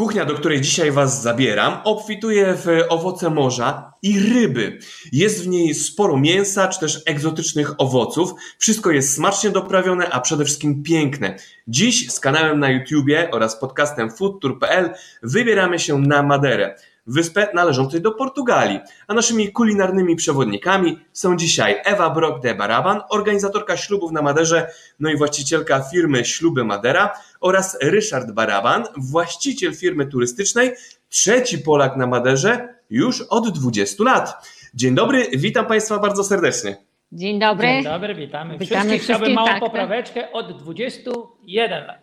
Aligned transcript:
Kuchnia, 0.00 0.24
do 0.24 0.34
której 0.34 0.60
dzisiaj 0.60 0.92
Was 0.92 1.22
zabieram, 1.22 1.78
obfituje 1.84 2.54
w 2.54 2.66
owoce 2.88 3.30
morza 3.30 3.92
i 4.02 4.18
ryby. 4.20 4.78
Jest 5.12 5.44
w 5.44 5.48
niej 5.48 5.74
sporo 5.74 6.16
mięsa 6.16 6.68
czy 6.68 6.80
też 6.80 7.02
egzotycznych 7.06 7.80
owoców. 7.80 8.34
Wszystko 8.58 8.90
jest 8.90 9.14
smacznie 9.14 9.50
doprawione, 9.50 10.10
a 10.10 10.20
przede 10.20 10.44
wszystkim 10.44 10.82
piękne. 10.82 11.36
Dziś 11.68 12.10
z 12.10 12.20
kanałem 12.20 12.60
na 12.60 12.70
YouTubie 12.70 13.30
oraz 13.30 13.60
podcastem 13.60 14.10
foodtour.pl 14.10 14.90
wybieramy 15.22 15.78
się 15.78 15.98
na 15.98 16.22
Maderę 16.22 16.76
wyspę 17.06 17.48
należącej 17.54 18.00
do 18.00 18.12
Portugalii. 18.12 18.80
A 19.08 19.14
naszymi 19.14 19.52
kulinarnymi 19.52 20.16
przewodnikami 20.16 21.00
są 21.12 21.36
dzisiaj 21.36 21.76
Ewa 21.84 22.10
Brock 22.10 22.42
de 22.42 22.54
Baraban, 22.54 23.00
organizatorka 23.10 23.76
ślubów 23.76 24.12
na 24.12 24.22
Maderze, 24.22 24.70
no 25.00 25.10
i 25.10 25.16
właścicielka 25.16 25.80
firmy 25.80 26.24
Śluby 26.24 26.64
Madera 26.64 27.12
oraz 27.40 27.78
Ryszard 27.82 28.30
Baraban, 28.30 28.84
właściciel 28.96 29.74
firmy 29.74 30.06
turystycznej, 30.06 30.72
trzeci 31.08 31.58
Polak 31.58 31.96
na 31.96 32.06
Maderze 32.06 32.74
już 32.90 33.20
od 33.20 33.58
20 33.58 34.04
lat. 34.04 34.48
Dzień 34.74 34.94
dobry, 34.94 35.26
witam 35.36 35.66
Państwa 35.66 35.98
bardzo 35.98 36.24
serdecznie. 36.24 36.89
Dzień 37.12 37.38
dobry. 37.38 37.68
Dzień 37.68 37.84
dobry, 37.84 38.14
witamy. 38.14 38.58
witamy 38.58 38.84
wszystkich. 38.84 39.02
Chciałbym 39.02 39.32
małą 39.32 39.48
tak, 39.48 39.60
popraweczkę 39.60 40.32
od 40.32 40.62
21 40.62 41.86
lat. 41.86 41.98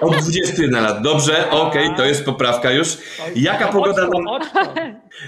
Od 0.00 0.12
21 0.12 0.82
lat, 0.82 1.02
dobrze, 1.02 1.50
okej, 1.50 1.84
okay, 1.84 1.96
to 1.96 2.04
jest 2.04 2.24
poprawka 2.24 2.70
już. 2.70 2.98
Jaka 3.36 3.68
pogoda, 3.68 4.08
na, 4.08 4.38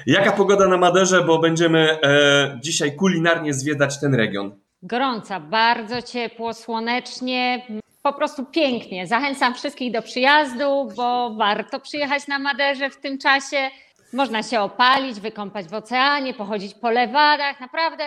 jaka 0.07 0.33
pogoda 0.33 0.69
na 0.69 0.77
Maderze, 0.77 1.23
bo 1.23 1.39
będziemy 1.39 1.99
e, 2.03 2.59
dzisiaj 2.63 2.97
kulinarnie 2.97 3.55
zwiedzać 3.55 4.01
ten 4.01 4.15
region? 4.15 4.59
Gorąca, 4.83 5.41
bardzo 5.41 6.03
ciepło, 6.03 6.55
słonecznie, 6.55 7.67
po 8.03 8.13
prostu 8.13 8.45
pięknie. 8.45 9.07
Zachęcam 9.07 9.55
wszystkich 9.55 9.93
do 9.93 10.03
przyjazdu, 10.03 10.89
bo 10.97 11.35
warto 11.35 11.81
przyjechać 11.81 12.29
na 12.29 12.39
Maderze 12.39 12.91
w 12.91 12.97
tym 12.97 13.19
czasie. 13.19 13.71
Można 14.13 14.43
się 14.43 14.61
opalić, 14.61 15.21
wykąpać 15.21 15.67
w 15.67 15.75
oceanie, 15.75 16.35
pochodzić 16.35 16.75
po 16.75 16.91
lewadach. 16.91 17.61
Naprawdę 17.61 18.05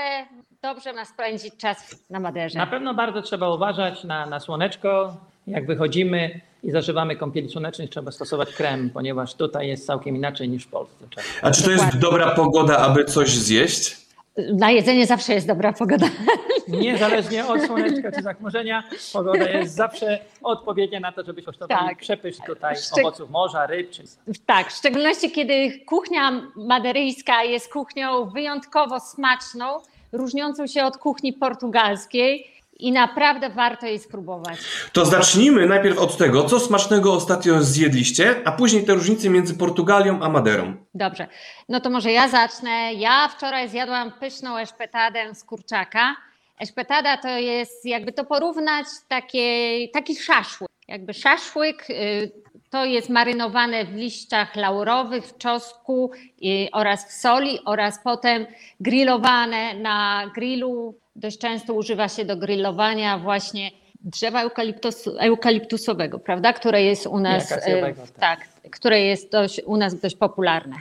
dobrze 0.62 0.94
ma 0.94 1.06
spędzić 1.06 1.58
czas 1.58 1.96
na 2.10 2.20
Maderze. 2.20 2.60
Na 2.60 2.68
pewno 2.68 2.94
bardzo 2.94 3.22
trzeba 3.22 3.50
uważać 3.50 4.04
na, 4.04 4.26
na 4.26 4.40
słoneczko. 4.40 5.18
Jak 5.48 5.68
wychodzimy 5.68 6.42
i 6.64 6.72
zażywamy 6.72 7.16
kąpieli 7.16 7.50
słonecznych, 7.50 7.90
trzeba 7.90 8.12
stosować 8.12 8.54
krem, 8.54 8.90
ponieważ 8.90 9.34
tutaj 9.34 9.68
jest 9.68 9.86
całkiem 9.86 10.16
inaczej 10.16 10.50
niż 10.50 10.64
w 10.64 10.68
Polsce. 10.68 11.06
A 11.42 11.52
czy 11.52 11.64
to 11.64 11.72
jest 11.72 11.98
dobra 11.98 12.36
pogoda, 12.36 12.78
aby 12.78 13.06
coś 13.06 13.30
zjeść? 13.30 13.98
Na 14.54 14.72
jedzenie 14.72 15.06
zawsze 15.06 15.34
jest 15.34 15.48
dobra 15.48 15.74
pogoda. 15.74 16.08
Niezależnie 16.68 17.48
od 17.48 17.62
słoneczka 17.62 18.12
czy 18.12 18.22
zachmurzenia, 18.32 18.84
pogoda 19.14 19.50
jest 19.50 19.76
zawsze 19.76 20.20
odpowiednia 20.42 21.00
na 21.00 21.12
to, 21.12 21.24
żeby 21.24 21.42
kosztowali 21.42 21.90
tak. 21.90 21.98
przepysz 21.98 22.38
tutaj 22.46 22.76
Szczeg... 22.76 23.06
owoców 23.06 23.30
morza, 23.30 23.68
ryb. 23.68 23.92
Czy... 23.92 24.04
Tak, 24.46 24.72
w 24.72 24.76
szczególności 24.76 25.32
kiedy 25.32 25.80
kuchnia 25.86 26.42
maderyjska 26.56 27.44
jest 27.44 27.74
kuchnią 27.74 28.30
wyjątkowo 28.30 29.00
smaczną, 29.00 29.80
różniącą 30.12 30.68
się 30.68 30.86
od 30.86 30.98
kuchni 30.98 31.34
portugalskiej 31.34 32.60
i 32.80 32.92
naprawdę 32.92 33.50
warto 33.50 33.86
jej 33.86 34.00
spróbować. 34.00 34.58
To 34.94 35.06
zacznijmy 35.06 35.66
najpierw 35.66 35.98
od 35.98 36.18
tego, 36.18 36.44
co 36.44 36.60
smacznego 36.60 37.14
ostatnio 37.14 37.64
zjedliście, 37.64 38.36
a 38.46 38.52
później 38.52 38.86
te 38.86 38.94
różnice 38.94 39.30
między 39.30 39.58
Portugalią 39.58 40.22
a 40.22 40.30
Maderą. 40.30 40.74
Dobrze, 40.94 41.28
no 41.70 41.80
to 41.80 41.90
może 41.90 42.12
ja 42.12 42.28
zacznę. 42.28 42.94
Ja 42.94 43.28
wczoraj 43.38 43.70
zjadłam 43.70 44.12
pyszną 44.20 44.58
eszpetadę 44.58 45.36
z 45.36 45.44
kurczaka. 45.44 46.16
Eszpetada 46.60 47.18
to 47.18 47.28
jest, 47.28 47.86
jakby 47.86 48.12
to 48.12 48.26
porównać, 48.26 48.86
takie, 49.08 49.88
taki 49.94 50.16
szaszłyk. 50.16 50.70
Jakby 50.88 51.14
szaszłyk 51.14 51.90
y, 51.90 52.32
to 52.70 52.86
jest 52.86 53.10
marynowane 53.10 53.86
w 53.86 53.96
liściach 53.96 54.56
laurowych, 54.56 55.26
w 55.26 55.38
czosnku 55.38 56.12
oraz 56.72 57.10
w 57.10 57.12
soli 57.12 57.60
oraz 57.66 58.00
potem 58.04 58.46
grillowane 58.80 59.74
na 59.74 60.32
grillu. 60.36 60.96
Dość 61.16 61.38
często 61.38 61.74
używa 61.74 62.10
się 62.10 62.26
do 62.26 62.38
grillowania 62.38 63.18
właśnie 63.18 63.72
drzewa 64.02 64.42
eukaliptusu, 64.42 65.18
eukaliptusowego, 65.20 66.20
prawda, 66.20 66.54
które 66.54 66.84
jest 66.84 67.08
u 67.08 67.20
nas 67.20 67.52
e, 67.52 67.94
tak, 68.20 68.40
które 68.72 69.02
jest 69.02 69.32
dość, 69.32 69.62
u 69.66 69.78
nas 69.78 70.00
dość 70.00 70.16
popularne. 70.16 70.76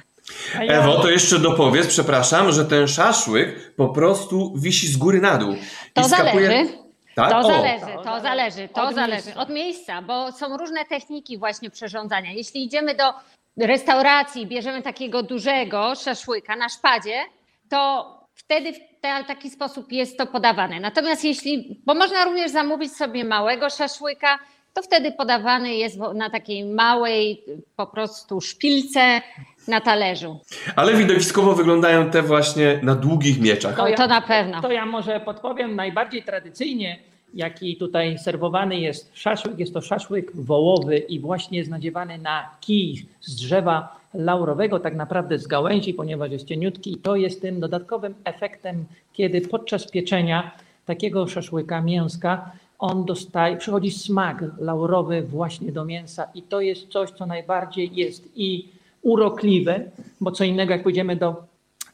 Ewo, 0.55 1.03
to 1.03 1.10
jeszcze 1.10 1.38
dopowiedz, 1.38 1.87
przepraszam, 1.87 2.53
że 2.53 2.65
ten 2.65 2.88
szaszłyk 2.88 3.75
po 3.76 3.88
prostu 3.88 4.53
wisi 4.56 4.88
z 4.88 4.97
góry 4.97 5.20
na 5.20 5.38
dół. 5.38 5.55
To 5.94 6.05
zależy. 6.05 6.88
Tak? 7.19 7.31
To 7.31 7.39
o. 7.39 7.43
zależy, 7.43 7.87
to 8.05 8.21
zależy, 8.21 8.69
to 8.69 8.83
od 8.83 8.95
zależy 8.95 9.27
miejsca. 9.27 9.41
od 9.41 9.49
miejsca, 9.49 10.03
bo 10.03 10.33
są 10.33 10.56
różne 10.56 10.84
techniki 10.84 11.39
właśnie 11.39 11.71
przyrządzania. 11.71 12.33
Jeśli 12.33 12.65
idziemy 12.65 12.95
do 12.95 13.15
restauracji, 13.56 14.47
bierzemy 14.47 14.83
takiego 14.83 15.23
dużego 15.23 15.95
szaszłyka 15.95 16.56
na 16.56 16.69
szpadzie, 16.69 17.25
to 17.69 18.15
wtedy 18.34 18.73
w 18.73 19.27
taki 19.27 19.51
sposób 19.51 19.93
jest 19.93 20.19
to 20.19 20.27
podawane. 20.27 20.81
Natomiast 20.81 21.25
jeśli, 21.25 21.83
bo 21.87 21.95
można 21.95 22.25
również 22.25 22.51
zamówić 22.51 22.97
sobie 22.97 23.25
małego 23.25 23.71
szaszłyka, 23.71 24.39
to 24.78 24.83
wtedy 24.83 25.12
podawany 25.12 25.75
jest 25.75 25.99
na 26.15 26.31
takiej 26.31 26.65
małej 26.65 27.44
po 27.77 27.87
prostu 27.87 28.41
szpilce 28.41 29.21
na 29.69 29.81
talerzu. 29.81 30.41
Ale 30.77 30.94
widowiskowo 30.94 31.55
wyglądają 31.55 32.11
te 32.11 32.22
właśnie 32.22 32.81
na 32.83 32.94
długich 32.94 33.41
mieczach. 33.41 33.77
To, 33.77 33.88
ja, 33.88 33.97
to 33.97 34.06
na 34.06 34.21
pewno. 34.21 34.62
To 34.62 34.72
ja 34.72 34.87
może 34.87 35.21
podpowiem 35.21 35.77
najbardziej 35.77 36.22
tradycyjnie, 36.22 36.99
jaki 37.34 37.77
tutaj 37.77 38.19
serwowany 38.19 38.81
jest 38.81 39.11
szaszłyk. 39.15 39.59
Jest 39.59 39.75
to 39.75 39.81
szaszłyk 39.81 40.37
wołowy 40.37 40.99
i 40.99 41.21
właśnie 41.21 41.59
jest 41.59 41.71
nadziewany 41.71 42.19
na 42.19 42.50
kij 42.61 43.06
z 43.21 43.37
drzewa 43.37 43.97
laurowego, 44.15 44.81
tak 44.81 44.94
naprawdę 44.94 45.38
z 45.38 45.47
gałęzi, 45.47 45.94
ponieważ 45.94 46.31
jest 46.31 46.47
cieniutki 46.47 46.93
i 46.93 46.97
to 46.97 47.17
jest 47.17 47.43
tym 47.43 47.61
dodatkowym 47.61 48.15
efektem, 48.25 48.84
kiedy 49.12 49.41
podczas 49.41 49.91
pieczenia 49.91 50.50
takiego 50.87 51.28
szaszłyka 51.28 51.81
mięska 51.81 52.50
on 52.78 53.05
dostaje, 53.05 53.56
przychodzi 53.56 53.91
smak 53.91 54.44
laurowy 54.59 55.22
właśnie 55.22 55.72
do 55.72 55.84
mięsa 55.84 56.28
i 56.34 56.43
to 56.43 56.61
jest 56.61 56.89
coś, 56.89 57.11
co 57.11 57.27
najbardziej 57.27 57.91
jest 57.94 58.28
i 58.37 58.69
urokliwe, 59.03 59.81
bo 60.21 60.31
co 60.31 60.44
innego 60.44 60.72
jak 60.72 60.83
pójdziemy 60.83 61.17
do 61.17 61.37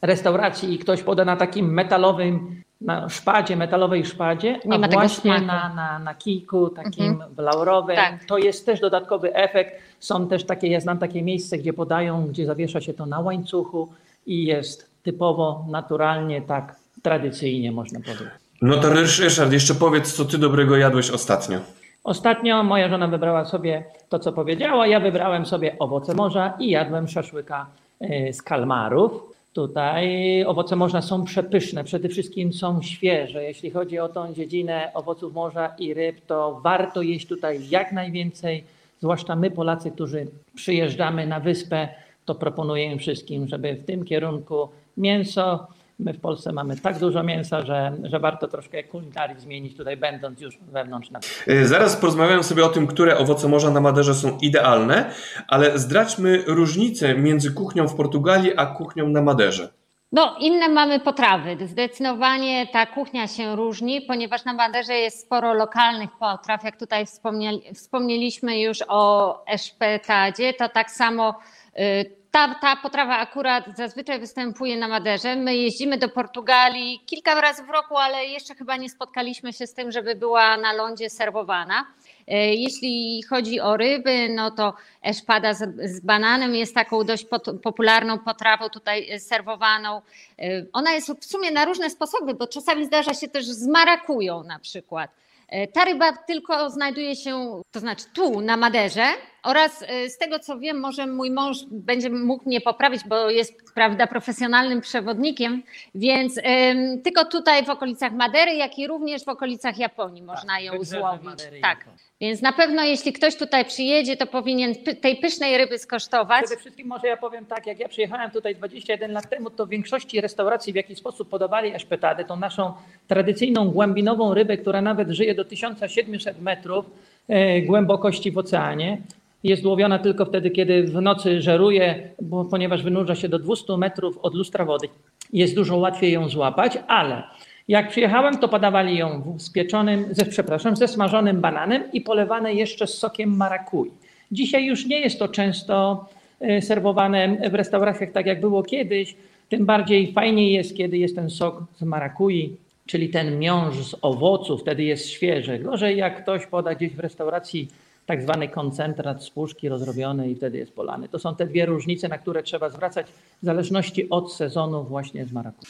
restauracji 0.01 0.73
i 0.73 0.79
ktoś 0.79 1.03
poda 1.03 1.25
na 1.25 1.35
takim 1.35 1.73
metalowym 1.73 2.61
na 2.81 3.09
szpadzie, 3.09 3.55
metalowej 3.55 4.05
szpadzie, 4.05 4.59
Nie 4.65 4.85
a 4.85 4.87
właśnie 4.87 5.41
na, 5.41 5.73
na, 5.73 5.99
na 5.99 6.15
kijku 6.15 6.69
takim 6.69 7.05
mhm. 7.05 7.31
laurowym. 7.37 7.95
Tak. 7.95 8.25
To 8.25 8.37
jest 8.37 8.65
też 8.65 8.79
dodatkowy 8.79 9.35
efekt. 9.35 9.81
Są 9.99 10.27
też 10.27 10.43
takie, 10.43 10.67
ja 10.67 10.79
znam 10.79 10.97
takie 10.97 11.21
miejsce, 11.21 11.57
gdzie 11.57 11.73
podają, 11.73 12.27
gdzie 12.27 12.45
zawiesza 12.45 12.81
się 12.81 12.93
to 12.93 13.05
na 13.05 13.19
łańcuchu 13.19 13.89
i 14.25 14.45
jest 14.45 14.89
typowo, 15.03 15.65
naturalnie, 15.69 16.41
tak 16.41 16.75
tradycyjnie 17.01 17.71
można 17.71 17.99
powiedzieć. 17.99 18.44
No 18.61 18.77
to 18.77 18.89
Ryszard, 18.89 19.53
jeszcze 19.53 19.75
powiedz, 19.75 20.13
co 20.13 20.25
ty 20.25 20.37
dobrego 20.37 20.77
jadłeś 20.77 21.11
ostatnio. 21.11 21.59
Ostatnio 22.03 22.63
moja 22.63 22.89
żona 22.89 23.07
wybrała 23.07 23.45
sobie 23.45 23.83
to, 24.09 24.19
co 24.19 24.31
powiedziała. 24.31 24.87
Ja 24.87 24.99
wybrałem 24.99 25.45
sobie 25.45 25.75
owoce 25.79 26.13
morza 26.13 26.53
i 26.59 26.69
jadłem 26.69 27.07
szaszłyka 27.07 27.65
e, 27.99 28.33
z 28.33 28.41
kalmarów. 28.41 29.35
Tutaj 29.53 30.43
owoce 30.45 30.75
morza 30.75 31.01
są 31.01 31.23
przepyszne, 31.23 31.83
przede 31.83 32.09
wszystkim 32.09 32.53
są 32.53 32.81
świeże. 32.81 33.43
Jeśli 33.43 33.71
chodzi 33.71 33.99
o 33.99 34.09
tą 34.09 34.33
dziedzinę 34.33 34.91
owoców 34.93 35.33
morza 35.33 35.75
i 35.79 35.93
ryb, 35.93 36.25
to 36.27 36.59
warto 36.63 37.01
jeść 37.01 37.27
tutaj 37.27 37.69
jak 37.69 37.91
najwięcej, 37.91 38.63
zwłaszcza 38.99 39.35
my 39.35 39.51
Polacy, 39.51 39.91
którzy 39.91 40.27
przyjeżdżamy 40.55 41.27
na 41.27 41.39
wyspę, 41.39 41.87
to 42.25 42.35
proponuję 42.35 42.97
wszystkim, 42.97 43.47
żeby 43.47 43.73
w 43.73 43.85
tym 43.85 44.05
kierunku 44.05 44.69
mięso, 44.97 45.67
My 45.99 46.13
w 46.13 46.19
Polsce 46.19 46.51
mamy 46.51 46.77
tak 46.77 46.99
dużo 46.99 47.23
mięsa, 47.23 47.65
że, 47.65 47.91
że 48.03 48.19
warto 48.19 48.47
troszkę 48.47 48.83
kulinarii 48.83 49.39
zmienić 49.39 49.77
tutaj, 49.77 49.97
będąc 49.97 50.41
już 50.41 50.57
wewnątrz. 50.71 51.09
Y, 51.47 51.67
zaraz 51.67 51.95
porozmawiamy 51.95 52.43
sobie 52.43 52.65
o 52.65 52.69
tym, 52.69 52.87
które 52.87 53.17
owoce 53.17 53.47
morza 53.47 53.71
na 53.71 53.81
Maderze 53.81 54.13
są 54.13 54.37
idealne, 54.41 55.11
ale 55.47 55.79
zdradźmy 55.79 56.43
różnicę 56.47 57.15
między 57.15 57.53
kuchnią 57.53 57.87
w 57.87 57.95
Portugalii 57.95 58.57
a 58.57 58.65
kuchnią 58.65 59.09
na 59.09 59.21
Maderze. 59.21 59.69
No, 60.11 60.35
inne 60.39 60.69
mamy 60.69 60.99
potrawy. 60.99 61.57
Zdecydowanie 61.67 62.67
ta 62.67 62.85
kuchnia 62.85 63.27
się 63.27 63.55
różni, 63.55 64.01
ponieważ 64.01 64.45
na 64.45 64.53
Maderze 64.53 64.93
jest 64.93 65.21
sporo 65.21 65.53
lokalnych 65.53 66.09
potraw. 66.19 66.63
Jak 66.63 66.79
tutaj 66.79 67.05
wspomnieli, 67.05 67.61
wspomnieliśmy 67.73 68.59
już 68.59 68.77
o 68.87 69.43
eszpetadzie, 69.47 70.53
to 70.53 70.69
tak 70.69 70.91
samo 70.91 71.39
y, 71.79 72.24
ta, 72.35 72.55
ta 72.55 72.75
potrawa 72.75 73.17
akurat 73.17 73.65
zazwyczaj 73.77 74.19
występuje 74.19 74.77
na 74.77 74.87
Maderze. 74.87 75.35
My 75.35 75.55
jeździmy 75.55 75.97
do 75.97 76.09
Portugalii 76.09 77.01
kilka 77.05 77.41
razy 77.41 77.63
w 77.63 77.69
roku, 77.69 77.97
ale 77.97 78.25
jeszcze 78.25 78.55
chyba 78.55 78.77
nie 78.77 78.89
spotkaliśmy 78.89 79.53
się 79.53 79.67
z 79.67 79.73
tym, 79.73 79.91
żeby 79.91 80.15
była 80.15 80.57
na 80.57 80.73
lądzie 80.73 81.09
serwowana. 81.09 81.85
E, 82.27 82.55
jeśli 82.55 83.23
chodzi 83.23 83.59
o 83.59 83.77
ryby, 83.77 84.29
no 84.29 84.51
to 84.51 84.73
eszpada 85.01 85.53
z, 85.53 85.75
z 85.91 85.99
bananem 85.99 86.55
jest 86.55 86.75
taką 86.75 87.03
dość 87.03 87.25
pot, 87.25 87.45
popularną 87.63 88.19
potrawą 88.19 88.69
tutaj 88.69 89.19
serwowaną. 89.19 90.01
E, 90.39 90.65
ona 90.73 90.91
jest 90.91 91.11
w 91.21 91.25
sumie 91.25 91.51
na 91.51 91.65
różne 91.65 91.89
sposoby, 91.89 92.33
bo 92.33 92.47
czasami 92.47 92.85
zdarza 92.85 93.13
się 93.13 93.27
też 93.27 93.45
z 93.45 93.67
marakują 93.67 94.43
na 94.43 94.59
przykład. 94.59 95.11
E, 95.47 95.67
ta 95.67 95.85
ryba 95.85 96.13
tylko 96.13 96.69
znajduje 96.69 97.15
się, 97.15 97.61
to 97.71 97.79
znaczy 97.79 98.05
tu 98.13 98.41
na 98.41 98.57
Maderze, 98.57 99.05
oraz 99.45 99.81
y, 99.81 100.09
z 100.09 100.17
tego 100.17 100.39
co 100.39 100.59
wiem, 100.59 100.79
może 100.79 101.07
mój 101.07 101.31
mąż 101.31 101.57
będzie 101.71 102.09
mógł 102.09 102.45
mnie 102.45 102.61
poprawić, 102.61 103.01
bo 103.07 103.29
jest 103.29 103.53
prawda, 103.73 104.07
profesjonalnym 104.07 104.81
przewodnikiem, 104.81 105.63
więc 105.95 106.37
ym, 106.37 107.01
tylko 107.01 107.25
tutaj 107.25 107.65
w 107.65 107.69
okolicach 107.69 108.11
Madery, 108.13 108.55
jak 108.55 108.79
i 108.79 108.87
również 108.87 109.25
w 109.25 109.29
okolicach 109.29 109.77
Japonii 109.77 110.23
można 110.23 110.59
ją 110.59 110.83
złowić. 110.83 111.41
Tak. 111.61 111.85
Więc 112.21 112.41
na 112.41 112.53
pewno 112.53 112.83
jeśli 112.83 113.13
ktoś 113.13 113.35
tutaj 113.35 113.65
przyjedzie, 113.65 114.17
to 114.17 114.27
powinien 114.27 114.73
py- 114.75 114.95
tej 114.95 115.15
pysznej 115.15 115.57
ryby 115.57 115.79
skosztować. 115.79 116.45
Przede 116.45 116.59
wszystkim 116.59 116.87
może 116.87 117.07
ja 117.07 117.17
powiem 117.17 117.45
tak, 117.45 117.67
jak 117.67 117.79
ja 117.79 117.89
przyjechałem 117.89 118.31
tutaj 118.31 118.55
21 118.55 119.11
lat 119.11 119.29
temu, 119.29 119.49
to 119.49 119.65
w 119.65 119.69
większości 119.69 120.21
restauracji 120.21 120.73
w 120.73 120.75
jakiś 120.75 120.97
sposób 120.97 121.29
podawali 121.29 121.75
eszpetadę, 121.75 122.25
tą 122.25 122.35
naszą 122.35 122.73
tradycyjną 123.07 123.69
głębinową 123.69 124.33
rybę, 124.33 124.57
która 124.57 124.81
nawet 124.81 125.09
żyje 125.09 125.35
do 125.35 125.45
1700 125.45 126.41
metrów 126.41 126.85
e, 127.27 127.61
głębokości 127.61 128.31
w 128.31 128.37
oceanie. 128.37 128.97
Jest 129.43 129.65
łowiona 129.65 129.99
tylko 129.99 130.25
wtedy, 130.25 130.49
kiedy 130.49 130.83
w 130.83 131.01
nocy 131.01 131.41
żeruje, 131.41 132.09
bo, 132.21 132.45
ponieważ 132.45 132.83
wynurza 132.83 133.15
się 133.15 133.29
do 133.29 133.39
200 133.39 133.77
metrów 133.77 134.17
od 134.17 134.35
lustra 134.35 134.65
wody. 134.65 134.87
Jest 135.33 135.55
dużo 135.55 135.77
łatwiej 135.77 136.13
ją 136.13 136.29
złapać, 136.29 136.77
ale 136.87 137.23
jak 137.67 137.89
przyjechałem, 137.89 138.37
to 138.37 138.47
podawali 138.47 138.97
ją 138.97 139.35
z 139.37 139.49
pieczonym, 139.49 140.05
ze, 140.11 140.25
przepraszam, 140.25 140.75
ze 140.75 140.87
smażonym 140.87 141.41
bananem 141.41 141.83
i 141.93 142.01
polewane 142.01 142.53
jeszcze 142.53 142.87
z 142.87 142.97
sokiem 142.97 143.37
marakui. 143.37 143.91
Dzisiaj 144.31 144.65
już 144.65 144.85
nie 144.85 144.99
jest 144.99 145.19
to 145.19 145.27
często 145.27 146.05
e, 146.39 146.61
serwowane 146.61 147.49
w 147.49 147.53
restauracjach 147.53 148.11
tak 148.11 148.25
jak 148.25 148.39
było 148.39 148.63
kiedyś. 148.63 149.15
Tym 149.49 149.65
bardziej 149.65 150.13
fajniej 150.13 150.53
jest, 150.53 150.77
kiedy 150.77 150.97
jest 150.97 151.15
ten 151.15 151.29
sok 151.29 151.63
z 151.75 151.81
marakui, 151.81 152.57
czyli 152.85 153.09
ten 153.09 153.39
miąższ 153.39 153.77
z 153.77 153.95
owoców, 154.01 154.61
wtedy 154.61 154.83
jest 154.83 155.09
świeży. 155.09 155.59
Gorzej 155.59 155.97
jak 155.97 156.21
ktoś 156.23 156.45
poda 156.45 156.75
gdzieś 156.75 156.93
w 156.93 156.99
restauracji 156.99 157.67
tak 158.05 158.21
zwany 158.21 158.47
koncentrat 158.47 159.23
z 159.23 159.29
puszki 159.29 159.69
rozrobiony 159.69 160.29
i 160.29 160.35
wtedy 160.35 160.57
jest 160.57 160.75
polany. 160.75 161.09
To 161.09 161.19
są 161.19 161.35
te 161.35 161.45
dwie 161.45 161.65
różnice, 161.65 162.07
na 162.07 162.17
które 162.17 162.43
trzeba 162.43 162.69
zwracać 162.69 163.07
w 163.41 163.45
zależności 163.45 164.09
od 164.09 164.33
sezonu 164.33 164.83
właśnie 164.83 165.25
z 165.25 165.31
marakui. 165.31 165.67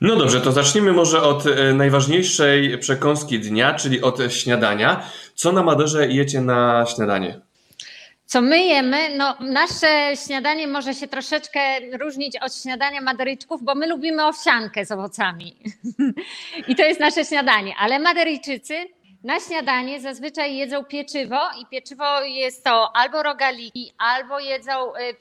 No 0.00 0.16
dobrze, 0.16 0.40
to 0.40 0.52
zacznijmy 0.52 0.92
może 0.92 1.22
od 1.22 1.46
e, 1.46 1.74
najważniejszej 1.74 2.78
przekąski 2.78 3.40
dnia, 3.40 3.74
czyli 3.74 4.02
od 4.02 4.18
śniadania. 4.28 5.04
Co 5.34 5.52
na 5.52 5.62
Maderze 5.62 6.08
jecie 6.08 6.40
na 6.40 6.86
śniadanie? 6.86 7.40
Co 8.32 8.40
my 8.40 8.64
jemy? 8.64 9.16
No, 9.16 9.36
nasze 9.40 10.12
śniadanie 10.26 10.66
może 10.66 10.94
się 10.94 11.08
troszeczkę 11.08 11.60
różnić 12.00 12.36
od 12.36 12.54
śniadania 12.54 13.00
Maderyjczyków, 13.00 13.64
bo 13.64 13.74
my 13.74 13.86
lubimy 13.86 14.26
owsiankę 14.26 14.84
z 14.84 14.92
owocami. 14.92 15.56
I 16.68 16.76
to 16.76 16.82
jest 16.82 17.00
nasze 17.00 17.24
śniadanie. 17.24 17.74
Ale 17.78 17.98
Maderyjczycy 17.98 18.74
na 19.24 19.40
śniadanie 19.40 20.00
zazwyczaj 20.00 20.56
jedzą 20.56 20.84
pieczywo 20.84 21.36
i 21.62 21.66
pieczywo 21.66 22.22
jest 22.22 22.64
to 22.64 22.96
albo 22.96 23.22
rogaliki, 23.22 23.92
albo 23.98 24.38
jedzą, 24.40 24.70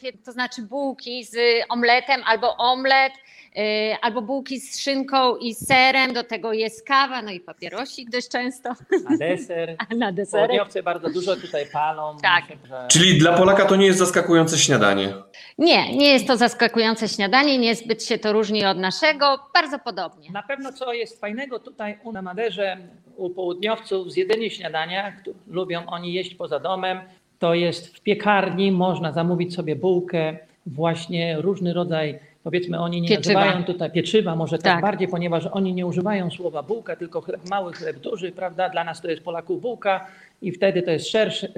pie- 0.01 0.17
to 0.25 0.31
znaczy 0.31 0.61
bułki 0.61 1.23
z 1.25 1.35
omletem, 1.69 2.21
albo 2.25 2.57
omlet, 2.57 3.13
y, 3.57 3.61
albo 4.01 4.21
bułki 4.21 4.59
z 4.59 4.79
szynką 4.79 5.35
i 5.35 5.55
serem. 5.55 6.13
Do 6.13 6.23
tego 6.23 6.53
jest 6.53 6.87
kawa, 6.87 7.21
no 7.21 7.31
i 7.31 7.39
papierosik 7.39 8.09
dość 8.09 8.29
często 8.29 8.69
A 9.13 9.17
deser. 9.17 9.75
a 9.91 9.95
na 9.95 10.11
deserek. 10.11 10.47
Południowcy 10.47 10.83
bardzo 10.83 11.09
dużo 11.09 11.35
tutaj 11.35 11.65
palą. 11.73 12.17
Tak. 12.21 12.43
Myślę, 12.49 12.67
że- 12.67 12.87
Czyli 12.87 13.17
dla 13.17 13.37
Polaka 13.37 13.65
to 13.65 13.75
nie 13.75 13.85
jest 13.85 13.99
zaskakujące 13.99 14.57
śniadanie. 14.57 15.13
Nie, 15.57 15.97
nie 15.97 16.13
jest 16.13 16.27
to 16.27 16.37
zaskakujące 16.37 17.07
śniadanie, 17.09 17.57
niezbyt 17.57 18.03
się 18.05 18.17
to 18.17 18.33
różni 18.33 18.65
od 18.65 18.77
naszego, 18.77 19.39
bardzo 19.53 19.79
podobnie. 19.79 20.31
Na 20.31 20.43
pewno 20.43 20.73
co 20.73 20.93
jest 20.93 21.19
fajnego 21.21 21.59
tutaj 21.59 21.99
u 22.03 22.11
na 22.11 22.21
Maderze, 22.21 22.77
u 23.21 23.29
południowców 23.29 24.11
z 24.11 24.15
jedzenie 24.17 24.49
śniadania, 24.51 25.13
lubią 25.47 25.85
oni 25.85 26.13
jeść 26.13 26.35
poza 26.35 26.59
domem, 26.59 26.99
to 27.39 27.53
jest 27.53 27.97
w 27.97 28.01
piekarni, 28.01 28.71
można 28.71 29.11
zamówić 29.11 29.55
sobie 29.55 29.75
bułkę, 29.75 30.37
właśnie 30.65 31.41
różny 31.41 31.73
rodzaj, 31.73 32.19
powiedzmy 32.43 32.79
oni 32.79 33.01
nie 33.01 33.07
Pieczywa. 33.09 33.39
nazywają 33.39 33.63
tutaj 33.65 33.91
pieczywa, 33.91 34.35
może 34.35 34.57
tak, 34.57 34.73
Tak. 34.73 34.81
bardziej, 34.81 35.07
ponieważ 35.07 35.45
oni 35.51 35.73
nie 35.73 35.85
używają 35.85 36.31
słowa 36.31 36.63
bułka, 36.63 36.95
tylko 36.95 37.21
chleb 37.21 37.49
mały, 37.49 37.73
chleb 37.73 37.97
duży, 37.99 38.31
prawda? 38.31 38.69
Dla 38.69 38.83
nas 38.83 39.01
to 39.01 39.07
jest 39.09 39.23
Polaków 39.23 39.61
bułka 39.61 40.07
i 40.41 40.51
wtedy 40.51 40.81
to 40.81 40.91
jest 40.91 41.09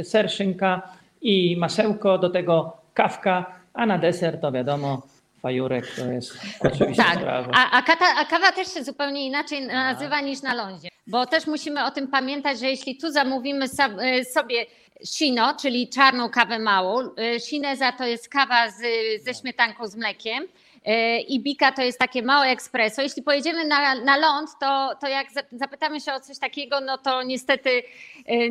ser, 0.04 0.32
szynka 0.32 0.82
i 1.22 1.58
masełko, 1.58 2.18
do 2.18 2.30
tego 2.30 2.78
kawka, 2.94 3.46
a 3.74 3.86
na 3.86 3.98
deser 3.98 4.40
to 4.42 4.52
wiadomo, 4.52 5.02
fajurek 5.42 5.96
to 5.96 6.06
jest 6.12 6.38
oczywista 6.60 7.04
Tak, 7.04 7.16
sprawa. 7.18 7.52
a, 7.54 7.72
a, 7.78 7.82
kata, 7.82 8.06
a 8.22 8.26
kawa 8.26 8.52
też 8.52 8.68
się 8.74 8.84
zupełnie 8.84 9.26
inaczej 9.28 9.68
nazywa 9.68 10.22
niż 10.22 10.42
na 10.42 10.54
lądzie, 10.54 10.88
bo 11.08 11.26
też 11.26 11.48
musimy 11.48 11.86
o 11.86 11.92
tym 11.92 12.08
pamiętać, 12.08 12.60
że 12.60 12.66
jeśli 12.70 12.98
tu 12.98 13.12
zamówimy 13.12 13.66
y, 13.66 14.26
sobie 14.26 14.66
sino, 15.06 15.54
czyli 15.62 15.90
czarną 15.90 16.30
kawę 16.30 16.60
małą, 16.60 17.00
y, 17.36 17.40
sineza 17.40 17.92
to 17.92 18.06
jest 18.08 18.30
kawa 18.30 18.70
z, 18.70 18.76
ze 19.24 19.34
śmietanką 19.34 19.88
z 19.88 19.96
mlekiem, 19.96 20.44
y, 20.44 21.20
i 21.20 21.40
bika 21.40 21.72
to 21.72 21.82
jest 21.82 22.00
takie 22.00 22.22
małe 22.22 22.48
espresso. 22.48 23.02
Jeśli 23.02 23.24
pojedziemy 23.24 23.66
na, 23.66 23.96
na 23.96 24.18
ląd, 24.18 24.50
to, 24.60 24.96
to 25.02 25.08
jak 25.08 25.32
za- 25.32 25.44
zapytamy 25.52 26.02
się 26.02 26.14
o 26.14 26.20
coś 26.20 26.40
takiego, 26.40 26.80
no 26.82 26.98
to 26.98 27.24
niestety 27.24 27.70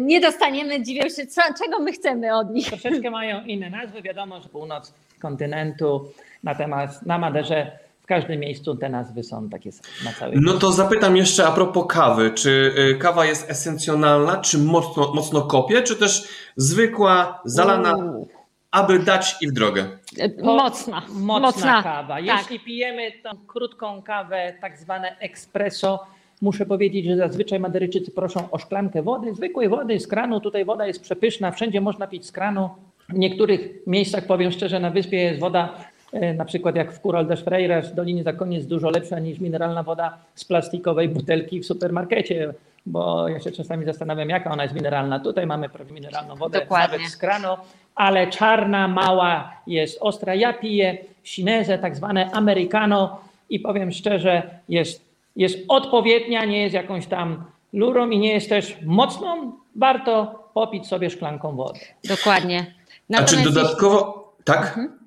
nie 0.00 0.20
dostaniemy, 0.20 0.82
dziwią 0.82 1.02
się, 1.08 1.26
co, 1.26 1.42
czego 1.64 1.78
my 1.78 1.92
chcemy 1.92 2.36
od 2.36 2.50
nich. 2.50 2.66
Troszeczkę 2.68 3.10
mają 3.10 3.44
inne 3.44 3.70
nazwy. 3.70 4.02
Wiadomo, 4.02 4.40
że 4.40 4.48
północ 4.48 4.94
kontynentu, 5.20 6.12
natomiast 6.42 7.06
na 7.06 7.18
Maderze 7.18 7.78
w 8.02 8.06
każdym 8.06 8.40
miejscu 8.40 8.76
te 8.76 8.88
nazwy 8.88 9.22
są 9.22 9.48
takie 9.48 9.72
same 9.72 9.88
na 10.04 10.12
całej 10.12 10.38
No 10.40 10.52
to 10.52 10.72
zapytam 10.72 11.16
jeszcze 11.16 11.46
a 11.46 11.52
propos 11.52 11.84
kawy. 11.88 12.30
Czy 12.30 12.74
y, 12.78 12.98
kawa 12.98 13.26
jest 13.26 13.50
esencjonalna, 13.50 14.36
czy 14.36 14.58
mocno, 14.58 15.12
mocno 15.14 15.42
kopie, 15.42 15.82
czy 15.82 15.96
też 15.96 16.28
zwykła, 16.56 17.40
zalana, 17.44 17.96
Uuu, 17.96 18.28
aby 18.70 18.98
dać 18.98 19.36
i 19.40 19.48
w 19.48 19.52
drogę? 19.52 19.86
y, 20.18 20.30
To 20.30 20.44
mocna, 20.44 21.02
Mocna, 21.12 21.82
kawa. 21.82 22.14
Tak. 22.14 22.24
Jeśli 22.24 22.60
pijemy 22.60 23.12
tą 23.22 23.30
krótką 23.46 24.02
kawę, 24.02 24.54
tak 24.60 24.78
zwane 24.78 25.16
espresso, 25.20 26.06
muszę 26.40 26.66
powiedzieć, 26.66 27.06
że 27.06 27.16
zazwyczaj 27.16 27.60
Maderyczycy 27.60 28.10
proszą 28.10 28.50
o 28.50 28.58
szklankę 28.58 29.02
wody, 29.02 29.34
zwykłej 29.34 29.68
wody 29.68 30.00
z 30.00 30.06
kranu. 30.06 30.40
Tutaj 30.40 30.64
woda 30.64 30.86
jest 30.86 31.02
przepyszna, 31.02 31.50
wszędzie 31.52 31.80
można 31.80 32.06
pić 32.06 32.26
z 32.26 32.32
kranu. 32.32 32.70
W 33.08 33.14
niektórych 33.18 33.60
miejscach, 33.86 34.26
powiem 34.26 34.50
szczerze, 34.52 34.80
na 34.80 34.90
wyspie 34.90 35.16
jest 35.16 35.40
woda, 35.40 35.68
e, 35.68 35.91
na 36.12 36.44
przykład 36.44 36.76
jak 36.76 36.92
w 36.92 36.98
Cural 36.98 37.26
de 37.26 37.36
Freiras 37.36 37.90
w 37.90 37.94
Dolinie 37.94 38.22
Zakoniec, 38.22 38.66
dużo 38.66 38.90
lepsza 38.90 39.18
niż 39.18 39.38
mineralna 39.38 39.82
woda 39.82 40.18
z 40.34 40.44
plastikowej 40.44 41.08
butelki 41.08 41.60
w 41.60 41.66
supermarkecie, 41.66 42.54
bo 42.86 43.28
ja 43.28 43.40
się 43.40 43.52
czasami 43.52 43.84
zastanawiam, 43.84 44.28
jaka 44.28 44.50
ona 44.50 44.62
jest 44.62 44.74
mineralna. 44.74 45.20
Tutaj 45.20 45.46
mamy 45.46 45.68
prawie 45.68 45.92
mineralną 45.92 46.36
wodę, 46.36 46.60
Dokładnie. 46.60 46.98
nawet 46.98 47.12
z 47.12 47.16
kranu, 47.16 47.48
ale 47.94 48.26
czarna, 48.26 48.88
mała 48.88 49.52
jest 49.66 49.98
ostra. 50.00 50.34
Ja 50.34 50.52
piję 50.52 50.98
sinezę, 51.24 51.78
tak 51.78 51.96
zwane 51.96 52.30
americano 52.30 53.20
i 53.50 53.60
powiem 53.60 53.92
szczerze, 53.92 54.42
jest, 54.68 55.04
jest 55.36 55.58
odpowiednia, 55.68 56.44
nie 56.44 56.62
jest 56.62 56.74
jakąś 56.74 57.06
tam 57.06 57.44
lurą 57.72 58.10
i 58.10 58.18
nie 58.18 58.32
jest 58.32 58.48
też 58.48 58.78
mocną. 58.84 59.52
Warto 59.76 60.42
popić 60.54 60.86
sobie 60.86 61.10
szklanką 61.10 61.56
wody. 61.56 61.80
Dokładnie. 62.08 62.58
A 62.58 63.24
czy 63.24 63.36
Natomiast 63.36 63.44
dodatkowo... 63.44 64.32
Tak? 64.44 64.78
Y, 64.78 65.01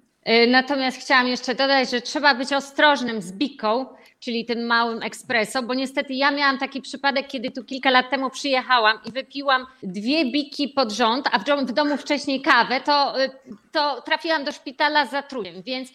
Natomiast 0.47 0.97
chciałam 0.97 1.27
jeszcze 1.27 1.55
dodać, 1.55 1.89
że 1.89 2.01
trzeba 2.01 2.35
być 2.35 2.53
ostrożnym 2.53 3.21
z 3.21 3.31
biką, 3.31 3.85
czyli 4.19 4.45
tym 4.45 4.65
małym 4.65 5.03
espresso, 5.03 5.63
bo 5.63 5.73
niestety 5.73 6.13
ja 6.13 6.31
miałam 6.31 6.57
taki 6.57 6.81
przypadek, 6.81 7.27
kiedy 7.27 7.51
tu 7.51 7.63
kilka 7.63 7.89
lat 7.89 8.09
temu 8.09 8.29
przyjechałam 8.29 8.99
i 9.05 9.11
wypiłam 9.11 9.65
dwie 9.83 10.31
biki 10.31 10.67
pod 10.67 10.91
rząd, 10.91 11.29
a 11.31 11.39
w 11.39 11.73
domu, 11.73 11.97
wcześniej 11.97 12.41
kawę, 12.41 12.81
to, 12.81 13.21
y, 13.23 13.29
to 13.71 14.01
trafiłam 14.01 14.43
do 14.43 14.51
szpitala 14.51 15.05
z 15.05 15.11
zatruciem, 15.11 15.61
więc 15.61 15.89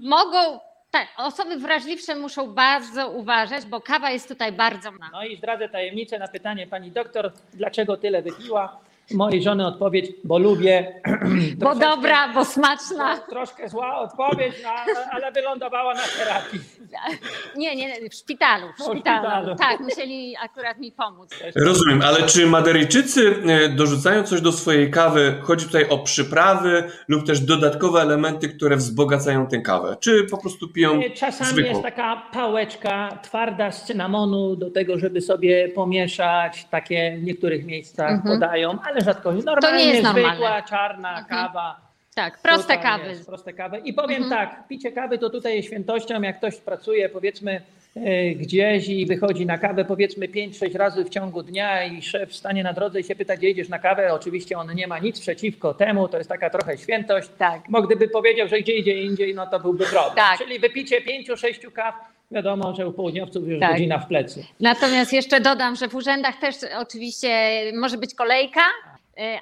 mogą, 0.00 0.60
tak, 0.90 1.08
osoby 1.16 1.56
wrażliwsze 1.56 2.14
muszą 2.16 2.54
bardzo 2.54 3.10
uważać, 3.10 3.64
bo 3.66 3.80
kawa 3.80 4.10
jest 4.10 4.28
tutaj 4.28 4.52
bardzo 4.52 4.90
No 5.12 5.24
i 5.24 5.36
zdradzę 5.36 5.68
tajemnicę 5.68 6.18
na 6.18 6.28
pytanie 6.28 6.66
pani 6.66 6.90
doktor, 6.90 7.32
dlaczego 7.54 7.96
tyle 7.96 8.22
wypiła. 8.22 8.80
Mojej 9.14 9.42
żony 9.42 9.66
odpowiedź, 9.66 10.12
bo 10.24 10.38
lubię. 10.38 11.00
Bo 11.58 11.74
dobra, 11.74 12.28
bo 12.34 12.44
smaczna. 12.44 13.16
Troszkę 13.16 13.68
zła 13.68 13.96
odpowiedź, 13.98 14.54
no, 14.62 14.70
ale 15.10 15.32
wylądowała 15.32 15.94
na 15.94 16.00
terapii. 16.18 16.60
Nie, 17.56 17.76
nie, 17.76 18.10
w 18.10 18.14
szpitalu, 18.14 18.66
w 18.78 18.80
O, 18.80 18.84
w 18.84 18.92
szpitalu. 18.92 19.26
szpitalu. 19.26 19.56
Tak, 19.56 19.80
musieli 19.80 20.34
akurat 20.44 20.78
mi 20.78 20.92
pomóc. 20.92 21.30
Rozumiem, 21.56 22.02
ale 22.02 22.22
czy 22.22 22.46
Maderyjczycy 22.46 23.34
e, 23.46 23.68
dorzucają 23.68 24.22
coś 24.22 24.40
do 24.40 24.52
swojej 24.52 24.90
kawy? 24.90 25.34
Chodzi 25.42 25.66
tutaj 25.66 25.88
o 25.88 25.98
przyprawy 25.98 26.84
lub 27.08 27.26
też 27.26 27.40
dodatkowe 27.40 28.00
elementy, 28.00 28.48
które 28.48 28.76
wzbogacają 28.76 29.46
tę 29.46 29.58
kawę? 29.60 29.96
Czy 30.00 30.24
po 30.30 30.38
prostu 30.38 30.68
piją 30.68 31.00
Czasami 31.14 31.50
zwykłą? 31.50 31.70
jest 31.70 31.82
taka 31.82 32.22
pałeczka 32.32 33.18
twarda 33.22 33.70
z 33.72 33.84
cynamonu 33.84 34.56
do 34.56 34.70
tego, 34.70 34.98
żeby 34.98 35.20
sobie 35.20 35.68
pomieszać. 35.68 36.64
Takie 36.70 37.16
w 37.18 37.22
niektórych 37.22 37.64
miejscach 37.66 38.10
Mhm. 38.10 38.34
podają, 38.34 38.78
ale 38.90 39.00
rzadko. 39.02 39.32
Normalnie 39.32 39.84
jest 39.84 40.08
zwykła, 40.08 40.30
normalne. 40.32 40.62
czarna 40.68 41.08
Mhm. 41.18 41.26
kawa 41.26 41.92
Tak, 42.14 42.38
proste 42.42 42.78
kawy. 42.78 43.08
Jest, 43.08 43.26
proste 43.26 43.52
kawy. 43.52 43.78
I 43.78 43.92
powiem 43.92 44.22
Mhm. 44.22 44.30
tak, 44.48 44.68
picie 44.68 44.92
kawy 44.92 45.18
to 45.18 45.30
tutaj 45.30 45.56
jest 45.56 45.68
świętością. 45.68 46.22
Jak 46.22 46.38
ktoś 46.38 46.56
pracuje 46.56 47.08
powiedzmy 47.08 47.60
e, 47.96 48.30
gdzieś 48.30 48.88
i 48.88 49.06
wychodzi 49.06 49.46
na 49.46 49.58
kawę 49.58 49.84
powiedzmy 49.84 50.28
5-6 50.28 50.74
razy 50.76 51.04
w 51.04 51.08
ciągu 51.08 51.42
dnia 51.42 51.84
i 51.84 52.02
szef 52.02 52.34
stanie 52.36 52.62
na 52.62 52.72
drodze 52.72 53.00
i 53.00 53.04
się 53.04 53.14
pyta, 53.16 53.36
gdzie 53.36 53.50
idziesz 53.50 53.68
na 53.68 53.78
kawę. 53.78 54.14
Oczywiście 54.14 54.58
on 54.58 54.74
nie 54.74 54.86
ma 54.86 54.98
nic 54.98 55.20
przeciwko 55.20 55.74
temu, 55.74 56.08
to 56.08 56.18
jest 56.18 56.28
taka 56.28 56.50
trochę 56.50 56.78
świętość. 56.78 57.28
Tak. 57.38 57.60
Bo 57.68 57.82
gdyby 57.82 58.08
powiedział, 58.08 58.48
że 58.48 58.58
gdzie 58.60 58.76
idzie 58.76 59.02
indziej, 59.02 59.34
no 59.34 59.46
to 59.46 59.60
byłby 59.60 59.84
problem. 59.86 60.14
Tak. 60.16 60.38
Czyli 60.38 60.58
wypicie 60.58 61.00
5-6 61.00 61.72
kaw, 61.72 61.94
wiadomo, 62.30 62.74
że 62.74 62.88
u 62.88 62.92
południowców 62.92 63.48
już 63.48 63.60
Tak. 63.60 63.72
godzina 63.72 63.98
w 63.98 64.06
plecy. 64.08 64.44
Natomiast 64.60 65.12
jeszcze 65.12 65.40
dodam, 65.40 65.76
że 65.76 65.88
w 65.88 65.94
urzędach 65.94 66.36
też 66.36 66.54
oczywiście 66.78 67.62
może 67.74 67.98
być 67.98 68.14
kolejka, 68.14 68.60
y, 68.60 68.91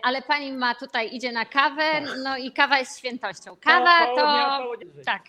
ale 0.02 0.22
pani 0.22 0.52
ma 0.52 0.74
tutaj, 0.74 1.14
idzie 1.14 1.32
na 1.32 1.44
kawę, 1.44 1.82
no 2.24 2.36
i 2.36 2.52
kawa 2.52 2.78
jest 2.78 2.98
świętością. 2.98 3.56
Kawa 3.56 4.06
to. 4.16 4.62
Tak. 5.04 5.22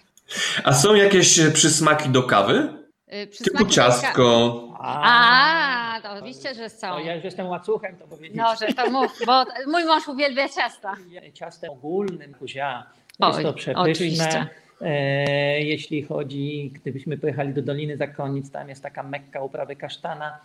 A 0.63 0.73
są 0.73 0.95
jakieś 0.95 1.39
e, 1.39 1.51
przysmaki 1.51 2.09
do 2.09 2.23
kawy? 2.23 2.73
Typu 3.11 3.31
przysmaki 3.31 3.65
ka- 3.65 3.71
ciastko. 3.71 4.57
A, 4.79 5.99
to 6.03 6.11
oczywiście, 6.11 6.53
że 6.55 6.69
są. 6.69 6.87
To 6.89 6.99
ja 6.99 7.15
już 7.15 7.23
jestem 7.23 7.47
łacuchem, 7.47 7.97
to 7.97 8.07
powiedzieć. 8.07 8.37
No, 8.37 8.55
że 8.55 8.73
to 8.73 8.89
mów, 8.89 9.19
bo 9.25 9.45
mój 9.67 9.85
mąż 9.85 10.07
uwielbia 10.07 10.49
ciasta. 10.49 10.95
ciastem 11.33 11.71
ogólnym 11.71 12.33
kuzia. 12.33 12.83
Oj, 13.19 13.29
Jest 13.31 13.41
to 13.43 13.53
przepyszne. 13.53 13.91
oczywiście. 13.91 14.47
E, 14.81 15.61
jeśli 15.61 16.03
chodzi, 16.03 16.71
gdybyśmy 16.75 17.17
pojechali 17.17 17.53
do 17.53 17.61
Doliny 17.61 17.97
Zakonic, 17.97 18.51
tam 18.51 18.69
jest 18.69 18.83
taka 18.83 19.03
mekka 19.03 19.41
uprawy 19.41 19.75
kasztana, 19.75 20.27
e, 20.29 20.39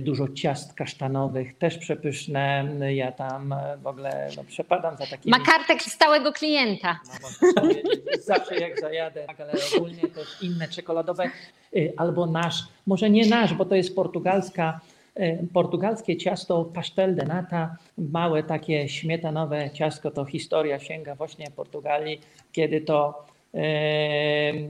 dużo 0.00 0.28
ciast 0.28 0.74
kasztanowych, 0.74 1.58
też 1.58 1.78
przepyszne. 1.78 2.64
Ja 2.94 3.12
tam 3.12 3.52
e, 3.52 3.76
w 3.82 3.86
ogóle 3.86 4.28
no, 4.36 4.44
przepadam 4.44 4.96
za 4.96 5.06
takimi... 5.06 5.30
Ma 5.30 5.44
kartek 5.44 5.82
stałego 5.82 6.32
klienta. 6.32 7.00
No, 7.56 7.62
Zawsze 8.20 8.56
jak 8.56 8.80
zajadę, 8.80 9.24
tak, 9.26 9.40
ale 9.40 9.52
ogólnie 9.76 10.02
też 10.02 10.42
inne 10.42 10.68
czekoladowe 10.68 11.30
y, 11.76 11.92
albo 11.96 12.26
nasz, 12.26 12.62
może 12.86 13.10
nie 13.10 13.26
nasz, 13.26 13.54
bo 13.54 13.64
to 13.64 13.74
jest 13.74 13.94
portugalska, 13.94 14.80
y, 15.20 15.46
portugalskie 15.52 16.16
ciasto 16.16 16.64
pastel 16.64 17.14
de 17.14 17.24
nata, 17.24 17.76
małe 17.98 18.42
takie 18.42 18.88
śmietanowe 18.88 19.70
ciastko, 19.70 20.10
to 20.10 20.24
historia 20.24 20.78
sięga 20.78 21.14
właśnie 21.14 21.46
Portugalii, 21.56 22.20
kiedy 22.52 22.80
to 22.80 23.26
y, 23.28 23.37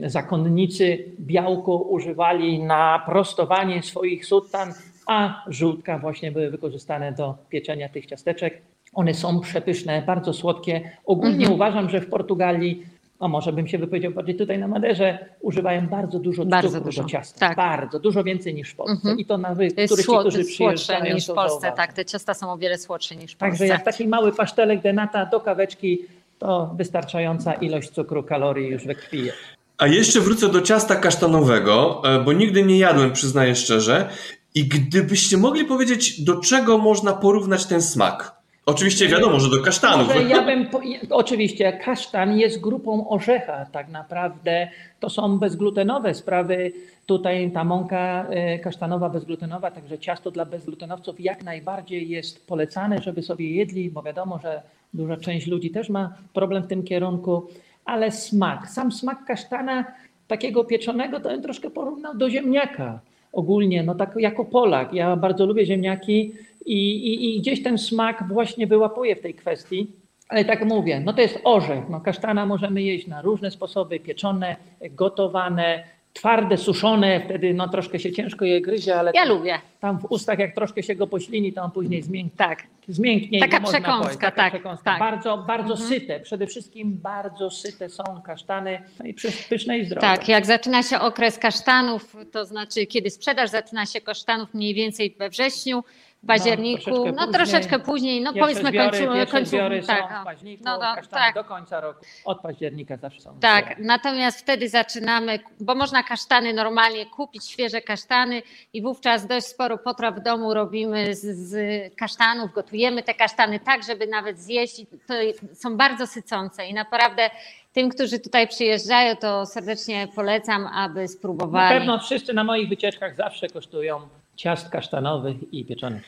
zakonnicy 0.07 1.05
białko 1.19 1.75
używali 1.75 2.59
na 2.59 3.03
prostowanie 3.05 3.83
swoich 3.83 4.25
sutan, 4.25 4.73
a 5.07 5.43
żółtka 5.47 5.99
właśnie 5.99 6.31
były 6.31 6.49
wykorzystane 6.49 7.11
do 7.11 7.35
pieczenia 7.49 7.89
tych 7.89 8.05
ciasteczek. 8.05 8.61
One 8.93 9.13
są 9.13 9.39
przepyszne, 9.39 10.01
bardzo 10.01 10.33
słodkie. 10.33 10.91
Ogólnie 11.05 11.35
Mhm. 11.35 11.53
uważam, 11.53 11.89
że 11.89 12.01
w 12.01 12.09
Portugalii, 12.09 12.83
a 13.19 13.27
może 13.27 13.53
bym 13.53 13.67
się 13.67 13.77
wypowiedział 13.77 14.11
bardziej 14.11 14.35
tutaj 14.35 14.59
na 14.59 14.67
Maderze, 14.67 15.25
używają 15.41 15.87
bardzo 15.87 16.19
dużo 16.19 16.45
Bardzo 16.45 16.67
cukru 16.69 16.83
dużo, 16.85 17.03
do 17.03 17.09
ciasta. 17.09 17.39
tak. 17.47 17.57
Bardzo, 17.57 17.99
dużo 17.99 18.23
więcej 18.23 18.53
niż 18.55 18.69
w 18.71 18.75
Polsce. 18.75 18.93
Mhm. 18.95 19.19
I 19.19 19.25
to 19.25 19.37
na 19.37 19.55
wy, 19.55 19.71
To 19.71 19.81
jest 19.81 19.93
których 19.93 20.05
ci, 20.05 20.11
słod, 20.11 20.21
którzy 20.27 20.43
słodsze 20.43 21.01
niż 21.01 21.27
w 21.27 21.33
Polsce, 21.33 21.71
tak. 21.75 21.93
Te 21.93 22.05
ciasta 22.05 22.33
są 22.33 22.51
o 22.51 22.57
wiele 22.57 22.77
słodsze 22.77 23.15
niż 23.15 23.33
w 23.33 23.37
Także 23.37 23.57
Polsce. 23.57 23.73
jak 23.73 23.83
taki 23.83 24.07
mały 24.07 24.31
pasztelek 24.31 24.81
denata 24.81 25.25
do 25.25 25.39
kaweczki, 25.39 25.99
to 26.39 26.73
wystarczająca 26.77 27.53
ilość 27.53 27.89
cukru, 27.89 28.23
kalorii 28.23 28.67
już 28.69 28.85
we 28.85 28.95
krwi 28.95 29.25
jest. 29.25 29.37
A 29.77 29.87
jeszcze 29.87 30.19
wrócę 30.19 30.49
do 30.49 30.61
ciasta 30.61 30.95
kasztanowego, 30.95 32.01
e, 32.05 32.19
bo 32.19 32.33
nigdy 32.33 32.63
nie 32.63 32.77
jadłem, 32.77 33.13
przyznaję 33.13 33.55
szczerze. 33.55 34.09
I 34.55 34.67
gdybyście 34.67 35.37
mogli 35.37 35.65
powiedzieć, 35.65 36.21
do 36.21 36.41
czego 36.41 36.77
można 36.77 37.13
porównać 37.13 37.65
ten 37.65 37.81
smak? 37.81 38.39
Oczywiście 38.65 39.07
wiadomo, 39.07 39.39
że 39.39 39.49
do 39.49 39.63
kasztanów. 39.63 40.07
Może 40.07 40.23
ja 40.23 40.41
bym, 40.41 40.65
po, 40.65 40.81
oczywiście 41.09 41.73
kasztan 41.73 42.37
jest 42.37 42.59
grupą 42.59 43.09
orzecha 43.09 43.65
tak 43.71 43.89
naprawdę, 43.89 44.69
to 44.99 45.09
są 45.09 45.39
bezglutenowe 45.39 46.13
sprawy, 46.13 46.71
tutaj 47.05 47.51
ta 47.51 47.63
mąka 47.63 48.25
e, 48.29 48.59
kasztanowa 48.59 49.09
bezglutenowa, 49.09 49.71
także 49.71 49.99
ciasto 49.99 50.31
dla 50.31 50.45
bezglutenowców 50.45 51.19
jak 51.19 51.43
najbardziej 51.43 52.09
jest 52.09 52.47
polecane, 52.47 53.01
żeby 53.01 53.21
sobie 53.21 53.55
jedli, 53.55 53.89
bo 53.89 54.03
wiadomo, 54.03 54.39
że 54.43 54.61
duża 54.93 55.17
część 55.17 55.47
ludzi 55.47 55.71
też 55.71 55.89
ma 55.89 56.13
problem 56.33 56.63
w 56.63 56.67
tym 56.67 56.83
kierunku, 56.83 57.47
ale 57.85 58.11
smak, 58.11 58.69
sam 58.69 58.91
smak 58.91 59.25
kasztana 59.25 59.85
takiego 60.27 60.63
pieczonego 60.63 61.19
to 61.19 61.29
bym 61.29 61.41
troszkę 61.41 61.69
porównał 61.69 62.17
do 62.17 62.29
ziemniaka 62.29 62.99
ogólnie, 63.33 63.83
no 63.83 63.95
tak 63.95 64.15
jako 64.19 64.45
Polak, 64.45 64.93
ja 64.93 65.15
bardzo 65.15 65.45
lubię 65.45 65.65
ziemniaki 65.65 66.33
i, 66.65 66.91
i, 66.95 67.35
i 67.35 67.39
gdzieś 67.39 67.63
ten 67.63 67.77
smak 67.77 68.27
właśnie 68.27 68.67
wyłapuję 68.67 69.15
w 69.15 69.21
tej 69.21 69.33
kwestii. 69.33 69.87
Ale 70.29 70.45
tak 70.45 70.65
mówię, 70.65 71.01
no 71.05 71.13
to 71.13 71.21
jest 71.21 71.39
orzech. 71.43 71.89
No 71.89 72.01
kasztana 72.01 72.45
możemy 72.45 72.81
jeść 72.81 73.07
na 73.07 73.21
różne 73.21 73.51
sposoby, 73.51 73.99
pieczone, 73.99 74.55
gotowane, 74.91 75.83
twarde, 76.13 76.57
suszone, 76.57 77.21
wtedy 77.25 77.53
no 77.53 77.67
troszkę 77.67 77.99
się 77.99 78.11
ciężko 78.11 78.45
je 78.45 78.61
gryzie, 78.61 78.99
ale 78.99 79.11
Ja 79.15 79.21
tam, 79.21 79.29
lubię. 79.29 79.59
tam 79.79 79.99
w 79.99 80.05
ustach 80.05 80.39
jak 80.39 80.55
troszkę 80.55 80.83
się 80.83 80.95
go 80.95 81.07
poślini, 81.07 81.53
to 81.53 81.61
on 81.61 81.71
później 81.71 82.01
zmięknie. 82.01 82.37
Tak. 82.37 82.63
Zmięknie. 82.87 83.39
Taka 83.39 83.59
przekąska, 83.59 83.97
powiedzieć. 83.97 84.21
Taka 84.21 84.35
tak, 84.35 84.53
przekąska. 84.53 84.83
tak. 84.91 84.99
Bardzo, 84.99 85.37
bardzo 85.37 85.77
syte. 85.77 86.19
Przede 86.19 86.47
wszystkim 86.47 86.97
bardzo 87.03 87.51
syte 87.51 87.89
są 87.89 88.03
kasztany 88.25 88.81
no 88.99 89.05
i 89.05 89.15
pyszne 89.49 89.79
i 89.79 89.85
zdrowe. 89.85 90.01
Tak, 90.01 90.27
jak 90.27 90.45
zaczyna 90.45 90.83
się 90.83 90.99
okres 90.99 91.37
kasztanów, 91.37 92.15
to 92.31 92.45
znaczy 92.45 92.85
kiedy 92.85 93.09
sprzedaż 93.09 93.49
zaczyna 93.49 93.85
się 93.85 94.01
kasztanów 94.01 94.53
mniej 94.53 94.73
więcej 94.73 95.15
we 95.19 95.29
wrześniu, 95.29 95.83
w 96.23 96.27
październiku, 96.27 96.83
troszeczkę 96.83 97.11
no, 97.11 97.27
później. 97.27 97.33
troszeczkę 97.33 97.79
później, 97.79 98.21
no 98.21 98.33
Pierwsze 98.33 98.41
powiedzmy 98.41 98.69
zbiory, 98.69 99.27
końcu, 99.27 99.49
zbiory 99.49 99.83
tak, 99.83 100.09
są 100.09 100.17
o. 100.17 100.21
w 100.21 100.25
październiku, 100.25 100.63
no, 100.65 100.77
no, 100.77 100.95
kasztany 100.95 101.25
tak. 101.25 101.35
do 101.35 101.43
końca 101.43 101.81
roku. 101.81 102.05
Od 102.25 102.41
października 102.41 102.97
zawsze 102.97 103.21
są. 103.21 103.39
Tak, 103.39 103.65
zbiory. 103.65 103.83
natomiast 103.83 104.39
wtedy 104.39 104.69
zaczynamy, 104.69 105.39
bo 105.59 105.75
można 105.75 106.03
kasztany 106.03 106.53
normalnie 106.53 107.05
kupić, 107.05 107.45
świeże 107.45 107.81
kasztany 107.81 108.41
i 108.73 108.81
wówczas 108.81 109.27
dość 109.27 109.47
sporo 109.47 109.77
potraw 109.77 110.15
w 110.15 110.19
domu 110.19 110.53
robimy 110.53 111.15
z, 111.15 111.37
z 111.37 111.55
kasztanów, 111.95 112.53
gotujemy 112.53 113.03
te 113.03 113.13
kasztany 113.13 113.59
tak, 113.59 113.83
żeby 113.83 114.07
nawet 114.07 114.39
zjeść. 114.39 114.79
I 114.79 114.85
To 114.85 115.13
są 115.53 115.77
bardzo 115.77 116.07
sycące 116.07 116.67
i 116.67 116.73
naprawdę 116.73 117.29
tym, 117.73 117.89
którzy 117.89 118.19
tutaj 118.19 118.47
przyjeżdżają, 118.47 119.15
to 119.15 119.45
serdecznie 119.45 120.07
polecam, 120.15 120.67
aby 120.67 121.01
Na 121.01 121.07
spróbowali. 121.07 121.77
pewno 121.79 121.99
wszyscy 121.99 122.33
na 122.33 122.43
moich 122.43 122.69
wycieczkach 122.69 123.15
zawsze 123.15 123.47
kosztują 123.47 123.99
ciast 124.39 124.69
kasztanowych 124.69 125.53
i 125.53 125.65
pieczonych. 125.65 126.03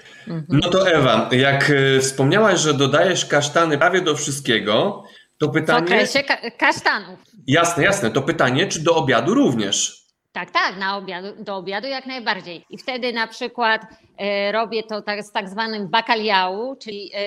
No 0.50 0.69
to 0.69 0.91
Ewa, 0.91 1.29
jak 1.31 1.69
e, 1.69 2.00
wspomniałaś, 2.00 2.59
że 2.59 2.73
dodajesz 2.73 3.25
kasztany 3.25 3.77
prawie 3.77 4.01
do 4.01 4.15
wszystkiego, 4.15 5.03
to 5.38 5.47
W 5.47 5.51
pytanie. 5.51 5.83
okresie 5.85 6.23
ka- 6.23 6.51
kasztanów. 6.57 7.19
Jasne, 7.47 7.83
jasne. 7.83 8.11
To 8.11 8.21
pytanie, 8.21 8.67
czy 8.67 8.79
do 8.83 8.95
obiadu 8.95 9.33
również? 9.33 10.01
Tak, 10.31 10.51
tak, 10.51 10.77
na 10.77 10.97
obiadu, 10.97 11.43
do 11.43 11.55
obiadu 11.55 11.88
jak 11.88 12.05
najbardziej. 12.05 12.65
I 12.69 12.77
wtedy 12.77 13.13
na 13.13 13.27
przykład 13.27 13.81
e, 14.17 14.51
robię 14.51 14.83
to 14.83 15.01
tak, 15.01 15.23
z 15.23 15.31
tak 15.31 15.50
zwanym 15.50 15.88
bakaliału, 15.88 16.75
czyli 16.75 17.11
e, 17.13 17.19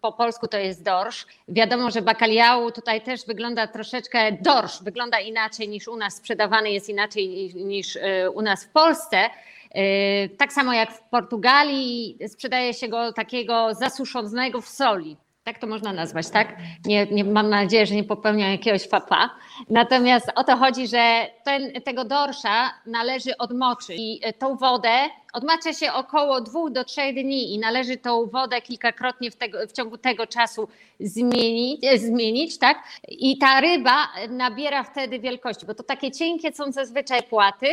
po 0.00 0.12
polsku 0.12 0.48
to 0.48 0.58
jest 0.58 0.84
dorsz. 0.84 1.26
Wiadomo, 1.48 1.90
że 1.90 2.02
bakaliału 2.02 2.70
tutaj 2.72 3.00
też 3.00 3.26
wygląda 3.26 3.66
troszeczkę, 3.66 4.32
dorsz 4.32 4.82
wygląda 4.82 5.20
inaczej 5.20 5.68
niż 5.68 5.88
u 5.88 5.96
nas, 5.96 6.16
sprzedawany 6.16 6.70
jest 6.70 6.88
inaczej 6.88 7.52
niż 7.54 7.96
e, 7.96 8.30
u 8.30 8.42
nas 8.42 8.64
w 8.64 8.68
Polsce. 8.68 9.30
E, 9.74 10.28
Tak 10.28 10.52
samo 10.52 10.72
jak 10.72 10.92
w 10.92 11.00
Portugalii 11.00 12.18
sprzedaje 12.28 12.74
się 12.74 12.88
go 12.88 13.12
takiego 13.12 13.74
zasuszonego 13.74 14.60
w 14.60 14.68
soli. 14.68 15.16
Tak 15.44 15.58
to 15.58 15.66
można 15.66 15.92
nazwać, 15.92 16.30
tak? 16.30 16.56
Nie, 16.84 17.06
nie, 17.06 17.24
mam 17.24 17.50
nadzieję, 17.50 17.86
że 17.86 17.94
nie 17.94 18.04
popełniam 18.04 18.50
jakiegoś 18.50 18.88
fapa. 18.88 19.30
Natomiast 19.70 20.32
o 20.34 20.44
to 20.44 20.56
chodzi, 20.56 20.86
że 20.88 21.26
ten, 21.44 21.72
tego 21.82 22.04
dorsza 22.04 22.70
należy 22.86 23.36
odmoczyć 23.38 23.96
i 24.00 24.20
tą 24.38 24.56
wodę 24.56 24.90
odmacza 25.32 25.72
się 25.72 25.92
około 25.92 26.40
dwóch 26.40 26.70
do 26.72 26.84
trzech 26.84 27.14
dni 27.14 27.54
i 27.54 27.58
należy 27.58 27.96
tą 27.96 28.26
wodę 28.26 28.60
kilkakrotnie 28.62 29.30
w, 29.30 29.36
tego, 29.36 29.58
w 29.68 29.72
ciągu 29.72 29.98
tego 29.98 30.26
czasu 30.26 30.68
zmienić, 31.00 31.84
e, 31.84 31.98
zmienić, 31.98 32.58
tak? 32.58 32.82
I 33.08 33.38
ta 33.38 33.60
ryba 33.60 34.08
nabiera 34.28 34.82
wtedy 34.82 35.18
wielkości, 35.18 35.66
bo 35.66 35.74
to 35.74 35.82
takie 35.82 36.10
cienkie 36.10 36.52
są 36.52 36.72
zazwyczaj 36.72 37.22
płaty, 37.22 37.66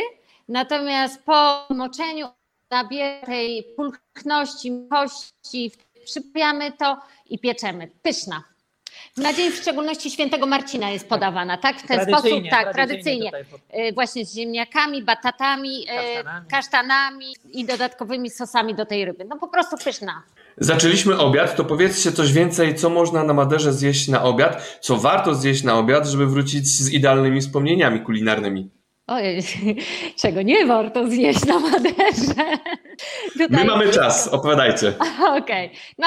natomiast 0.48 1.22
po 1.24 1.66
moczeniu 1.74 2.26
nabiera 2.70 3.26
tej 3.26 3.64
pulchności, 3.76 4.72
kości, 4.90 5.72
przyprawiamy 6.04 6.72
to 6.72 6.98
i 7.30 7.38
pieczemy. 7.38 7.90
Pyszna. 8.02 8.44
Na 9.16 9.32
dzień 9.32 9.50
w 9.52 9.56
szczególności 9.56 10.10
świętego 10.10 10.46
Marcina 10.46 10.90
jest 10.90 11.08
podawana, 11.08 11.56
tak? 11.56 11.76
W 11.76 11.86
ten 11.86 12.00
sposób, 12.00 12.12
Tradycyjnie, 12.20 12.50
tak, 12.50 12.72
tradycyjnie. 12.74 13.30
pod- 13.50 13.60
Y, 13.60 13.92
Właśnie 13.92 14.26
z 14.26 14.34
ziemniakami, 14.34 15.02
batatami, 15.02 15.82
y, 15.82 15.86
Kasztanami. 15.86 16.46
kasztanami 16.50 17.26
i 17.52 17.64
dodatkowymi 17.64 18.30
sosami 18.30 18.74
do 18.74 18.86
tej 18.86 19.04
ryby. 19.04 19.24
No 19.24 19.36
po 19.38 19.48
prostu 19.48 19.76
pyszna. 19.84 20.22
Zaczęliśmy 20.56 21.18
obiad, 21.18 21.56
to 21.56 21.64
powiedzcie 21.64 22.12
coś 22.12 22.32
więcej, 22.32 22.74
co 22.74 22.90
można 22.90 23.24
na 23.24 23.32
Maderze 23.34 23.72
zjeść 23.72 24.08
na 24.08 24.22
obiad, 24.22 24.78
co 24.80 24.96
warto 24.96 25.34
zjeść 25.34 25.62
na 25.62 25.78
obiad, 25.78 26.06
żeby 26.06 26.26
wrócić 26.26 26.66
z 26.66 26.90
idealnymi 26.92 27.40
wspomnieniami 27.40 28.00
kulinarnymi. 28.00 28.70
Ojej, 29.08 29.42
czego 30.22 30.42
nie 30.42 30.66
warto 30.66 31.08
zjeść 31.08 31.44
na 31.46 31.58
Maderze. 31.58 32.58
My 33.36 33.48
Tutaj 33.48 33.64
mamy 33.64 33.84
wszystko- 33.84 34.04
czas, 34.04 34.28
opowiadajcie. 34.28 34.92
Okej. 35.38 35.70
No, 35.98 36.06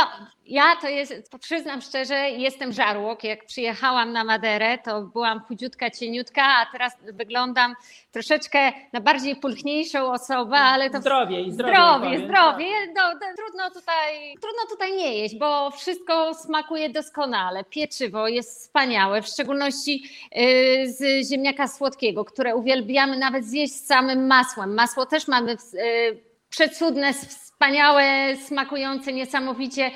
Ja 0.52 0.76
to 0.82 0.88
jest, 0.88 1.14
przyznam 1.40 1.82
szczerze, 1.82 2.16
jestem 2.16 2.74
żarłok. 2.74 3.24
Jak 3.24 3.46
przyjechałam 3.46 4.12
na 4.12 4.24
Maderę, 4.24 4.78
to 4.78 5.02
byłam 5.02 5.40
chudziutka, 5.40 5.90
cieniutka, 5.90 6.44
a 6.44 6.66
teraz 6.72 6.94
wyglądam 7.14 7.76
troszeczkę 8.12 8.72
na 8.94 9.02
bardziej 9.02 9.36
pulchniejszą 9.36 10.12
osobę, 10.12 10.58
ale 10.58 10.90
to... 10.90 11.02
Zdrowie 11.02 11.52
zdrowie. 11.52 11.74
Zdrowie, 11.74 12.26
zdrowie. 12.26 12.66
No, 12.96 13.02
no, 13.14 13.20
trudno, 13.38 13.72
tutaj, 13.72 14.34
trudno 14.42 14.62
tutaj 14.70 14.98
nie 14.98 15.18
jeść, 15.18 15.38
bo 15.38 15.72
wszystko 15.72 16.34
smakuje 16.34 16.90
doskonale. 16.90 17.64
Pieczywo 17.64 18.28
jest 18.28 18.60
wspaniałe, 18.60 19.22
w 19.22 19.28
szczególności 19.28 20.04
yy, 20.32 20.92
z 20.92 21.30
ziemniaka 21.30 21.68
słodkiego, 21.68 22.26
które 22.26 22.56
uwielbiamy 22.56 23.18
nawet 23.18 23.46
zjeść 23.46 23.74
z 23.74 23.86
samym 23.86 24.28
masłem. 24.28 24.74
Masło 24.74 25.06
też 25.06 25.28
mamy 25.28 25.52
yy, 25.74 26.24
przecudne, 26.50 27.14
wspaniałe, 27.62 28.36
smakujące 28.38 29.14
niesamowicie. 29.14 29.92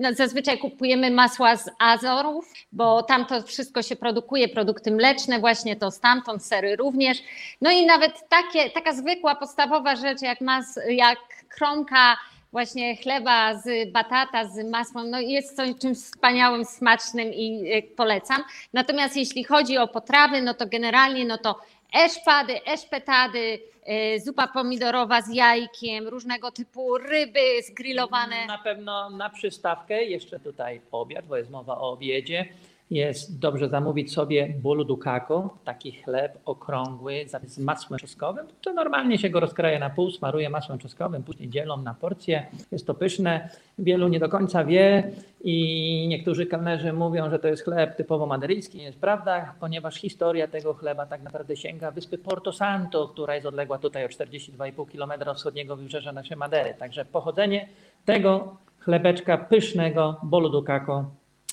No, 0.00 0.12
zazwyczaj 0.12 0.58
kupujemy 0.58 1.10
masła 1.10 1.56
z 1.56 1.70
Azorów, 1.78 2.52
bo 2.72 3.02
tam 3.02 3.26
to 3.26 3.42
wszystko 3.42 3.82
się 3.82 3.96
produkuje, 3.96 4.48
produkty 4.48 4.90
mleczne, 4.90 5.38
właśnie 5.38 5.76
to 5.76 5.90
stamtąd, 5.90 6.44
sery 6.44 6.76
również. 6.76 7.18
No 7.60 7.70
i 7.70 7.86
nawet 7.86 8.28
takie, 8.28 8.70
taka 8.70 8.92
zwykła, 8.92 9.34
podstawowa 9.34 9.96
rzecz 9.96 10.22
jak, 10.22 10.40
mas, 10.40 10.78
jak 10.88 11.18
kromka 11.48 12.16
właśnie 12.52 12.96
chleba 12.96 13.54
z 13.54 13.92
batata, 13.92 14.48
z 14.48 14.70
masłem, 14.70 15.10
no 15.10 15.20
jest 15.20 15.56
to 15.56 15.62
czymś 15.80 15.98
wspaniałym, 15.98 16.64
smacznym 16.64 17.34
i 17.34 17.72
e, 17.72 17.82
polecam. 17.82 18.44
Natomiast 18.72 19.16
jeśli 19.16 19.44
chodzi 19.44 19.78
o 19.78 19.88
potrawy, 19.88 20.42
no 20.42 20.54
to 20.54 20.66
generalnie 20.66 21.24
no 21.24 21.38
to 21.38 21.60
eszpady, 21.92 22.64
eszpetady, 22.64 23.58
e, 23.84 24.20
zupa 24.20 24.46
pomidorowa 24.48 25.22
z 25.22 25.34
jajkiem, 25.34 26.08
różnego 26.08 26.50
typu 26.50 26.98
ryby 26.98 27.62
zgrillowane. 27.62 28.46
Na 28.46 28.58
pewno 28.58 29.10
na 29.10 29.30
przystawkę, 29.30 30.04
jeszcze 30.04 30.40
tutaj 30.40 30.80
obiad, 30.92 31.26
bo 31.26 31.36
jest 31.36 31.50
mowa 31.50 31.78
o 31.78 31.90
obiedzie 31.90 32.48
jest 32.90 33.38
dobrze 33.38 33.68
zamówić 33.68 34.12
sobie 34.12 34.54
bolu 34.62 34.84
dukako, 34.84 35.58
taki 35.64 35.92
chleb 35.92 36.38
okrągły 36.44 37.24
z 37.46 37.58
masłem 37.58 38.00
czosnkowym. 38.00 38.46
To 38.62 38.72
normalnie 38.72 39.18
się 39.18 39.30
go 39.30 39.40
rozkraja 39.40 39.78
na 39.78 39.90
pół, 39.90 40.10
smaruje 40.10 40.50
masłem 40.50 40.78
czosnkowym, 40.78 41.22
później 41.22 41.48
dzielą 41.48 41.76
na 41.76 41.94
porcje. 41.94 42.46
Jest 42.72 42.86
to 42.86 42.94
pyszne. 42.94 43.48
Wielu 43.78 44.08
nie 44.08 44.20
do 44.20 44.28
końca 44.28 44.64
wie 44.64 45.10
i 45.44 46.06
niektórzy 46.08 46.46
kelnerzy 46.46 46.92
mówią, 46.92 47.30
że 47.30 47.38
to 47.38 47.48
jest 47.48 47.64
chleb 47.64 47.96
typowo 47.96 48.26
maderyjski. 48.26 48.78
Nie 48.78 48.84
jest 48.84 48.98
prawda, 48.98 49.54
ponieważ 49.60 49.94
historia 49.94 50.48
tego 50.48 50.74
chleba 50.74 51.06
tak 51.06 51.22
naprawdę 51.22 51.56
sięga 51.56 51.90
wyspy 51.90 52.18
Porto 52.18 52.52
Santo, 52.52 53.08
która 53.08 53.34
jest 53.34 53.46
odległa 53.46 53.78
tutaj 53.78 54.04
o 54.04 54.08
42,5 54.08 54.86
km 54.92 55.28
od 55.28 55.36
wschodniego 55.36 55.76
wybrzeża 55.76 56.12
naszej 56.12 56.36
Madery. 56.36 56.74
Także 56.74 57.04
pochodzenie 57.04 57.68
tego 58.04 58.56
chlebeczka 58.78 59.38
pysznego 59.38 60.20
bolu 60.22 60.48
dukako 60.48 61.10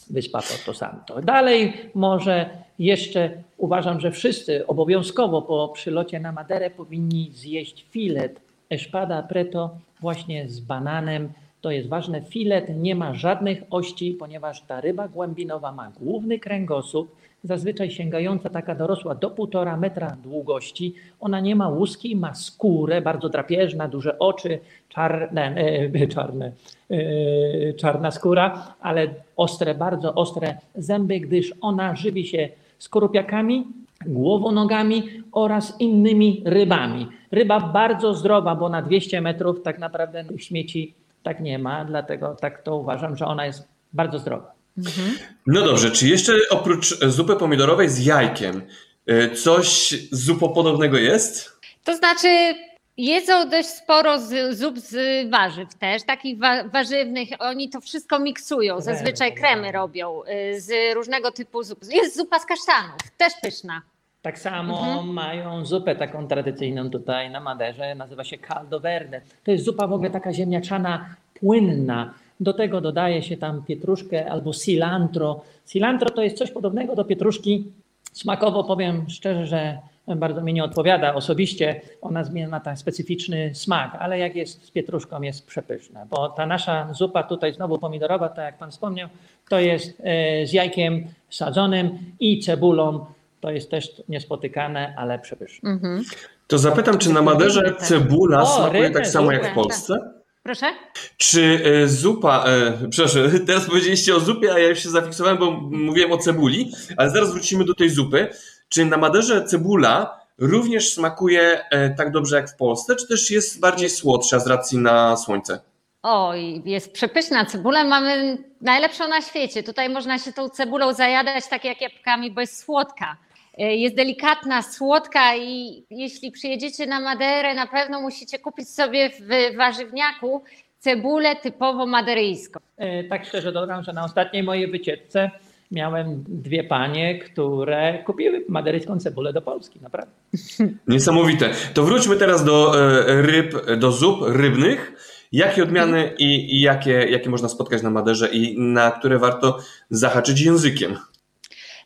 Wyspa 0.09 0.41
Porto 0.41 0.73
Santo. 0.73 1.21
Dalej 1.21 1.73
może 1.93 2.49
jeszcze 2.79 3.31
uważam, 3.57 3.99
że 3.99 4.11
wszyscy 4.11 4.67
obowiązkowo 4.67 5.41
po 5.41 5.67
przylocie 5.67 6.19
na 6.19 6.31
Maderę 6.31 6.69
powinni 6.69 7.31
zjeść 7.33 7.85
filet 7.91 8.41
espada 8.69 9.23
preto 9.23 9.77
właśnie 10.01 10.49
z 10.49 10.59
bananem. 10.59 11.33
To 11.61 11.71
jest 11.71 11.89
ważne. 11.89 12.21
Filet 12.21 12.69
nie 12.75 12.95
ma 12.95 13.13
żadnych 13.13 13.63
ości, 13.69 14.15
ponieważ 14.19 14.61
ta 14.61 14.81
ryba 14.81 15.07
głębinowa 15.07 15.71
ma 15.71 15.91
główny 15.99 16.39
kręgosłup, 16.39 17.15
zazwyczaj 17.43 17.91
sięgająca 17.91 18.49
taka 18.49 18.75
dorosła 18.75 19.15
do 19.15 19.29
półtora 19.29 19.77
metra 19.77 20.17
długości. 20.23 20.95
Ona 21.19 21.39
nie 21.39 21.55
ma 21.55 21.69
łuski, 21.69 22.15
ma 22.15 22.33
skórę, 22.33 23.01
bardzo 23.01 23.29
drapieżna, 23.29 23.87
duże 23.87 24.19
oczy, 24.19 24.59
czarne, 24.89 25.55
e, 25.55 26.07
czarne, 26.07 26.51
e, 26.89 27.73
czarna 27.73 28.11
skóra, 28.11 28.75
ale 28.81 29.07
ostre, 29.35 29.75
bardzo 29.75 30.13
ostre 30.13 30.57
zęby, 30.75 31.19
gdyż 31.19 31.53
ona 31.61 31.95
żywi 31.95 32.27
się 32.27 32.49
skorupiakami, 32.79 33.67
głowonogami 34.05 35.03
oraz 35.31 35.81
innymi 35.81 36.41
rybami. 36.45 37.07
Ryba 37.31 37.59
bardzo 37.59 38.13
zdrowa, 38.13 38.55
bo 38.55 38.69
na 38.69 38.81
200 38.81 39.21
metrów 39.21 39.61
tak 39.61 39.79
naprawdę 39.79 40.23
śmieci 40.37 40.93
tak 41.23 41.39
nie 41.39 41.59
ma, 41.59 41.85
dlatego 41.85 42.35
tak 42.35 42.61
to 42.61 42.77
uważam, 42.77 43.17
że 43.17 43.25
ona 43.25 43.45
jest 43.45 43.67
bardzo 43.93 44.19
zdrowa. 44.19 44.62
Mhm. 44.77 45.17
No 45.47 45.65
dobrze, 45.65 45.91
czy 45.91 46.07
jeszcze 46.07 46.33
oprócz 46.49 46.99
zupy 46.99 47.35
pomidorowej 47.35 47.89
z 47.89 48.05
jajkiem 48.05 48.61
e, 49.07 49.29
coś 49.29 49.95
zupopodobnego 50.11 50.97
jest? 50.97 51.59
To 51.83 51.95
znaczy 51.95 52.55
jedzą 52.97 53.49
dość 53.49 53.69
sporo 53.69 54.19
z, 54.19 54.57
zup 54.57 54.79
z 54.79 55.29
warzyw 55.29 55.75
też, 55.75 56.03
takich 56.03 56.39
wa 56.39 56.63
warzywnych. 56.63 57.29
Oni 57.39 57.69
to 57.69 57.81
wszystko 57.81 58.19
miksują, 58.19 58.81
zazwyczaj 58.81 59.35
kremy 59.35 59.71
robią 59.71 60.23
e, 60.23 60.59
z 60.59 60.95
różnego 60.95 61.31
typu 61.31 61.63
zup. 61.63 61.79
Jest 61.91 62.17
zupa 62.17 62.39
z 62.39 62.45
kasztanów, 62.45 62.97
też 63.17 63.33
pyszna. 63.41 63.81
Tak 64.21 64.39
samo 64.39 64.79
mhm. 64.79 65.07
mają 65.07 65.65
zupę 65.65 65.95
taką 65.95 66.27
tradycyjną 66.27 66.89
tutaj 66.89 67.29
na 67.31 67.39
Maderze, 67.39 67.95
nazywa 67.95 68.23
się 68.23 68.37
caldo 68.37 68.79
verde. 68.79 69.21
To 69.43 69.51
jest 69.51 69.63
zupa 69.63 69.87
w 69.87 69.93
ogóle 69.93 70.09
taka 70.09 70.33
ziemniaczana, 70.33 71.15
płynna. 71.39 72.13
Do 72.39 72.53
tego 72.53 72.81
dodaje 72.81 73.23
się 73.23 73.37
tam 73.37 73.63
pietruszkę 73.63 74.31
albo 74.31 74.53
cilantro. 74.53 75.41
Cilantro 75.65 76.09
to 76.09 76.23
jest 76.23 76.37
coś 76.37 76.51
podobnego 76.51 76.95
do 76.95 77.05
pietruszki. 77.05 77.71
Smakowo 78.13 78.63
powiem 78.63 79.05
szczerze, 79.09 79.47
że 79.47 79.77
bardzo 80.07 80.41
mi 80.41 80.53
nie 80.53 80.63
odpowiada 80.63 81.13
osobiście. 81.13 81.81
Ona 82.01 82.23
ma 82.49 82.59
ten 82.59 82.77
specyficzny 82.77 83.55
smak, 83.55 83.97
ale 83.99 84.19
jak 84.19 84.35
jest 84.35 84.65
z 84.65 84.71
pietruszką, 84.71 85.21
jest 85.21 85.47
przepyszna. 85.47 86.05
Bo 86.05 86.29
ta 86.29 86.45
nasza 86.45 86.93
zupa 86.93 87.23
tutaj 87.23 87.53
znowu 87.53 87.77
pomidorowa, 87.77 88.29
tak 88.29 88.45
jak 88.45 88.57
Pan 88.57 88.71
wspomniał, 88.71 89.09
to 89.49 89.59
jest 89.59 90.01
e, 90.03 90.47
z 90.47 90.53
jajkiem 90.53 91.07
sadzonym 91.29 91.97
i 92.19 92.39
cebulą. 92.39 93.05
To 93.41 93.51
jest 93.51 93.71
też 93.71 94.03
niespotykane, 94.09 94.93
ale 94.97 95.19
przepyszne. 95.19 95.69
Mhm. 95.69 96.03
To 96.47 96.57
zapytam, 96.57 96.97
czy 96.97 97.13
na 97.13 97.21
Maderze 97.21 97.75
cebula 97.75 98.41
o, 98.41 98.45
smakuje 98.45 98.89
tak 98.89 99.07
samo 99.07 99.31
jak 99.31 99.51
w 99.51 99.55
Polsce? 99.55 100.22
Proszę? 100.43 100.73
Czy 101.17 101.61
e, 101.83 101.87
zupa, 101.87 102.45
e, 102.47 102.87
przepraszam, 102.89 103.21
teraz 103.47 103.65
powiedzieliście 103.65 104.15
o 104.15 104.19
zupie, 104.19 104.53
a 104.53 104.59
ja 104.59 104.75
się 104.75 104.89
zafiksowałem, 104.89 105.37
bo 105.37 105.51
mówiłem 105.61 106.11
o 106.11 106.17
cebuli, 106.17 106.71
ale 106.97 107.09
zaraz 107.09 107.31
wrócimy 107.31 107.65
do 107.65 107.73
tej 107.73 107.89
zupy. 107.89 108.29
Czy 108.69 108.85
na 108.85 108.97
Maderze 108.97 109.45
cebula 109.45 110.19
również 110.37 110.93
smakuje 110.93 111.69
e, 111.69 111.89
tak 111.89 112.11
dobrze 112.11 112.35
jak 112.35 112.49
w 112.49 112.55
Polsce, 112.55 112.95
czy 112.95 113.07
też 113.07 113.31
jest 113.31 113.59
bardziej 113.59 113.89
słodsza 113.89 114.39
z 114.39 114.47
racji 114.47 114.77
na 114.77 115.17
słońce? 115.17 115.59
Oj, 116.03 116.61
jest 116.65 116.93
przepyszna 116.93 117.45
cebula, 117.45 117.83
mamy 117.83 118.37
najlepszą 118.61 119.07
na 119.07 119.21
świecie. 119.21 119.63
Tutaj 119.63 119.89
można 119.89 120.19
się 120.19 120.33
tą 120.33 120.49
cebulą 120.49 120.93
zajadać 120.93 121.47
tak 121.47 121.65
jak 121.65 121.81
jabłkami, 121.81 122.31
bo 122.31 122.41
jest 122.41 122.63
słodka. 122.63 123.17
E, 123.57 123.75
jest 123.75 123.95
delikatna, 123.95 124.61
słodka 124.61 125.35
i 125.35 125.83
jeśli 125.89 126.31
przyjedziecie 126.31 126.87
na 126.87 126.99
Maderę, 126.99 127.53
na 127.55 127.67
pewno 127.67 128.01
musicie 128.01 128.39
kupić 128.39 128.69
sobie 128.69 129.09
w 129.09 129.55
warzywniaku 129.57 130.43
cebulę 130.79 131.35
typowo 131.35 131.85
maderyjską. 131.85 132.59
E, 132.77 133.03
tak 133.03 133.25
szczerze 133.25 133.51
dodam, 133.51 133.83
że 133.83 133.93
na 133.93 134.03
ostatniej 134.03 134.43
mojej 134.43 134.71
wycieczce 134.71 135.31
miałem 135.71 136.23
dwie 136.27 136.63
panie, 136.63 137.19
które 137.19 138.03
kupiły 138.05 138.45
maderyjską 138.49 138.99
cebulę 138.99 139.33
do 139.33 139.41
Polski, 139.41 139.79
naprawdę. 139.81 140.11
Niesamowite. 140.87 141.49
To 141.73 141.83
wróćmy 141.83 142.15
teraz 142.15 142.43
do 142.43 142.81
e, 142.81 143.21
ryb, 143.21 143.53
do 143.77 143.91
zup 143.91 144.19
rybnych. 144.27 144.93
Jakie 145.31 145.63
odmiany 145.63 146.11
i, 146.19 146.57
i 146.57 146.61
jakie, 146.61 146.91
jakie 146.91 147.29
można 147.29 147.49
spotkać 147.49 147.81
na 147.81 147.89
Maderze 147.89 148.27
i 148.27 148.59
na 148.59 148.91
które 148.91 149.19
warto 149.19 149.59
zahaczyć 149.89 150.41
językiem? 150.41 150.97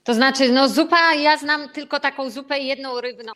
To 0.07 0.13
znaczy, 0.13 0.49
no 0.49 0.69
zupa, 0.69 1.13
ja 1.13 1.37
znam 1.37 1.69
tylko 1.69 1.99
taką 1.99 2.29
zupę 2.29 2.59
jedną 2.59 3.01
rybną. 3.01 3.31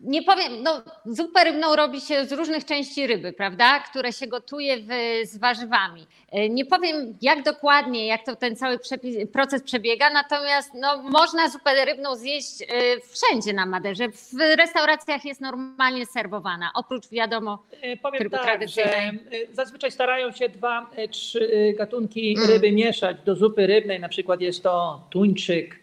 Nie 0.00 0.22
powiem, 0.22 0.62
no 0.62 0.82
zupę 1.06 1.44
rybną 1.44 1.76
robi 1.76 2.00
się 2.00 2.24
z 2.24 2.32
różnych 2.32 2.64
części 2.64 3.06
ryby, 3.06 3.32
prawda, 3.32 3.80
które 3.80 4.12
się 4.12 4.26
gotuje 4.26 4.76
w, 4.76 4.88
z 5.28 5.38
warzywami. 5.38 6.06
Y, 6.34 6.48
nie 6.50 6.64
powiem 6.64 7.18
jak 7.22 7.42
dokładnie, 7.42 8.06
jak 8.06 8.24
to 8.24 8.36
ten 8.36 8.56
cały 8.56 8.78
przepis, 8.78 9.16
proces 9.32 9.62
przebiega, 9.62 10.10
natomiast 10.10 10.74
no, 10.74 11.02
można 11.02 11.48
zupę 11.48 11.84
rybną 11.84 12.16
zjeść 12.16 12.62
y, 12.62 12.66
wszędzie 13.00 13.52
na 13.52 13.66
Maderze. 13.66 14.08
W 14.08 14.56
restauracjach 14.58 15.24
jest 15.24 15.40
normalnie 15.40 16.06
serwowana, 16.06 16.70
oprócz 16.74 17.08
wiadomo 17.08 17.58
y, 17.84 17.96
Powiem 17.96 18.30
tak, 18.30 18.68
że 18.68 19.10
zazwyczaj 19.52 19.90
starają 19.90 20.32
się 20.32 20.48
dwa, 20.48 20.90
trzy 21.10 21.74
gatunki 21.78 22.34
mm. 22.38 22.50
ryby 22.50 22.72
mieszać 22.72 23.16
do 23.24 23.36
zupy 23.36 23.66
rybnej, 23.66 24.00
na 24.00 24.08
przykład 24.08 24.40
jest 24.40 24.62
to 24.62 25.00
tuńczyk, 25.10 25.80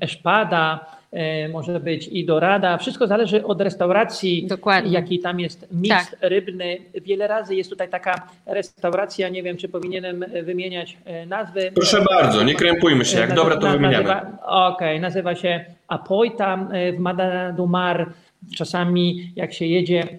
eszpada, 0.00 0.96
może 1.52 1.80
być 1.80 2.08
i 2.08 2.24
dorada. 2.24 2.78
Wszystko 2.78 3.06
zależy 3.06 3.44
od 3.44 3.60
restauracji, 3.60 4.46
Dokładnie. 4.46 4.92
jaki 4.92 5.18
tam 5.18 5.40
jest 5.40 5.66
miks 5.72 6.10
tak. 6.10 6.18
rybny. 6.20 6.78
Wiele 6.94 7.26
razy 7.26 7.54
jest 7.54 7.70
tutaj 7.70 7.88
taka 7.88 8.28
restauracja, 8.46 9.28
nie 9.28 9.42
wiem, 9.42 9.56
czy 9.56 9.68
powinienem 9.68 10.24
wymieniać 10.42 10.98
e, 11.04 11.26
nazwy. 11.26 11.72
Proszę 11.74 12.04
bardzo, 12.10 12.44
nie 12.44 12.54
krępujmy 12.54 13.04
się, 13.04 13.18
jak 13.18 13.28
nazywa, 13.28 13.48
dobra 13.48 13.60
to 13.60 13.78
wymieniamy. 13.78 14.10
Okej, 14.10 14.36
okay, 14.46 15.00
nazywa 15.00 15.34
się 15.34 15.64
Apoita 15.88 16.68
e, 16.72 16.92
w 16.92 16.98
Madame 16.98 17.54
du 17.56 17.66
Mar. 17.66 18.12
Czasami 18.56 19.32
jak 19.36 19.52
się 19.52 19.66
jedzie 19.66 20.18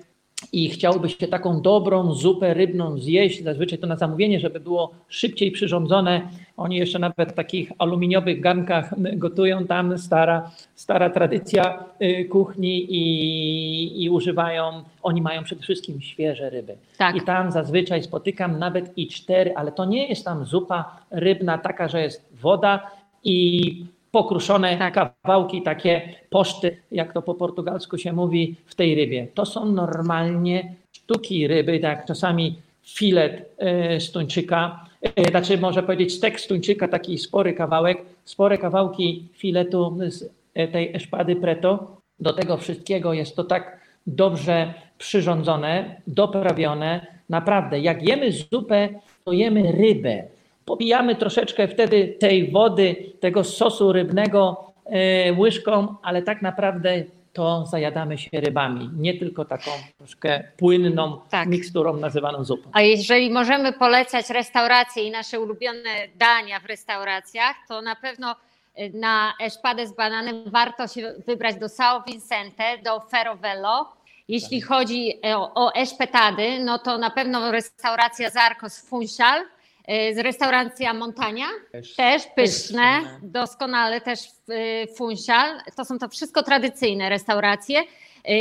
i 0.54 0.70
chciałby 0.70 1.10
się 1.10 1.28
taką 1.28 1.62
dobrą 1.62 2.14
zupę 2.14 2.54
rybną 2.54 2.98
zjeść, 2.98 3.44
zazwyczaj 3.44 3.80
to 3.80 3.88
na 3.88 3.96
zamówienie, 3.96 4.40
żeby 4.40 4.60
było 4.60 4.92
szybciej 5.08 5.52
przyrządzone. 5.52 6.22
Oni 6.58 6.76
jeszcze 6.76 7.00
nawet 7.00 7.32
w 7.32 7.34
takich 7.34 7.72
aluminiowych 7.78 8.42
garnkach 8.42 8.94
gotują 8.98 9.68
tam, 9.68 9.98
stara, 9.98 10.52
stara 10.76 11.10
tradycja 11.10 11.84
y, 12.02 12.26
kuchni 12.26 12.86
i, 12.90 14.04
i 14.04 14.10
używają, 14.10 14.84
oni 15.04 15.22
mają 15.22 15.44
przede 15.44 15.62
wszystkim 15.62 16.02
świeże 16.02 16.50
ryby. 16.50 16.76
Tak. 16.98 17.16
I 17.16 17.22
tam 17.22 17.52
zazwyczaj 17.52 18.04
spotykam 18.04 18.60
nawet 18.60 18.98
i 18.98 19.08
cztery, 19.08 19.54
ale 19.56 19.72
to 19.72 19.86
nie 19.86 20.08
jest 20.08 20.26
tam 20.26 20.46
zupa 20.46 21.00
rybna 21.12 21.58
taka, 21.58 21.88
że 21.88 22.02
jest 22.02 22.30
woda 22.42 22.92
i 23.24 23.86
pokruszone 24.16 24.78
Tak. 24.78 24.94
kawałki, 24.94 25.62
takie 25.62 26.02
poszty, 26.30 26.78
jak 26.92 27.14
to 27.14 27.22
po 27.22 27.34
portugalsku 27.34 27.98
się 27.98 28.14
mówi, 28.14 28.56
w 28.66 28.76
tej 28.76 28.96
rybie. 28.96 29.28
To 29.34 29.46
są 29.46 29.66
normalnie 29.66 30.76
sztuki 30.92 31.48
ryby, 31.48 31.80
tak 31.80 32.06
czasami 32.06 32.56
filet 32.84 33.50
e, 33.58 34.00
z 34.00 34.12
tuńczyka, 34.12 34.86
e, 35.02 35.30
znaczy 35.32 35.58
może 35.58 35.84
powiedzieć 35.84 36.14
stek 36.14 36.40
z 36.40 36.48
tuńczyka, 36.48 36.88
taki 36.88 37.18
spory 37.18 37.54
kawałek, 37.54 37.98
spore 38.26 38.58
kawałki 38.58 39.28
filetu 39.34 39.98
z 40.08 40.30
e, 40.54 40.68
tej 40.68 40.96
eszpady 40.96 41.36
preto. 41.36 41.98
Do 42.20 42.34
tego 42.34 42.58
wszystkiego 42.58 43.14
jest 43.14 43.36
to 43.36 43.44
tak 43.44 43.80
dobrze 44.08 44.74
przyrządzone, 44.98 46.02
doprawione. 46.08 47.08
Naprawdę, 47.30 47.80
jak 47.80 48.08
jemy 48.08 48.32
zupę, 48.32 48.90
to 49.26 49.32
jemy 49.32 49.72
rybę 49.72 50.35
popijamy 50.66 51.16
troszeczkę 51.16 51.68
wtedy 51.68 52.16
tej 52.20 52.52
wody, 52.52 52.96
tego 53.20 53.44
sosu 53.44 53.94
rybnego 53.94 54.72
e, 54.86 55.34
łyżką, 55.34 55.96
ale 56.04 56.22
tak 56.22 56.42
naprawdę 56.42 57.04
to 57.34 57.66
zajadamy 57.66 58.18
się 58.18 58.30
rybami, 58.34 58.90
nie 58.98 59.20
tylko 59.20 59.46
taką 59.46 59.72
troszkę 59.98 60.44
płynną 60.58 61.22
Tak. 61.30 61.48
miksturą 61.48 61.98
nazywaną 61.98 62.44
zupą. 62.44 62.70
A 62.74 62.82
jeżeli 62.82 63.32
możemy 63.32 63.74
polecać 63.74 64.30
restauracje 64.30 65.04
i 65.04 65.12
nasze 65.12 65.40
ulubione 65.40 65.90
dania 66.16 66.60
w 66.60 66.66
restauracjach, 66.66 67.56
to 67.68 67.82
na 67.82 67.96
pewno 67.96 68.36
y, 68.80 68.92
na 68.94 69.34
eszpadę 69.42 69.88
z 69.88 69.96
bananem 69.96 70.44
warto 70.46 70.88
się 70.88 71.14
wybrać 71.28 71.56
do 71.56 71.66
São 71.66 72.06
Vicente, 72.08 72.78
do 72.84 73.00
Ferrovello. 73.00 73.90
Jeśli 74.28 74.62
chodzi 74.62 75.20
o, 75.36 75.66
o 75.66 75.74
eszpetady, 75.74 76.60
no 76.60 76.80
to 76.80 76.98
na 76.98 77.10
pewno 77.10 77.52
restauracja 77.52 78.30
Zarcos 78.30 78.90
Funchal, 78.90 79.42
z 79.88 80.18
restauracja 80.18 80.94
Montania, 80.94 81.46
też 81.72 81.88
pyszne, 81.98 82.34
pyszne. 82.36 83.02
doskonale 83.22 84.02
też 84.02 84.20
y, 84.50 84.88
Funchal. 84.96 85.60
To 85.76 85.86
są 85.86 86.00
to 86.00 86.10
wszystko 86.10 86.44
tradycyjne 86.44 87.10
restauracje, 87.10 87.82
y, 87.82 87.86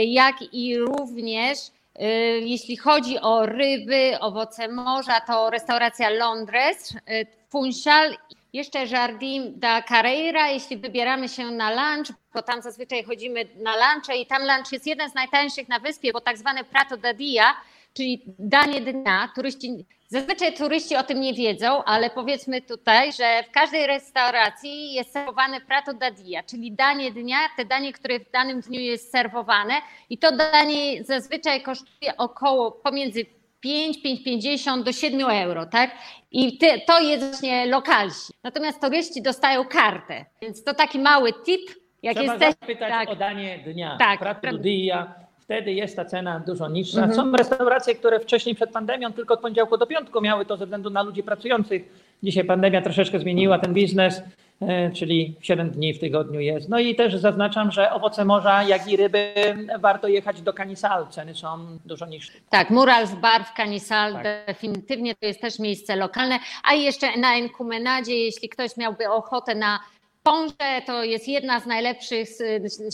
jak 0.05 0.35
i 0.53 0.79
również 0.79 1.59
y, 1.59 2.03
jeśli 2.41 2.77
chodzi 2.77 3.19
o 3.19 3.47
ryby, 3.47 4.17
owoce 4.21 4.69
morza, 4.69 5.21
to 5.21 5.51
restauracja 5.51 6.11
Londres, 6.11 6.95
y, 6.95 7.27
Funchal, 7.51 8.17
jeszcze 8.53 8.87
Jardim 8.87 9.61
da 9.61 9.83
Carreira, 9.83 10.49
jeśli 10.51 10.77
wybieramy 10.77 11.29
się 11.29 11.51
na 11.51 11.71
lunch, 11.71 12.13
bo 12.35 12.43
tam 12.43 12.63
zazwyczaj 12.63 13.05
chodzimy 13.05 13.45
na 13.57 13.73
lunche 13.77 14.17
i 14.17 14.27
tam 14.27 14.43
lunch 14.43 14.73
jest 14.73 14.87
jeden 14.87 15.11
z 15.11 15.15
najtańszych 15.15 15.69
na 15.69 15.79
wyspie, 15.79 16.13
bo 16.13 16.21
tak 16.21 16.39
zwane 16.39 16.65
prato 16.65 16.97
da 16.97 17.15
dia, 17.15 17.55
czyli 17.95 18.23
danie 18.39 18.81
dnia. 18.81 19.29
Turyści, 19.35 19.85
zazwyczaj 20.15 20.55
turyści 20.55 20.97
o 20.97 21.03
tym 21.03 21.21
nie 21.21 21.35
wiedzą, 21.35 21.85
ale 21.85 22.11
powiedzmy 22.11 22.63
tutaj, 22.63 23.13
że 23.13 23.45
w 23.49 23.51
każdej 23.51 23.87
restauracji 23.87 24.93
jest 24.93 25.13
serwowane 25.13 25.61
prato 25.61 25.95
da 25.95 26.11
dia, 26.11 26.43
czyli 26.43 26.73
danie 26.73 27.11
dnia, 27.11 27.39
te 27.57 27.65
danie, 27.65 27.93
które 27.93 28.21
w 28.21 28.31
danym 28.31 28.61
dniu 28.61 28.81
jest 28.81 29.13
serwowane 29.13 29.75
i 30.11 30.19
to 30.19 30.37
danie 30.37 31.05
zazwyczaj 31.05 31.63
kosztuje 31.63 32.17
około 32.17 32.71
pomiędzy 32.73 33.27
5, 33.61 33.99
5,50 33.99 34.83
do 34.83 34.93
7 34.93 35.31
euro, 35.31 35.67
tak? 35.67 35.91
I 36.33 36.59
ty, 36.59 36.81
to 36.87 37.01
jest 37.01 37.31
właśnie 37.31 37.67
lokalsi. 37.67 38.33
Natomiast 38.43 38.81
turyści 38.81 39.23
dostają 39.23 39.65
kartę, 39.65 40.25
więc 40.43 40.65
to 40.65 40.75
taki 40.75 40.99
mały 40.99 41.33
tip, 41.33 41.61
jak 42.03 42.17
Trzeba 42.17 42.33
jesteś... 42.33 42.55
zapytać 42.61 42.91
tak. 42.91 43.09
o 43.09 43.17
danie 43.17 43.59
dnia. 43.59 43.97
Tak, 43.99 44.19
Prato 44.19 44.53
do 44.53 44.59
dia. 44.59 45.24
Wtedy 45.45 45.73
jest 45.73 45.97
ta 45.97 46.05
cena 46.05 46.41
dużo 46.47 46.69
niższa. 46.69 47.03
Mhm. 47.05 47.15
Są 47.15 47.37
restauracje, 47.37 47.95
które 47.95 48.21
wcześniej 48.21 48.55
przed 48.55 48.71
pandemią 48.71 49.13
tylko 49.13 49.35
od 49.35 49.41
poniedziałku 49.41 49.77
do 49.77 49.87
piątku 49.87 50.21
miały 50.21 50.47
to 50.47 50.57
ze 50.57 50.65
względu 50.65 50.91
na 50.91 51.03
ludzi 51.03 51.23
pracujących. 51.23 51.83
Dzisiaj 52.23 52.45
pandemia 52.45 52.83
troszeczkę 52.83 53.19
zmieniła 53.19 53.59
ten 53.59 53.75
biznes, 53.75 54.23
e, 54.63 54.91
czyli 54.91 55.35
7 55.41 55.71
dni 55.71 55.95
w 55.95 56.01
tygodniu 56.01 56.41
jest. 56.41 56.69
No 56.69 56.79
i 56.79 56.95
też 56.95 57.17
zaznaczam, 57.17 57.71
że 57.71 57.93
owoce 57.93 58.25
morza, 58.25 58.63
jak 58.63 58.89
i 58.89 58.97
ryby 58.97 59.35
warto 59.81 60.09
jechać 60.09 60.43
do 60.43 60.53
Canisal. 60.53 61.07
Ceny 61.09 61.35
są 61.35 61.49
dużo 61.85 62.07
niższe. 62.07 62.33
Tak, 62.51 62.71
Mural 62.71 63.07
w 63.07 63.15
bar 63.21 63.45
w 63.45 63.53
Canisal, 63.57 64.13
Tak. 64.13 64.23
definitywnie 64.47 65.15
to 65.15 65.27
jest 65.27 65.41
też 65.41 65.59
miejsce 65.59 65.97
lokalne. 65.97 66.39
A 66.65 66.75
jeszcze 66.75 67.17
na 67.19 67.37
Enkumenadzie, 67.37 68.17
jeśli 68.17 68.49
ktoś 68.49 68.77
miałby 68.77 69.11
ochotę 69.11 69.55
na 69.55 69.79
Pąże 70.25 70.83
to 70.87 71.05
jest 71.05 71.29
jedna 71.29 71.61
z 71.61 71.67
najlepszych, 71.67 72.29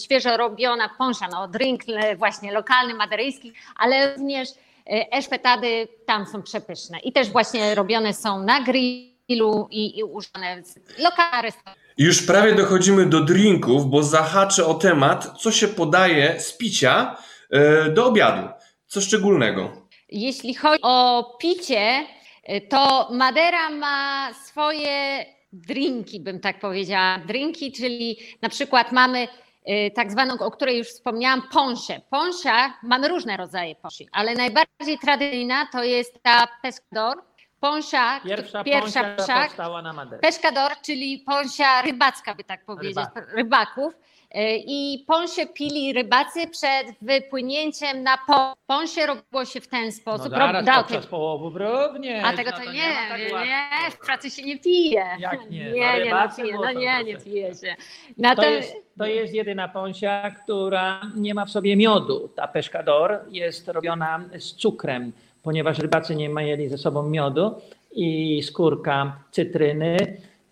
świeżo 0.05 0.37
robiona 0.37 0.91
pąsza, 0.99 1.29
no 1.33 1.49
drink 1.49 1.83
właśnie 2.17 2.53
lokalny, 2.53 2.95
maderyjski, 2.95 3.53
ale 3.77 4.15
również 4.17 4.49
e, 4.49 5.13
eszpetady 5.13 5.89
tam 6.07 6.27
są 6.27 6.43
przepyszne 6.43 6.99
i 6.99 7.13
też 7.13 7.29
właśnie 7.29 7.75
robione 7.75 8.15
są 8.15 8.43
na 8.43 8.61
grillu 8.61 9.69
i, 9.71 9.99
i 9.99 10.05
używane 10.05 10.63
z 10.65 10.99
lokalna 10.99 11.43
restauracja. 11.43 11.83
Już 11.99 12.27
prawie 12.27 12.55
dochodzimy 12.55 13.07
do 13.07 13.21
drinków, 13.21 13.87
bo 13.87 14.03
zahaczę 14.03 14.67
o 14.67 14.75
temat, 14.75 15.41
co 15.41 15.53
się 15.53 15.69
podaje 15.69 16.41
z 16.41 16.57
picia 16.57 17.17
e, 17.51 17.91
do 17.91 18.07
obiadu. 18.07 18.49
Co 18.87 19.01
szczególnego. 19.01 19.73
Jeśli 20.09 20.55
chodzi 20.55 20.83
o 20.83 21.25
picie, 21.41 22.07
y, 22.49 22.61
to 22.61 23.09
Madera 23.13 23.71
ma 23.71 24.31
swoje 24.47 25.27
drinki, 25.53 26.21
bym 26.21 26.41
tak 26.41 26.61
powiedziała. 26.61 27.19
Drinki, 27.19 27.73
czyli 27.73 28.19
na 28.43 28.49
przykład 28.49 28.93
mamy 28.93 29.29
y, 29.69 29.91
tak 29.95 30.13
zwaną, 30.13 30.35
o 30.39 30.51
której 30.51 30.79
już 30.79 30.89
wspomniałam, 30.89 31.43
ponszę. 31.53 32.01
Ponsza, 32.11 32.75
mamy 32.83 33.09
różne 33.09 33.37
rodzaje 33.37 33.75
ponszy, 33.75 34.05
ale 34.13 34.35
najbardziej 34.35 34.99
tradycyjna 34.99 35.67
to 35.73 35.85
jest 35.85 36.23
ta 36.23 36.49
pescador. 36.63 37.23
Ponsza, 37.61 38.21
Pierwsza, 38.25 38.65
pierwsza 38.65 39.15
pąsia 39.17 39.45
powstała 39.45 39.83
na 39.83 39.93
Maderze. 39.93 40.21
Pescador, 40.21 40.73
czyli 40.83 41.19
pąsia 41.27 41.83
rybacka, 41.83 42.35
by 42.35 42.45
tak 42.45 42.65
powiedzieć, 42.65 43.07
rybaków. 43.35 43.95
E, 44.35 44.57
I 44.57 45.05
pąsie 45.07 45.47
pili 45.47 45.93
rybacy 45.93 46.47
przed 46.47 46.87
wypłynięciem 47.03 48.03
na 48.03 48.19
po. 48.27 48.55
Pąsie 48.67 49.07
robiło 49.07 49.45
się 49.45 49.61
w 49.61 49.69
ten 49.69 49.85
No 49.87 49.93
sposób. 49.93 50.31
zaraz 50.31 50.67
Rob- 50.67 50.77
podczas 50.87 51.07
połowów 51.07 51.55
również. 51.57 52.25
a 52.25 52.33
tego 52.33 52.51
no 52.51 52.57
to, 52.59 52.65
to 52.65 52.73
nie, 52.73 52.79
ma 52.89 53.09
tak 53.09 53.19
nie, 53.19 53.27
nie, 53.47 53.91
w 53.91 53.99
pracy 54.07 54.31
się 54.31 54.43
nie 54.43 54.59
pije. 54.59 55.05
Jak 55.19 55.51
nie? 55.51 55.65
No 55.65 55.75
Nie, 55.77 56.05
nie, 56.05 56.11
no, 56.11 56.29
pije. 56.37 56.55
no 56.55 56.73
nie, 56.73 57.05
nie 57.05 57.17
pije 57.17 57.55
się. 57.55 57.77
To 57.79 58.13
Natomiast, 58.19 58.75
jest, 58.75 58.77
to 58.99 59.07
jest 59.07 59.35
jedyna 59.35 59.69
pąsia, 59.69 60.31
która 60.31 61.01
nie 61.17 61.35
ma 61.35 61.45
w 61.45 61.51
sobie 61.51 61.77
miodu. 61.77 62.29
Ta 62.37 62.49
pescador 62.49 63.19
jest 63.31 63.69
robiona 63.69 64.25
z 64.39 64.53
cukrem, 64.55 65.13
ponieważ 65.43 65.79
rybacy 65.79 66.17
nie 66.17 66.29
mieli 66.29 66.69
ze 66.69 66.79
sobą 66.79 67.03
miodu 67.03 67.55
i 67.93 68.43
skórka 68.43 69.17
cytryny 69.31 69.97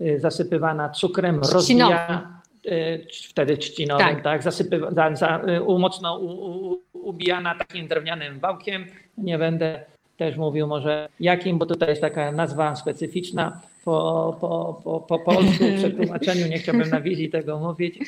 y, 0.00 0.20
zasypywana 0.20 0.88
cukrem 0.88 1.40
Trzcinowym. 1.40 2.37
Y, 2.68 3.06
wtedy 3.28 3.56
trzcinowym, 3.56 4.06
Tak. 4.06 4.22
tak, 4.22 4.42
zasypywa, 4.42 4.90
za, 5.14 5.40
y, 5.48 5.78
mocno 5.78 6.18
u, 6.18 6.26
u, 6.26 6.78
ubijana 6.92 7.54
takim 7.54 7.88
drewnianym 7.88 8.40
wałkiem. 8.40 8.86
Nie 9.18 9.38
będę 9.38 9.84
też 10.16 10.36
mówił 10.36 10.66
może 10.66 11.08
jakim, 11.20 11.58
bo 11.58 11.66
tutaj 11.66 11.88
jest 11.88 12.00
taka 12.00 12.32
nazwa 12.32 12.76
specyficzna 12.76 13.60
po, 13.84 14.36
po, 14.40 14.80
po, 14.84 15.00
po 15.00 15.18
polsku 15.18 15.64
przetłumaczeniu, 15.76 16.48
nie 16.48 16.58
chciałbym 16.58 16.90
na 16.90 17.00
wizji 17.00 17.30
tego 17.30 17.58
mówić, 17.58 17.98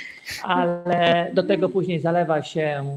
ale 0.43 1.31
do 1.35 1.43
tego 1.43 1.69
później 1.69 2.01
zalewa 2.01 2.43
się 2.43 2.97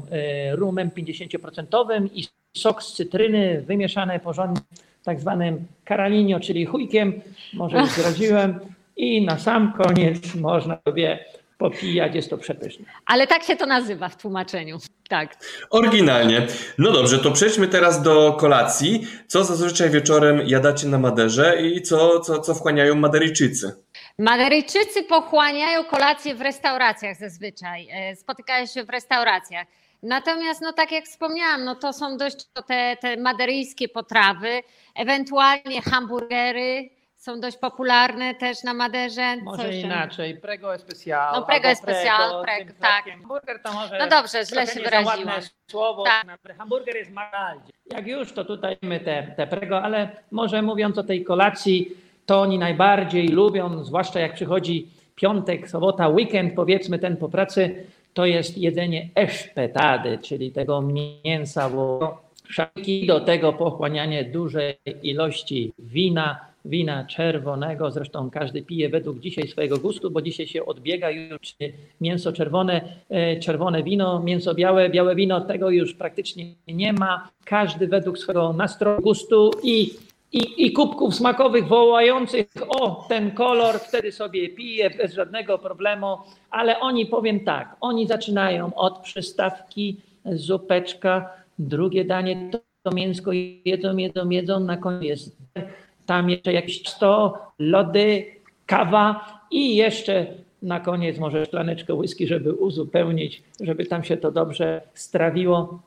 y, 0.52 0.56
rumem 0.56 0.90
50% 0.90 2.08
i 2.14 2.26
sok 2.56 2.82
z 2.82 2.92
cytryny 2.92 3.62
wymieszane 3.62 4.20
porządnie 4.20 4.62
tak 5.04 5.20
zwanym 5.20 5.66
karalinio, 5.84 6.40
czyli 6.40 6.66
chujkiem, 6.66 7.20
może 7.54 7.78
już 7.78 7.90
zdradziłem 7.98 8.60
i 8.96 9.24
na 9.24 9.38
sam 9.38 9.72
koniec 9.72 10.34
można 10.34 10.78
sobie 10.88 11.18
popijać, 11.70 12.14
jest 12.14 12.30
to 12.30 12.38
przepyszne. 12.38 12.84
ale 13.06 13.26
tak 13.26 13.42
się 13.42 13.56
to 13.56 13.66
nazywa 13.66 14.08
w 14.08 14.16
tłumaczeniu. 14.16 14.78
Tak. 15.08 15.36
Oryginalnie. 15.70 16.46
No 16.78 16.92
dobrze, 16.92 17.18
to 17.18 17.30
przejdźmy 17.30 17.68
teraz 17.68 18.02
do 18.02 18.32
kolacji. 18.32 19.06
Co 19.26 19.44
zazwyczaj 19.44 19.90
wieczorem 19.90 20.40
jadacie 20.46 20.86
na 20.86 20.98
Maderze 20.98 21.62
i 21.62 21.82
co, 21.82 22.20
co, 22.20 22.38
co 22.38 22.54
wchłaniają 22.54 22.94
Maderyjczycy? 22.94 23.72
Maderyjczycy 24.18 25.02
pochłaniają 25.02 25.84
kolację 25.84 26.34
w 26.34 26.40
restauracjach 26.40 27.16
zazwyczaj, 27.18 27.88
e, 27.92 28.16
spotykają 28.16 28.66
się 28.66 28.84
w 28.84 28.90
restauracjach. 28.90 29.66
Natomiast, 30.02 30.60
no 30.62 30.72
tak 30.72 30.92
jak 30.92 31.04
wspomniałam, 31.04 31.64
no 31.64 31.74
to 31.74 31.92
są 31.92 32.16
dość 32.16 32.36
te, 32.66 32.96
te 33.00 33.16
maderyjskie 33.16 33.88
potrawy, 33.88 34.62
ewentualnie 34.94 35.82
hamburgery 35.82 36.90
są 37.24 37.40
dość 37.40 37.56
popularne 37.56 38.34
też 38.34 38.62
na 38.62 38.74
Maderze. 38.74 39.36
Może 39.36 39.66
jeszcze? 39.68 39.86
inaczej, 39.86 40.36
prego 40.36 40.74
especial. 40.74 41.34
No, 41.34 41.42
prego 41.46 41.68
especial, 41.68 42.30
prego, 42.30 42.42
prego, 42.42 42.72
tak. 42.80 43.04
Hamburger 43.04 43.62
to 43.62 43.72
może 43.72 43.98
No 43.98 44.08
dobrze, 44.08 44.44
źle 44.46 44.66
się 44.66 44.80
wyraziłam. 44.80 45.40
słowo, 45.70 46.04
Tak. 46.04 46.56
hamburger 46.58 46.96
jest 46.96 47.10
McDonaldzie. 47.10 47.72
Jak 47.92 48.06
już, 48.06 48.32
to 48.32 48.44
tutaj 48.44 48.76
mamy 48.82 49.00
te, 49.00 49.34
te 49.36 49.46
prego, 49.46 49.82
ale 49.82 50.08
może 50.30 50.62
mówiąc 50.62 50.98
o 50.98 51.02
tej 51.02 51.24
kolacji, 51.24 51.90
to 52.26 52.40
oni 52.40 52.58
najbardziej 52.58 53.28
lubią, 53.28 53.84
zwłaszcza 53.84 54.20
jak 54.20 54.34
przychodzi 54.34 54.88
piątek, 55.14 55.68
sobota, 55.70 56.08
weekend, 56.08 56.54
powiedzmy 56.54 56.98
ten 56.98 57.16
po 57.16 57.28
pracy, 57.28 57.84
to 58.14 58.26
jest 58.26 58.58
jedzenie 58.58 59.08
eszpetady, 59.14 60.18
czyli 60.18 60.52
tego 60.52 60.82
mięsa 61.24 61.68
wołowego, 61.68 62.22
szafki, 62.48 63.06
do 63.06 63.20
tego 63.20 63.52
pochłanianie 63.52 64.24
dużej 64.24 64.78
ilości 65.02 65.72
wina, 65.78 66.53
wina 66.64 67.04
czerwonego. 67.04 67.90
Zresztą 67.90 68.30
każdy 68.30 68.62
pije 68.62 68.88
według 68.88 69.18
dzisiaj 69.18 69.48
swojego 69.48 69.78
gustu, 69.78 70.10
bo 70.10 70.22
dzisiaj 70.22 70.46
się 70.46 70.66
odbiega 70.66 71.10
już 71.10 71.54
mięso 72.00 72.32
czerwone, 72.32 72.80
e, 73.10 73.36
czerwone 73.40 73.82
wino, 73.82 74.20
mięso 74.20 74.54
białe, 74.54 74.90
białe 74.90 75.14
wino, 75.14 75.40
tego 75.40 75.70
już 75.70 75.94
praktycznie 75.94 76.54
nie 76.68 76.92
ma. 76.92 77.28
Każdy 77.44 77.88
według 77.88 78.18
swojego 78.18 78.52
nastroju, 78.52 79.00
gustu 79.00 79.50
i, 79.62 79.90
i, 80.32 80.66
i 80.66 80.72
kubków 80.72 81.14
smakowych 81.14 81.66
wołających 81.68 82.46
o 82.68 83.06
ten 83.08 83.30
kolor, 83.30 83.74
wtedy 83.74 84.12
sobie 84.12 84.48
pije 84.48 84.90
bez 84.90 85.14
żadnego 85.14 85.58
problemu, 85.58 86.16
ale 86.50 86.80
oni 86.80 87.06
powiem 87.06 87.40
tak, 87.40 87.76
oni 87.80 88.06
zaczynają 88.06 88.74
od 88.74 88.98
przystawki, 88.98 89.96
zupeczka, 90.24 91.30
drugie 91.58 92.04
danie 92.04 92.50
to, 92.52 92.58
to 92.82 92.90
mięsko 92.90 93.32
jedzą, 93.64 93.96
jedzą, 93.96 94.30
jedzą, 94.30 94.60
na 94.60 94.76
koniec 94.76 95.30
tam 96.06 96.30
jeszcze 96.30 96.52
jakieś 96.52 96.88
100, 96.88 97.38
lody, 97.58 98.26
kawa 98.66 99.26
i 99.50 99.76
jeszcze 99.76 100.26
na 100.62 100.80
koniec 100.80 101.18
może 101.18 101.46
szklaneczkę 101.46 101.94
whisky, 101.94 102.26
żeby 102.26 102.52
uzupełnić, 102.52 103.42
żeby 103.60 103.86
tam 103.86 104.04
się 104.04 104.16
to 104.16 104.32
dobrze 104.32 104.82
strawiło. 104.94 105.82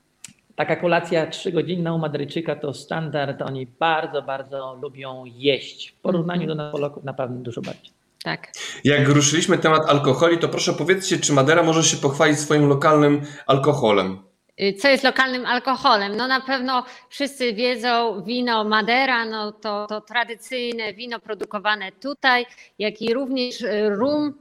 Taka 0.55 0.75
kolacja 0.75 1.27
trzygodzinna 1.27 1.93
u 1.93 1.99
Madryczyka 1.99 2.55
to 2.55 2.73
standard. 2.73 3.41
Oni 3.41 3.67
bardzo, 3.79 4.21
bardzo 4.21 4.77
lubią 4.81 5.23
jeść. 5.25 5.91
W 5.91 6.01
porównaniu 6.01 6.47
do 6.47 6.55
nas 6.55 6.71
Polaków 6.71 7.03
na 7.03 7.13
pewno 7.13 7.37
dużo 7.37 7.61
bardziej. 7.61 7.91
Tak. 8.23 8.51
Jak 8.83 9.07
ruszyliśmy 9.07 9.57
temat 9.57 9.89
alkoholi, 9.89 10.37
to 10.37 10.49
proszę 10.49 10.73
powiedzcie, 10.73 11.17
czy 11.17 11.33
Madera 11.33 11.63
może 11.63 11.83
się 11.83 11.97
pochwalić 11.97 12.39
swoim 12.39 12.67
lokalnym 12.67 13.21
alkoholem? 13.47 14.26
Y, 14.61 14.73
Co 14.73 14.89
jest 14.89 15.03
lokalnym 15.03 15.45
alkoholem? 15.45 16.15
No 16.15 16.27
na 16.27 16.41
pewno 16.41 16.83
wszyscy 17.09 17.53
wiedzą, 17.53 18.23
wino 18.23 18.63
Madera, 18.63 19.25
no 19.25 19.51
to, 19.51 19.87
to 19.87 20.01
tradycyjne 20.01 20.93
wino 20.93 21.19
produkowane 21.19 21.91
tutaj, 21.91 22.45
jak 22.79 23.01
i 23.01 23.13
również 23.13 23.61
y, 23.61 23.89
rum, 23.89 24.33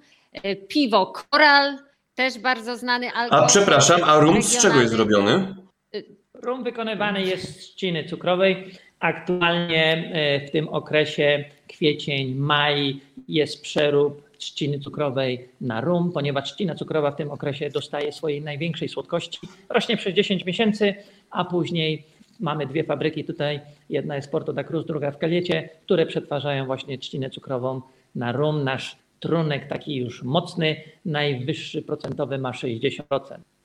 y, 0.46 0.56
piwo 0.56 1.06
Koral, 1.06 1.78
też 2.14 2.38
bardzo 2.38 2.76
znany 2.76 3.12
alkohol. 3.12 3.44
A 3.44 3.46
przepraszam, 3.46 4.00
a 4.04 4.18
rum 4.18 4.42
z 4.42 4.62
czego 4.62 4.80
jest 4.80 4.92
zrobiony? 4.92 5.54
Rum 6.34 6.64
wykonywany 6.64 7.22
jest 7.22 7.44
z 7.44 7.56
trzciny 7.56 8.04
cukrowej. 8.04 8.70
Aktualnie 9.00 10.12
w 10.48 10.50
tym 10.50 10.68
okresie 10.68 11.44
kwiecień, 11.68 12.34
maj 12.34 13.00
jest 13.28 13.62
przerób 13.62 14.25
trzciny 14.38 14.78
cukrowej 14.78 15.48
na 15.60 15.80
rum, 15.80 16.12
ponieważ 16.12 16.44
trzcina 16.44 16.74
cukrowa 16.74 17.10
w 17.10 17.16
tym 17.16 17.30
okresie 17.30 17.70
dostaje 17.70 18.12
swojej 18.12 18.42
największej 18.42 18.88
słodkości. 18.88 19.38
Rośnie 19.68 19.96
przez 19.96 20.14
10 20.14 20.44
miesięcy, 20.44 20.94
a 21.30 21.44
później 21.44 22.06
mamy 22.40 22.66
dwie 22.66 22.84
fabryki 22.84 23.24
tutaj. 23.24 23.60
Jedna 23.90 24.16
jest 24.16 24.28
w 24.28 24.30
Porto 24.30 24.52
da 24.52 24.64
Cruz, 24.64 24.86
druga 24.86 25.10
w 25.10 25.18
Kaliecie, 25.18 25.68
które 25.84 26.06
przetwarzają 26.06 26.66
właśnie 26.66 26.98
trzcinę 26.98 27.30
cukrową 27.30 27.80
na 28.14 28.32
rum. 28.32 28.64
Nasz 28.64 28.96
trunek 29.20 29.68
taki 29.68 29.96
już 29.96 30.22
mocny, 30.22 30.76
najwyższy 31.04 31.82
procentowy 31.82 32.38
ma 32.38 32.50
60%. 32.50 33.00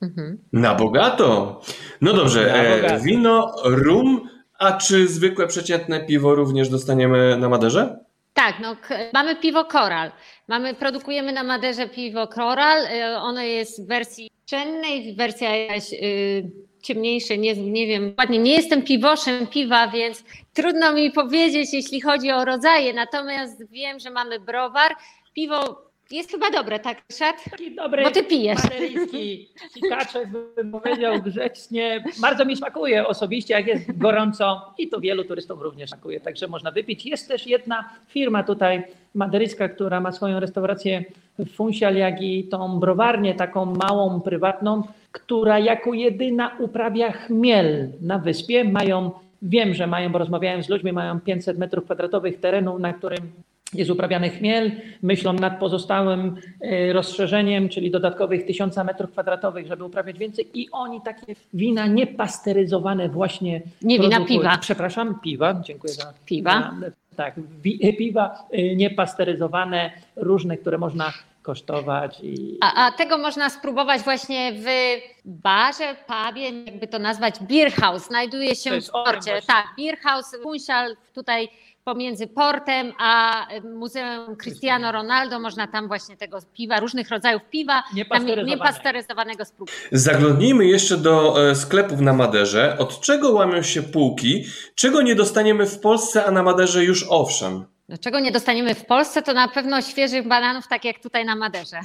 Mhm. 0.02 0.38
Na 0.54 0.76
bogato. 0.76 1.62
No 2.02 2.14
dobrze, 2.14 2.54
e, 2.54 2.76
bogato. 2.76 3.04
wino, 3.04 3.56
rum, 3.64 4.30
a 4.60 4.72
czy 4.72 5.08
zwykłe 5.08 5.48
przeciętne 5.48 6.06
piwo 6.06 6.36
również 6.36 6.70
dostaniemy 6.70 7.38
na 7.38 7.50
Maderze? 7.50 8.00
Tak, 8.34 8.60
no, 8.60 8.76
mamy 9.13 9.36
piwo 9.36 9.65
Koral. 9.65 10.12
Mamy, 10.48 10.74
produkujemy 10.74 11.32
na 11.32 11.44
Maderze 11.44 11.89
piwo 11.89 12.28
Koral. 12.28 12.86
Y, 12.86 13.17
Ono 13.17 13.41
jest 13.41 13.86
w 13.86 13.88
wersji 13.88 14.30
pszennej, 14.46 15.15
wersja 15.15 15.56
jakaś 15.56 15.94
y, 15.94 16.52
ciemniejsza, 16.84 17.36
nie, 17.36 17.56
nie 17.56 17.88
wiem, 17.88 18.15
ładnie. 18.20 18.39
Nie 18.39 18.52
jestem 18.52 18.82
piwoszem 18.84 19.48
piwa, 19.48 19.88
więc 19.88 20.24
trudno 20.54 20.94
mi 20.94 21.12
powiedzieć, 21.12 21.74
jeśli 21.74 22.02
chodzi 22.02 22.32
o 22.32 22.46
rodzaje. 22.46 22.94
Natomiast 22.94 23.72
wiem, 23.72 24.00
że 24.00 24.10
mamy 24.10 24.39
browar. 24.39 24.96
Piwo 25.34 25.90
jest 26.12 26.32
chyba 26.32 26.52
dobre, 26.52 26.80
tak, 26.80 26.97
Ryszard? 27.12 27.38
Taki 27.52 27.76
dobry, 27.76 28.04
Bo 28.04 28.12
ty 28.12 28.24
pijesz. 28.24 28.63
maderyjski 28.63 29.50
sikaczek, 29.74 30.30
bym 30.56 30.71
powiedział 30.71 31.21
grzecznie. 31.21 32.04
Bardzo 32.21 32.45
mi 32.45 32.56
smakuje 32.58 33.08
osobiście, 33.08 33.54
jak 33.54 33.67
jest 33.67 33.97
gorąco 33.97 34.74
i 34.78 34.88
to 34.88 35.00
wielu 35.00 35.24
turystom 35.24 35.60
również 35.60 35.89
smakuje, 35.89 36.19
także 36.19 36.47
można 36.47 36.71
wypić. 36.71 37.06
Jest 37.06 37.28
też 37.28 37.47
jedna 37.47 37.89
firma 38.08 38.43
tutaj 38.43 38.84
maderyjska, 39.15 39.69
która 39.69 40.00
ma 40.02 40.12
swoją 40.12 40.39
restaurację 40.39 41.04
w 41.39 41.56
Funsial, 41.56 41.95
jak 41.95 42.21
i 42.21 42.43
tą 42.43 42.80
browarnię 42.80 43.36
taką 43.36 43.65
małą, 43.65 44.21
prywatną, 44.21 44.84
która 45.12 45.60
jako 45.60 45.93
jedyna 45.93 46.56
uprawia 46.60 47.12
chmiel 47.12 47.89
na 48.02 48.19
wyspie. 48.19 48.63
Mają, 48.63 49.12
wiem, 49.41 49.74
że 49.74 49.88
mają, 49.88 50.12
bo 50.12 50.19
rozmawiałem 50.19 50.63
z 50.63 50.69
ludźmi, 50.69 50.93
mają 50.93 51.19
500 51.19 51.58
metrów 51.58 51.86
kwadratowych 51.86 52.39
terenu, 52.39 52.80
na 52.80 52.93
którym 52.93 53.32
jest 53.74 53.92
uprawiany 53.92 54.30
chmiel, 54.30 54.72
myślą 55.02 55.34
nad 55.34 55.60
pozostałym 55.60 56.36
e, 56.62 56.94
rozszerzeniem, 56.94 57.70
czyli 57.70 57.92
dodatkowych 57.92 58.46
1000 58.46 58.78
metrów 58.78 59.12
kwadratowych, 59.12 59.68
żeby 59.68 59.84
uprawiać 59.84 60.18
więcej 60.18 60.48
i 60.54 60.70
oni 60.72 61.02
takie 61.02 61.36
wina 61.54 61.88
niepasteryzowane 61.88 63.10
właśnie 63.10 63.62
Nie 63.82 64.00
wina, 64.00 64.26
piwa. 64.26 64.58
Przepraszam, 64.58 65.20
piwa, 65.24 65.62
dziękuję 65.64 65.94
za 65.94 66.14
Piwa. 66.26 66.74
za- 66.82 66.92
tak, 67.16 67.34
wi, 67.64 67.96
piwa 67.98 68.48
e, 68.52 68.76
niepasteryzowane, 68.76 69.92
różne, 70.16 70.58
które 70.58 70.78
można 70.78 71.14
kosztować 71.42 72.20
i 72.24 72.58
A, 72.62 72.86
a 72.88 72.92
tego 72.92 73.18
można 73.18 73.50
spróbować 73.50 74.02
właśnie 74.02 74.54
w 74.54 74.66
barze, 75.26 75.96
pubie, 76.08 76.50
jakby 76.66 76.88
to 76.88 77.00
nazwać, 77.00 77.36
beer 77.42 77.72
house. 77.72 78.08
Znajduje 78.08 78.56
się 78.56 78.82
w 78.82 78.90
porcie. 78.92 79.42
Tak, 79.48 79.68
beer 79.78 79.98
house 79.98 80.38
Funchal 80.44 80.96
tutaj 81.14 81.50
pomiędzy 81.84 82.28
portem 82.28 82.94
a 83.00 83.48
Muzeum 83.76 84.36
Cristiano 84.36 84.91
Ronaldo. 84.91 85.39
Można 85.39 85.67
tam 85.67 85.88
właśnie 85.88 86.17
tego 86.17 86.39
piwa, 86.54 86.80
różnych 86.80 87.10
rodzajów 87.10 87.41
piwa, 87.52 87.74
tam 87.84 87.96
Niepasteryzowane. 87.96 88.44
niepasteryzowanego 88.50 89.46
spróbować. 89.46 89.80
Zaglądnijmy 89.91 90.65
jeszcze 90.65 90.98
do 90.98 91.50
e, 91.50 91.56
sklepów 91.56 92.00
na 92.00 92.13
Maderze. 92.13 92.78
Od 92.80 93.02
czego 93.02 93.32
łamią 93.32 93.62
się 93.62 93.84
półki? 93.84 94.46
Czego 94.76 95.02
nie 95.02 95.15
dostaniemy 95.15 95.65
w 95.67 95.80
Polsce, 95.80 96.26
a 96.26 96.32
na 96.32 96.44
Maderze 96.44 96.84
już 96.84 97.06
owszem? 97.10 97.65
Do 97.89 97.98
czego 97.98 98.20
nie 98.20 98.32
dostaniemy 98.32 98.76
w 98.76 98.86
Polsce, 98.86 99.22
to 99.22 99.34
na 99.34 99.48
pewno 99.48 99.82
świeżych 99.82 100.28
bananów, 100.28 100.67
tak 100.67 100.86
jak 100.86 101.00
tutaj 101.00 101.26
na 101.26 101.36
Maderze. 101.36 101.80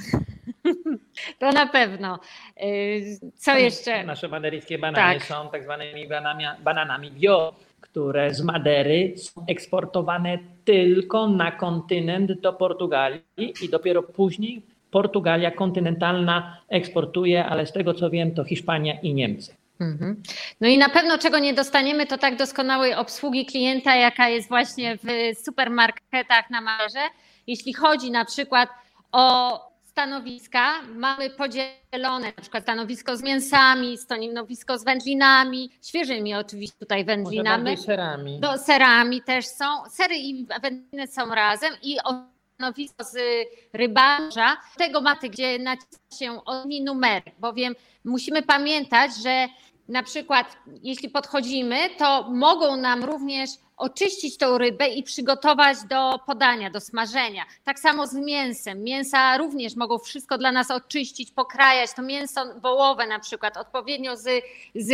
to 1.39 1.51
na 1.51 1.67
pewno. 1.67 2.19
Y, 2.63 3.19
Co 3.37 3.55
jeszcze? 3.57 4.03
Nasze 4.03 4.27
maderyjskie 4.27 4.77
banany 4.77 5.19
Tak. 5.19 5.27
są 5.27 5.49
tak 5.51 5.63
zwanymi 5.63 6.07
bananami, 6.07 6.63
bananami 6.63 7.11
bio, 7.11 7.53
które 7.81 8.33
z 8.33 8.41
Madery 8.43 9.13
są 9.17 9.45
eksportowane 9.47 10.37
tylko 10.65 11.27
na 11.27 11.51
kontynent 11.51 12.41
do 12.41 12.53
Portugalii 12.53 13.21
i 13.37 13.69
dopiero 13.69 14.03
później 14.03 14.61
Portugalia 14.91 15.51
kontynentalna 15.51 16.57
eksportuje, 16.69 17.45
ale 17.45 17.65
z 17.65 17.71
tego 17.71 17.93
co 17.93 18.09
wiem 18.09 18.35
to 18.35 18.43
Hiszpania 18.43 18.99
i 19.01 19.13
Niemcy. 19.13 19.55
Mhm. 19.79 20.23
No 20.61 20.67
i 20.67 20.77
na 20.77 20.89
pewno 20.89 21.17
czego 21.17 21.39
nie 21.39 21.53
dostaniemy, 21.53 22.05
to 22.05 22.17
tak 22.17 22.35
doskonałej 22.35 22.93
obsługi 22.93 23.45
klienta, 23.45 23.95
jaka 23.95 24.29
jest 24.29 24.49
właśnie 24.49 24.97
w 24.97 25.39
supermarketach 25.45 26.49
na 26.49 26.61
Maderze. 26.61 26.99
Jeśli 27.47 27.73
chodzi 27.73 28.11
na 28.11 28.25
przykład 28.25 28.69
o 29.11 29.59
stanowiska, 29.97 30.81
mamy 30.95 31.29
podzielone 31.29 32.27
na 32.37 32.41
przykład 32.41 32.63
stanowisko 32.63 33.17
z 33.17 33.23
mięsami, 33.23 33.97
stanowisko 33.97 34.77
z 34.77 34.83
wędlinami, 34.83 35.71
świeżymi 35.81 36.35
oczywiście 36.35 36.77
tutaj 36.79 37.05
wędlinami. 37.05 37.77
serami. 37.77 38.39
Do 38.39 38.57
serami 38.57 39.21
też 39.21 39.45
są. 39.45 39.65
Sery 39.89 40.15
i 40.15 40.47
wędliny 40.61 41.07
są 41.07 41.35
razem 41.35 41.73
i 41.83 41.97
stanowisko 42.53 43.03
z 43.03 43.17
rybarza. 43.73 44.57
Tego 44.77 45.01
maty, 45.01 45.29
gdzie 45.29 45.59
naciska 45.59 46.15
się 46.19 46.45
oni 46.45 46.83
numery, 46.83 47.31
bowiem 47.39 47.75
musimy 48.03 48.41
pamiętać, 48.41 49.11
że 49.23 49.47
na 49.89 50.03
przykład 50.03 50.57
jeśli 50.83 51.09
podchodzimy, 51.09 51.77
to 51.97 52.29
mogą 52.29 52.77
nam 52.77 53.03
również 53.03 53.49
oczyścić 53.77 54.37
tą 54.37 54.57
rybę 54.57 54.87
i 54.87 55.03
przygotować 55.03 55.77
do 55.89 56.19
podania, 56.25 56.69
do 56.69 56.79
smażenia. 56.79 57.43
Tak 57.63 57.79
samo 57.79 58.07
z 58.07 58.13
mięsem. 58.13 58.83
Mięsa 58.83 59.37
również 59.37 59.75
mogą 59.75 59.97
wszystko 59.97 60.37
dla 60.37 60.51
nas 60.51 60.71
oczyścić, 60.71 61.31
pokrajać. 61.31 61.93
To 61.93 62.01
mięso 62.01 62.59
wołowe 62.61 63.07
na 63.07 63.19
przykład 63.19 63.57
odpowiednio 63.57 64.17
z, 64.17 64.43
z 64.75 64.91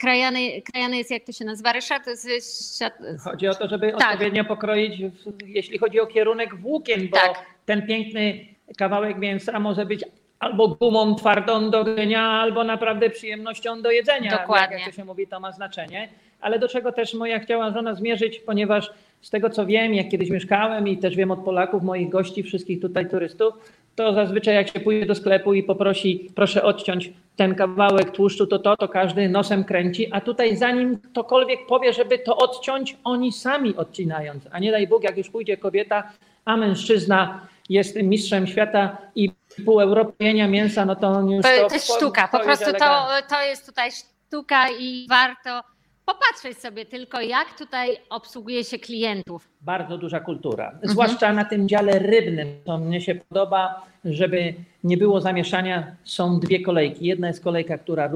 krajane, 0.00 0.38
krajane 0.72 0.98
jest, 0.98 1.10
jak 1.10 1.24
to 1.24 1.32
się 1.32 1.44
nazywa, 1.44 1.72
Ryszard? 1.72 2.10
Z, 2.10 2.78
chodzi 3.24 3.48
o 3.48 3.54
to, 3.54 3.68
żeby 3.68 3.92
tak. 3.92 4.12
odpowiednio 4.12 4.44
pokroić, 4.44 5.02
jeśli 5.46 5.78
chodzi 5.78 6.00
o 6.00 6.06
kierunek 6.06 6.54
włókien, 6.54 7.08
bo 7.08 7.16
tak. 7.16 7.46
ten 7.66 7.86
piękny 7.86 8.46
kawałek 8.76 9.18
mięsa 9.18 9.60
może 9.60 9.86
być 9.86 10.04
albo 10.44 10.68
gumą 10.68 11.14
twardą 11.14 11.70
do 11.70 11.84
grynia, 11.84 12.22
albo 12.22 12.64
naprawdę 12.64 13.10
przyjemnością 13.10 13.82
do 13.82 13.90
jedzenia. 13.90 14.30
Dokładnie. 14.30 14.76
Jak 14.76 14.86
to 14.86 14.92
się 14.92 15.04
mówi, 15.04 15.26
to 15.26 15.40
ma 15.40 15.52
znaczenie. 15.52 16.08
Ale 16.40 16.58
do 16.58 16.68
czego 16.68 16.92
też 16.92 17.14
moja 17.14 17.38
chciała 17.38 17.70
żona 17.70 17.94
zmierzyć, 17.94 18.40
ponieważ 18.40 18.90
z 19.20 19.30
tego 19.30 19.50
co 19.50 19.66
wiem, 19.66 19.94
jak 19.94 20.08
kiedyś 20.08 20.30
mieszkałem 20.30 20.88
i 20.88 20.98
też 20.98 21.16
wiem 21.16 21.30
od 21.30 21.44
Polaków, 21.44 21.82
moich 21.82 22.08
gości, 22.08 22.42
wszystkich 22.42 22.80
tutaj 22.80 23.10
turystów, 23.10 23.54
to 23.96 24.14
zazwyczaj 24.14 24.54
jak 24.54 24.68
się 24.68 24.80
pójdzie 24.80 25.06
do 25.06 25.14
sklepu 25.14 25.54
i 25.54 25.62
poprosi, 25.62 26.30
proszę 26.34 26.62
odciąć 26.62 27.12
ten 27.36 27.54
kawałek 27.54 28.10
tłuszczu, 28.10 28.46
to 28.46 28.58
to, 28.58 28.76
to 28.76 28.88
każdy 28.88 29.28
nosem 29.28 29.64
kręci, 29.64 30.12
a 30.12 30.20
tutaj 30.20 30.56
zanim 30.56 30.98
ktokolwiek 30.98 31.66
powie, 31.66 31.92
żeby 31.92 32.18
to 32.18 32.36
odciąć, 32.36 32.96
oni 33.04 33.32
sami 33.32 33.76
odcinając, 33.76 34.48
a 34.50 34.58
nie 34.58 34.70
daj 34.70 34.88
Bóg, 34.88 35.02
jak 35.04 35.16
już 35.16 35.30
pójdzie 35.30 35.56
kobieta, 35.56 36.12
a 36.44 36.56
mężczyzna 36.56 37.40
jest 37.68 38.02
mistrzem 38.02 38.46
świata 38.46 38.98
i 39.14 39.30
pół 39.64 39.80
Europy 39.80 40.34
mięsa, 40.48 40.84
no 40.84 40.96
to 40.96 41.08
on 41.08 41.30
już 41.30 41.42
to, 41.42 41.68
to, 41.68 41.74
jest 41.74 41.94
sztuka, 41.94 42.28
po 42.28 42.40
prostu 42.40 42.72
to, 42.78 43.08
to 43.28 43.42
jest 43.42 43.66
tutaj 43.66 43.90
sztuka 43.92 44.70
i 44.70 45.06
warto 45.08 45.74
popatrzeć 46.04 46.58
sobie 46.58 46.86
tylko, 46.86 47.20
jak 47.20 47.58
tutaj 47.58 47.96
obsługuje 48.10 48.64
się 48.64 48.78
klientów. 48.78 49.48
Bardzo 49.60 49.98
duża 49.98 50.20
kultura, 50.20 50.70
mhm. 50.70 50.88
zwłaszcza 50.88 51.32
na 51.32 51.44
tym 51.44 51.68
dziale 51.68 51.98
rybnym. 51.98 52.48
To 52.64 52.78
mnie 52.78 53.00
się 53.00 53.14
podoba, 53.14 53.82
żeby 54.04 54.54
nie 54.84 54.96
było 54.96 55.20
zamieszania. 55.20 55.96
Są 56.04 56.40
dwie 56.40 56.62
kolejki. 56.62 57.06
Jedna 57.06 57.26
jest 57.26 57.44
kolejka, 57.44 57.78
która 57.78 58.10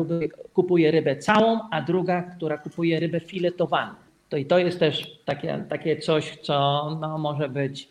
kupuje 0.55 0.91
rybę 0.91 1.17
całą, 1.17 1.61
a 1.71 1.83
druga, 1.83 2.23
która 2.23 2.59
kupuje 2.59 3.01
rybę 3.01 3.21
filetowaną. 3.21 3.95
To 4.29 4.37
i 4.37 4.47
to 4.47 4.59
jest 4.59 4.79
też 4.79 5.21
takie, 5.25 5.65
takie 5.69 5.97
coś, 5.97 6.37
co 6.43 6.89
no, 7.01 7.19
może 7.19 7.49
być 7.49 7.89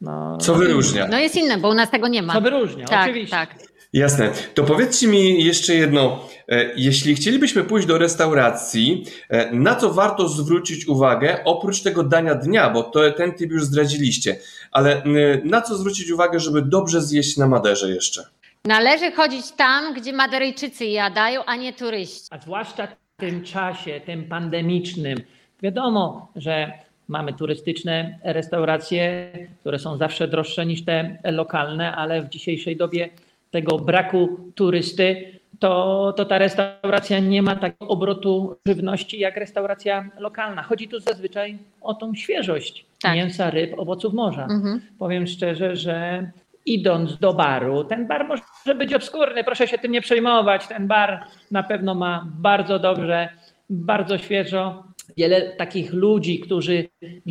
no, 0.00 0.38
Co 0.38 0.54
wyróżnia? 0.54 1.08
No 1.10 1.18
jest 1.18 1.36
inne, 1.36 1.58
bo 1.58 1.68
u 1.68 1.74
nas 1.74 1.90
tego 1.90 2.08
nie 2.08 2.22
ma. 2.22 2.32
Co 2.34 2.40
wyróżnia, 2.40 2.86
tak, 2.86 3.08
oczywiście. 3.08 3.36
Tak. 3.36 3.54
Jasne. 3.92 4.30
To 4.54 4.64
powiedzcie 4.64 5.08
mi 5.08 5.44
jeszcze 5.44 5.74
jedno. 5.74 6.28
E, 6.48 6.70
jeśli 6.76 7.14
chcielibyśmy 7.14 7.64
pójść 7.64 7.86
do 7.86 7.98
restauracji, 7.98 9.04
e, 9.28 9.52
na 9.52 9.74
co 9.74 9.92
warto 9.92 10.28
zwrócić 10.28 10.88
uwagę, 10.88 11.44
oprócz 11.44 11.82
tego 11.82 12.02
dania 12.02 12.34
dnia, 12.34 12.70
bo 12.70 12.82
to, 12.82 13.10
ten 13.10 13.32
typ 13.32 13.50
już 13.50 13.64
zdradziliście, 13.64 14.36
ale 14.72 15.02
na 15.44 15.62
co 15.62 15.76
zwrócić 15.76 16.10
uwagę, 16.10 16.40
żeby 16.40 16.62
dobrze 16.62 17.02
zjeść 17.02 17.36
na 17.36 17.46
Maderze 17.46 17.90
jeszcze? 17.90 18.24
Należy 18.64 19.12
chodzić 19.12 19.52
tam, 19.52 19.94
gdzie 19.94 20.12
Maderyjczycy 20.12 20.84
jadają, 20.84 21.44
a 21.44 21.56
nie 21.56 21.72
turyści. 21.72 22.28
A 22.30 22.38
zwłaszcza 22.38 22.86
w 22.86 23.20
tym 23.20 23.44
czasie, 23.44 24.00
tym 24.06 24.24
pandemicznym. 24.28 25.18
Wiadomo, 25.62 26.32
że 26.36 26.72
Mamy 27.08 27.32
turystyczne 27.32 28.18
restauracje, 28.24 29.32
które 29.60 29.78
są 29.78 29.96
zawsze 29.96 30.28
droższe 30.28 30.66
niż 30.66 30.84
te 30.84 31.18
lokalne, 31.24 31.96
ale 31.96 32.22
w 32.22 32.28
dzisiejszej 32.28 32.76
dobie 32.76 33.08
tego 33.50 33.78
braku 33.78 34.38
turysty, 34.54 35.38
to, 35.58 36.14
to 36.16 36.24
ta 36.24 36.38
restauracja 36.38 37.18
nie 37.18 37.42
ma 37.42 37.56
takiego 37.56 37.88
obrotu 37.88 38.56
żywności 38.66 39.18
jak 39.18 39.36
restauracja 39.36 40.10
lokalna. 40.18 40.62
Chodzi 40.62 40.88
tu 40.88 41.00
zazwyczaj 41.00 41.58
o 41.80 41.94
tą 41.94 42.14
świeżość 42.14 42.84
tak. 43.00 43.14
mięsa, 43.14 43.50
ryb, 43.50 43.78
owoców 43.78 44.14
morza. 44.14 44.44
Mhm. 44.44 44.80
Powiem 44.98 45.26
szczerze, 45.26 45.76
że 45.76 46.30
idąc 46.66 47.18
do 47.18 47.34
baru, 47.34 47.84
ten 47.84 48.06
bar 48.06 48.28
może 48.28 48.74
być 48.74 48.94
obskurny, 48.94 49.44
proszę 49.44 49.68
się 49.68 49.78
tym 49.78 49.92
nie 49.92 50.00
przejmować. 50.00 50.66
Ten 50.66 50.86
bar 50.86 51.24
na 51.50 51.62
pewno 51.62 51.94
ma 51.94 52.26
bardzo 52.34 52.78
dobrze, 52.78 53.28
bardzo 53.70 54.18
świeżo 54.18 54.84
wiele 55.16 55.40
takich 55.40 55.92
ludzi, 55.92 56.40
którzy, 56.40 56.88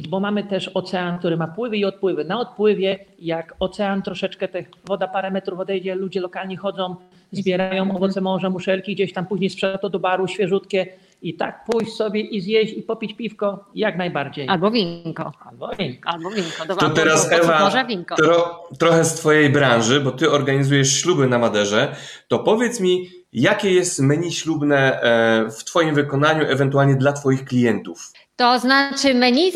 bo 0.09 0.19
mamy 0.19 0.43
też 0.43 0.67
ocean, 0.67 1.19
który 1.19 1.37
ma 1.37 1.47
pływy 1.47 1.77
i 1.77 1.85
odpływy. 1.85 2.25
Na 2.25 2.39
odpływie, 2.39 2.99
jak 3.19 3.55
ocean 3.59 4.01
troszeczkę, 4.01 4.47
te 4.47 4.63
woda 4.85 5.07
parę 5.07 5.31
metrów 5.31 5.59
odejdzie, 5.59 5.95
ludzie 5.95 6.21
lokalni 6.21 6.55
chodzą, 6.55 6.95
zbierają 7.31 7.95
owoce 7.95 8.21
morza, 8.21 8.49
muszelki, 8.49 8.95
gdzieś 8.95 9.13
tam 9.13 9.25
później 9.25 9.49
sprzeda 9.49 9.77
to 9.77 9.89
do 9.89 9.99
baru, 9.99 10.27
świeżutkie. 10.27 10.87
I 11.21 11.33
tak 11.33 11.65
pójść 11.65 11.93
sobie 11.93 12.21
i 12.21 12.41
zjeść 12.41 12.73
i 12.73 12.83
popić 12.83 13.13
piwko, 13.13 13.65
jak 13.75 13.97
najbardziej. 13.97 14.49
Albo 14.49 14.71
winko. 14.71 15.31
Albo 15.49 15.69
winko. 15.79 16.09
Albo 16.09 16.29
winko. 16.29 16.65
Do 16.67 16.75
to 16.75 16.89
teraz 16.89 17.31
Ewa, 17.31 17.83
winko. 17.83 18.15
Tro, 18.15 18.63
trochę 18.79 19.05
z 19.05 19.13
twojej 19.13 19.49
branży, 19.49 19.99
bo 19.99 20.11
ty 20.11 20.31
organizujesz 20.31 21.01
śluby 21.01 21.27
na 21.27 21.39
Maderze, 21.39 21.95
to 22.27 22.39
powiedz 22.39 22.79
mi, 22.79 23.09
Jakie 23.33 23.71
jest 23.71 23.99
menu 23.99 24.31
ślubne 24.31 25.01
e, 25.01 25.51
w 25.51 25.63
Twoim 25.63 25.95
wykonaniu, 25.95 26.45
ewentualnie 26.49 26.95
dla 26.95 27.13
Twoich 27.13 27.45
klientów? 27.45 28.11
To 28.35 28.59
znaczy, 28.59 29.13
menu 29.13 29.51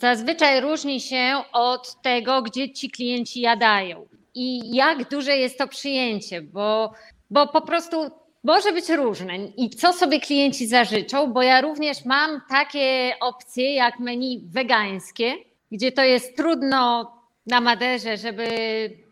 zazwyczaj 0.00 0.60
różni 0.60 1.00
się 1.00 1.42
od 1.52 2.02
tego, 2.02 2.42
gdzie 2.42 2.72
ci 2.72 2.90
klienci 2.90 3.40
jadają 3.40 4.06
i 4.34 4.74
jak 4.76 5.10
duże 5.10 5.36
jest 5.36 5.58
to 5.58 5.68
przyjęcie, 5.68 6.42
bo, 6.42 6.92
bo 7.30 7.46
po 7.46 7.60
prostu 7.60 8.10
może 8.44 8.72
być 8.72 8.88
różne 8.88 9.36
i 9.36 9.70
co 9.70 9.92
sobie 9.92 10.20
klienci 10.20 10.66
zażyczą, 10.66 11.32
bo 11.32 11.42
ja 11.42 11.60
również 11.60 12.04
mam 12.04 12.40
takie 12.48 13.12
opcje 13.20 13.74
jak 13.74 13.98
menu 13.98 14.48
wegańskie, 14.48 15.34
gdzie 15.72 15.92
to 15.92 16.04
jest 16.04 16.36
trudno 16.36 17.12
na 17.46 17.60
Maderze, 17.60 18.16
żeby 18.16 18.46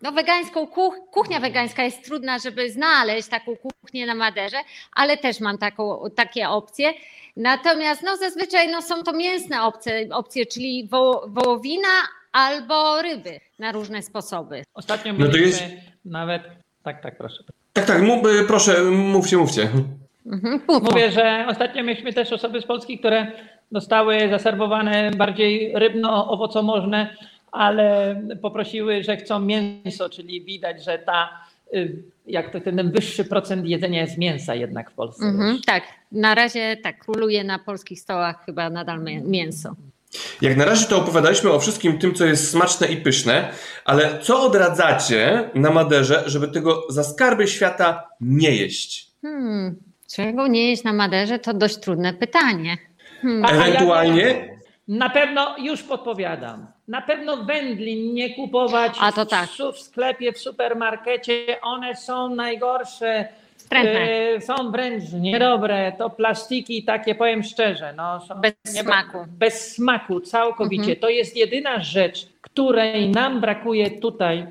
no 0.02 0.12
wegańską 0.12 0.66
kuch, 0.66 0.94
kuchnia 1.10 1.40
wegańska 1.40 1.84
jest 1.84 2.04
trudna, 2.04 2.38
żeby 2.38 2.70
znaleźć 2.70 3.28
taką 3.28 3.56
kuchnię 3.56 4.06
na 4.06 4.14
Maderze, 4.14 4.56
ale 4.92 5.16
też 5.16 5.40
mam 5.40 5.58
taką, 5.58 6.10
takie 6.16 6.48
opcje. 6.48 6.92
Natomiast 7.36 8.02
no 8.02 8.16
zazwyczaj 8.16 8.68
no, 8.70 8.82
są 8.82 9.02
to 9.02 9.12
mięsne 9.12 9.62
opcje, 9.62 10.08
opcje 10.10 10.46
czyli 10.46 10.88
wo, 10.90 11.24
wołowina 11.28 11.88
albo 12.32 13.02
ryby 13.02 13.40
na 13.58 13.72
różne 13.72 14.02
sposoby. 14.02 14.62
Ostatnio 14.74 15.12
no 15.12 15.28
to 15.28 15.36
jest... 15.36 15.62
nawet 16.04 16.42
tak, 16.82 17.02
tak, 17.02 17.18
proszę. 17.18 17.44
Tak, 17.78 17.86
tak, 17.86 18.02
mów, 18.02 18.22
proszę, 18.46 18.84
mówcie, 18.90 19.36
mówcie. 19.36 19.68
Mhm, 20.26 20.60
Mówię, 20.82 21.10
że 21.10 21.46
ostatnio 21.48 21.84
mieliśmy 21.84 22.12
też 22.12 22.32
osoby 22.32 22.60
z 22.60 22.64
Polski, 22.64 22.98
które 22.98 23.32
dostały 23.72 24.28
zaserwowane 24.30 25.10
bardziej 25.10 25.72
rybno-owocomożne 25.74 27.16
ale 27.52 28.16
poprosiły, 28.42 29.02
że 29.04 29.16
chcą 29.16 29.40
mięso, 29.40 30.10
czyli 30.10 30.44
widać, 30.44 30.84
że 30.84 30.98
ta 30.98 31.44
y, 31.74 32.02
jak 32.26 32.52
to 32.52 32.60
ten 32.60 32.90
wyższy 32.90 33.24
procent 33.24 33.66
jedzenia 33.66 34.00
jest 34.00 34.18
mięsa 34.18 34.54
jednak 34.54 34.90
w 34.90 34.94
Polsce. 34.94 35.24
Mm-hmm, 35.24 35.58
tak, 35.66 35.82
na 36.12 36.34
razie 36.34 36.76
tak 36.76 36.98
króluje 36.98 37.44
na 37.44 37.58
polskich 37.58 38.00
stołach 38.00 38.44
chyba 38.46 38.70
nadal 38.70 39.00
mięso. 39.24 39.74
Jak 40.42 40.56
na 40.56 40.64
razie 40.64 40.86
to 40.86 40.96
opowiadaliśmy 40.96 41.52
o 41.52 41.60
wszystkim 41.60 41.98
tym, 41.98 42.14
co 42.14 42.24
jest 42.24 42.50
smaczne 42.50 42.86
i 42.86 42.96
pyszne, 42.96 43.52
ale 43.84 44.18
co 44.22 44.42
odradzacie 44.42 45.50
na 45.54 45.70
Maderze, 45.70 46.22
żeby 46.26 46.48
tego 46.48 46.82
za 46.88 47.04
skarby 47.04 47.48
świata 47.48 48.08
nie 48.20 48.56
jeść? 48.56 49.06
Hmm, 49.22 49.76
czego 50.14 50.46
nie 50.46 50.68
jeść 50.70 50.84
na 50.84 50.92
Maderze 50.92 51.38
to 51.38 51.54
dość 51.54 51.76
trudne 51.76 52.14
pytanie. 52.14 52.78
Hmm. 53.22 53.44
Ewentualnie 53.44 54.58
na 54.88 55.10
pewno 55.10 55.56
już 55.58 55.82
podpowiadam. 55.82 56.66
Na 56.88 57.02
pewno 57.02 57.36
wędlin 57.44 58.14
nie 58.14 58.34
kupować 58.34 58.96
A 59.00 59.12
to 59.12 59.26
tak. 59.26 59.48
w, 59.74 59.78
sklepie, 59.78 60.32
w 60.32 60.38
supermarkecie. 60.38 61.60
One 61.62 61.96
są 61.96 62.34
najgorsze. 62.34 63.28
E, 63.70 64.40
są 64.40 64.70
wręcz 64.70 65.12
niedobre. 65.12 65.92
To 65.98 66.10
plastiki 66.10 66.84
takie, 66.84 67.14
powiem 67.14 67.42
szczerze. 67.42 67.94
No, 67.96 68.20
bez 68.42 68.74
nie, 68.74 68.82
smaku. 68.82 69.18
Bez 69.28 69.74
smaku, 69.74 70.20
całkowicie. 70.20 70.82
Mhm. 70.82 71.00
To 71.00 71.08
jest 71.08 71.36
jedyna 71.36 71.82
rzecz, 71.82 72.28
której 72.40 73.10
nam 73.10 73.40
brakuje 73.40 73.90
tutaj. 73.90 74.46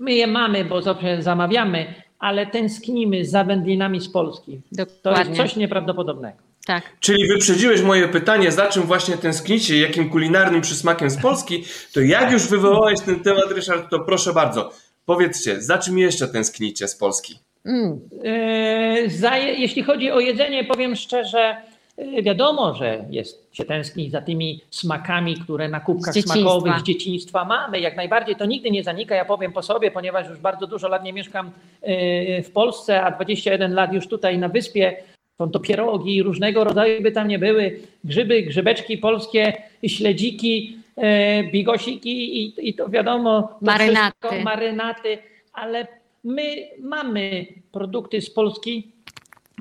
My 0.00 0.12
je 0.12 0.26
mamy, 0.26 0.64
bo 0.64 0.82
zawsze 0.82 1.22
zamawiamy, 1.22 1.94
ale 2.18 2.46
tęsknimy 2.46 3.24
za 3.24 3.44
wędlinami 3.44 4.00
z 4.00 4.08
Polski. 4.08 4.60
Dokładnie. 4.72 5.24
To 5.24 5.30
jest 5.30 5.36
coś 5.36 5.56
nieprawdopodobnego. 5.56 6.38
Tak. 6.66 6.82
Czyli 7.00 7.28
wyprzedziłeś 7.28 7.82
moje 7.82 8.08
pytanie, 8.08 8.52
za 8.52 8.66
czym 8.66 8.82
właśnie 8.82 9.16
tęsknicie, 9.16 9.78
jakim 9.78 10.10
kulinarnym 10.10 10.60
przysmakiem 10.60 11.10
z 11.10 11.16
Polski, 11.16 11.64
to 11.92 12.00
jak 12.00 12.32
już 12.32 12.48
wywołałeś 12.48 13.00
ten 13.00 13.20
temat, 13.20 13.50
Ryszard, 13.50 13.90
to 13.90 14.00
proszę 14.00 14.32
bardzo, 14.32 14.72
powiedzcie, 15.06 15.62
za 15.62 15.78
czym 15.78 15.98
jeszcze 15.98 16.28
tęsknicie 16.28 16.88
z 16.88 16.96
Polski? 16.96 17.38
Mm. 17.68 18.00
Za, 19.06 19.36
jeśli 19.36 19.82
chodzi 19.82 20.10
o 20.10 20.20
jedzenie, 20.20 20.64
powiem 20.64 20.96
szczerze, 20.96 21.56
yy, 21.98 22.22
wiadomo, 22.22 22.74
że 22.74 23.04
jest, 23.10 23.48
się 23.52 23.64
tęskni 23.64 24.10
za 24.10 24.20
tymi 24.20 24.60
smakami, 24.70 25.36
które 25.36 25.68
na 25.68 25.80
kubkach 25.80 26.14
z 26.14 26.24
smakowych 26.24 26.78
z 26.78 26.82
dzieciństwa 26.82 27.44
mamy. 27.44 27.80
Jak 27.80 27.96
najbardziej 27.96 28.36
to 28.36 28.46
nigdy 28.46 28.70
nie 28.70 28.84
zanika. 28.84 29.14
Ja 29.14 29.24
powiem 29.24 29.52
po 29.52 29.62
sobie, 29.62 29.90
ponieważ 29.90 30.28
już 30.28 30.38
bardzo 30.38 30.66
dużo 30.66 30.88
lat 30.88 31.04
nie 31.04 31.12
mieszkam 31.12 31.50
yy, 31.82 32.42
w 32.42 32.50
Polsce, 32.50 33.02
a 33.02 33.10
21 33.10 33.74
lat 33.74 33.92
już 33.92 34.08
tutaj 34.08 34.38
na 34.38 34.48
wyspie 34.48 34.96
Są 35.38 35.50
to 35.50 35.60
pierogi 35.60 36.22
różnego 36.22 36.64
rodzaju, 36.64 37.02
by 37.02 37.12
tam 37.12 37.28
nie 37.28 37.38
były. 37.38 37.80
Grzyby, 38.04 38.42
grzybeczki 38.42 38.98
polskie, 38.98 39.62
śledziki, 39.86 40.76
e, 40.96 41.44
bigosiki 41.44 42.44
i, 42.44 42.68
i 42.68 42.74
to 42.74 42.88
wiadomo. 42.88 43.42
To 43.42 43.56
Marynaty. 43.60 44.16
wszystko, 44.20 44.44
marynaty, 44.44 45.18
ale 45.52 45.86
my 46.24 46.68
mamy 46.80 47.46
produkty 47.72 48.20
z 48.20 48.30
Polski 48.30 48.92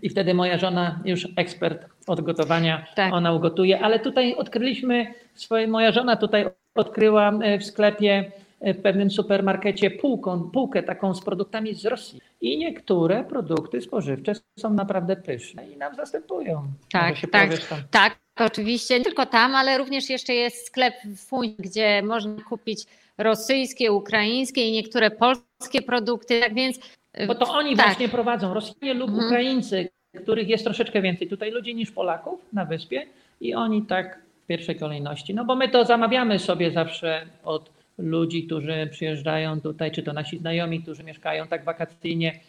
i 0.02 0.10
wtedy 0.10 0.34
moja 0.34 0.58
żona, 0.58 1.00
już 1.06 1.28
ekspert 1.36 1.86
od 2.08 2.22
gotowania, 2.22 2.86
Tak. 2.96 3.14
ona 3.14 3.34
ugotuje, 3.34 3.80
ale 3.80 4.00
tutaj 4.00 4.36
odkryliśmy, 4.36 5.14
swoje, 5.36 5.68
moja 5.68 5.92
żona 5.92 6.16
tutaj 6.16 6.46
odkryła 6.76 7.32
e, 7.42 7.60
w 7.60 7.66
sklepie, 7.66 8.32
e, 8.62 8.74
w 8.74 8.82
pewnym 8.82 9.12
supermarkecie 9.12 9.92
półką, 9.92 10.50
półkę 10.50 10.84
taką 10.84 11.14
z 11.14 11.22
produktami 11.22 11.76
z 11.76 11.86
Rosji. 11.86 12.22
I 12.42 12.58
niektóre 12.58 13.24
produkty 13.24 13.82
spożywcze 13.82 14.34
są 14.60 14.74
naprawdę 14.74 15.16
pyszne 15.16 15.68
i 15.68 15.78
nam 15.78 15.96
zastępują. 15.96 16.64
Tak, 16.92 17.16
tak. 17.32 17.50
Tak, 17.92 18.18
oczywiście. 18.36 18.98
Nie 18.98 19.04
tylko 19.04 19.26
tam, 19.26 19.56
ale 19.56 19.78
również 19.78 20.10
jeszcze 20.10 20.34
jest 20.34 20.68
sklep 20.68 20.94
w 21.06 21.20
Fuń, 21.20 21.56
gdzie 21.60 22.02
można 22.04 22.44
kupić 22.50 22.86
rosyjskie, 23.18 23.92
ukraińskie 23.92 24.68
i 24.68 24.72
niektóre 24.72 25.12
polskie 25.12 25.82
produkty. 25.82 26.40
Tak 26.40 26.54
więc. 26.54 26.80
Bo 27.28 27.36
to 27.36 27.54
oni 27.54 27.76
tak. 27.76 27.86
właśnie 27.86 28.10
prowadzą, 28.10 28.54
Rosjanie 28.54 28.94
lub 28.94 29.10
Mhm. 29.10 29.28
Ukraińcy, 29.28 29.90
których 30.24 30.48
jest 30.48 30.64
troszeczkę 30.64 31.02
więcej 31.02 31.28
tutaj 31.28 31.52
ludzi 31.52 31.76
niż 31.76 31.92
Polaków 31.92 32.40
na 32.54 32.66
wyspie 32.66 33.06
i 33.42 33.56
oni 33.56 33.82
tak 33.82 34.20
w 34.44 34.48
pierwszej 34.48 34.76
kolejności. 34.80 35.34
No 35.34 35.46
bo 35.46 35.56
my 35.56 35.70
to 35.70 35.86
zamawiamy 35.86 36.40
sobie 36.40 36.72
zawsze 36.72 37.26
od 37.44 37.70
ludzi, 37.98 38.44
którzy 38.44 38.88
przyjeżdżają 38.92 39.62
tutaj, 39.62 39.92
czy 39.92 40.04
to 40.04 40.14
nasi 40.14 40.38
znajomi, 40.38 40.82
którzy 40.82 41.04
mieszkają 41.04 41.48
tak 41.48 41.64
wakacyjnie 41.64 42.34
e, 42.34 42.40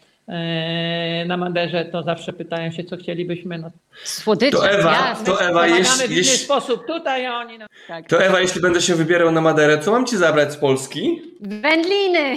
na 1.25 1.37
Maderze, 1.37 1.85
to 1.85 2.03
zawsze 2.03 2.33
pytają 2.33 2.71
się, 2.71 2.83
co 2.83 2.97
chcielibyśmy. 2.97 3.57
No, 3.57 3.69
Słodycze, 4.03 4.57
To 4.57 4.69
Ewa, 4.69 4.91
jasne. 4.91 5.25
to 5.25 5.41
Ewa, 5.41 5.67
jeśli, 5.67 6.07
w 6.07 6.11
inny 6.11 6.15
jeśli, 6.15 6.37
sposób 6.37 6.87
tutaj, 6.87 7.25
a 7.25 7.37
oni... 7.37 7.57
No, 7.57 7.65
tak. 7.87 8.07
to 8.09 8.23
Ewa, 8.23 8.39
jeśli 8.39 8.61
będę 8.61 8.81
się 8.81 8.95
wybierał 8.95 9.31
na 9.31 9.41
Maderę, 9.41 9.77
co 9.77 9.91
mam 9.91 10.05
ci 10.05 10.17
zabrać 10.17 10.53
z 10.53 10.57
Polski? 10.57 11.21
Wędliny, 11.41 12.35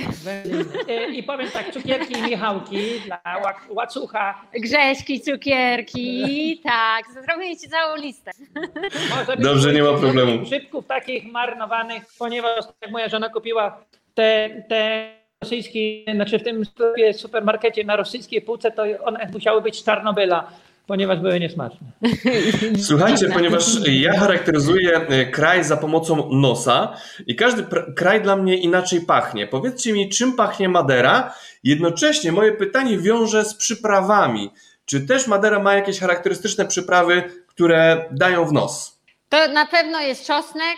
E, 0.89 1.09
I 1.09 1.23
powiem 1.23 1.51
tak, 1.51 1.73
cukierki 1.73 2.19
i 2.19 2.23
Michałki 2.23 2.79
dla 3.07 3.21
łacucha. 3.71 4.43
grześki, 4.61 5.21
cukierki. 5.21 6.61
Tak, 6.65 7.05
zrobię 7.27 7.57
ci 7.57 7.69
całą 7.69 7.97
listę. 7.97 8.31
Może 9.17 9.37
Dobrze, 9.37 9.73
nie 9.73 9.83
ma 9.83 9.93
problemu. 9.99 10.39
Grzybków 10.39 10.87
takich 10.87 11.33
marnowanych, 11.33 12.03
ponieważ 12.19 12.65
jak 12.83 12.91
moja 12.91 13.09
żona 13.09 13.29
kupiła 13.29 13.85
te, 14.15 14.51
te 14.69 15.09
rosyjskie, 15.43 16.05
znaczy 16.15 16.39
w 16.39 16.43
tym 16.43 16.65
sklepie, 16.65 17.15
supermarkecie 17.15 17.85
na 17.85 17.97
rosyjskiej 17.97 18.43
półce, 18.43 18.71
to 18.71 18.83
one 19.05 19.29
musiały 19.33 19.63
być 19.63 19.81
z 19.81 19.85
Czarnobyla, 19.85 20.51
ponieważ 20.87 21.19
były 21.19 21.41
niesmaczne. 21.41 21.87
Słuchajcie, 22.89 23.29
ponieważ 23.29 23.65
ja 23.89 24.19
charakteryzuję 24.19 24.97
e, 24.97 25.27
kraj 25.27 25.65
za 25.65 25.77
pomocą 25.77 26.31
nosa 26.33 26.97
i 27.27 27.37
każdy 27.37 27.63
pr- 27.63 27.95
kraj 27.95 28.23
dla 28.23 28.37
mnie 28.37 28.57
inaczej 28.57 29.01
pachnie. 29.01 29.47
Powiedzcie 29.47 29.93
mi, 29.93 30.09
czym 30.09 30.33
pachnie 30.33 30.69
Madera? 30.69 31.35
Jednocześnie 31.65 32.33
moje 32.33 32.53
pytanie 32.53 32.99
wiąże 32.99 33.45
z 33.45 33.55
przyprawami. 33.55 34.51
Czy 34.85 35.01
też 35.01 35.27
Madera 35.27 35.59
ma 35.59 35.75
jakieś 35.75 36.01
charakterystyczne 36.01 36.67
przyprawy, 36.67 37.23
które 37.47 38.05
dają 38.11 38.45
w 38.45 38.53
nos? 38.53 39.01
To 39.29 39.49
na 39.49 39.67
pewno 39.67 40.01
jest 40.01 40.27
czosnek, 40.27 40.77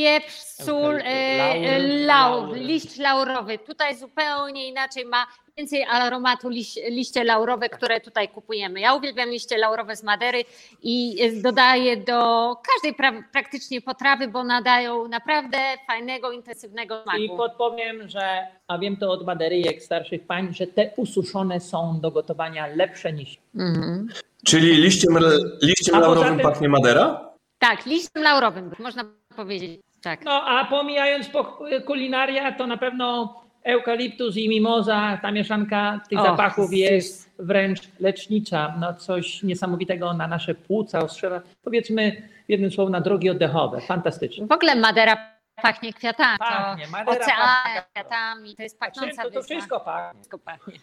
pieprz, 0.00 0.34
sól, 0.66 0.94
e, 1.00 1.04
e, 1.04 1.78
lau, 2.06 2.52
liść 2.54 2.98
laurowy. 2.98 3.58
Tutaj 3.58 3.96
zupełnie 3.96 4.68
inaczej 4.68 5.04
ma 5.04 5.26
więcej 5.56 5.84
aromatu 5.84 6.48
liś, 6.48 6.76
liście 6.90 7.24
laurowe, 7.24 7.68
które 7.68 8.00
tutaj 8.00 8.28
kupujemy. 8.28 8.80
Ja 8.80 8.94
uwielbiam 8.94 9.28
liście 9.30 9.58
laurowe 9.58 9.96
z 9.96 10.02
Madery 10.02 10.44
i 10.82 11.22
e, 11.22 11.42
dodaję 11.42 11.96
do 11.96 12.20
każdej 12.68 12.94
pra, 12.94 13.12
praktycznie 13.32 13.80
potrawy, 13.80 14.28
bo 14.28 14.44
nadają 14.44 15.08
naprawdę 15.08 15.58
fajnego, 15.86 16.32
intensywnego 16.32 17.00
I 17.00 17.02
smaku. 17.02 17.36
podpowiem, 17.36 18.08
że, 18.08 18.46
a 18.68 18.78
wiem 18.78 18.96
to 18.96 19.10
od 19.10 19.26
Maderyjek 19.26 19.82
starszych 19.82 20.26
pań, 20.26 20.54
że 20.54 20.66
te 20.66 20.90
ususzone 20.96 21.60
są 21.60 22.00
do 22.00 22.10
gotowania 22.10 22.66
lepsze 22.66 23.12
niż 23.12 23.38
Mhm. 23.54 24.08
Czyli 24.44 24.74
liściem, 24.76 25.18
liściem 25.62 26.00
laurowym 26.00 26.36
tym- 26.36 26.40
pachnie 26.50 26.68
Madera? 26.68 27.30
Tak, 27.58 27.86
liściem 27.86 28.22
laurowym, 28.22 28.72
można 28.78 29.04
powiedzieć. 29.36 29.80
Tak. 30.06 30.24
No 30.24 30.32
a 30.46 30.64
pomijając 30.64 31.28
po 31.28 31.44
kulinaria, 31.86 32.52
to 32.52 32.66
na 32.66 32.76
pewno 32.76 33.34
eukaliptus 33.64 34.36
i 34.36 34.48
mimoza, 34.48 35.18
ta 35.22 35.30
mieszanka 35.30 36.00
tych 36.08 36.18
Och, 36.18 36.26
zapachów 36.26 36.72
jest 36.72 37.30
wręcz 37.38 37.80
lecznicza. 38.00 38.74
No 38.80 38.94
coś 38.94 39.42
niesamowitego 39.42 40.14
na 40.14 40.26
nasze 40.28 40.54
płuca, 40.54 40.98
ostrzewa. 40.98 41.40
Powiedzmy 41.64 42.28
jednym 42.48 42.70
słowem 42.70 42.92
na 42.92 43.00
drogi 43.00 43.30
oddechowe. 43.30 43.80
Fantastyczne. 43.80 44.46
W 44.46 44.52
ogóle 44.52 44.74
Madera 44.76 45.16
pachnie 45.62 45.92
kwiatami. 45.92 46.38
Pachnie, 46.38 46.84
Oceanem, 47.06 47.26
pachnie. 47.36 47.82
kwiatami. 47.94 48.56
To 48.56 48.62
jest 48.62 48.78
pachnąca 48.80 49.22
To, 49.22 49.30
to 49.30 49.40
wyspa. 49.40 49.54
wszystko 49.54 49.80
pachnie. 49.80 50.14
Wszystko 50.20 50.38
pachnie. 50.38 50.74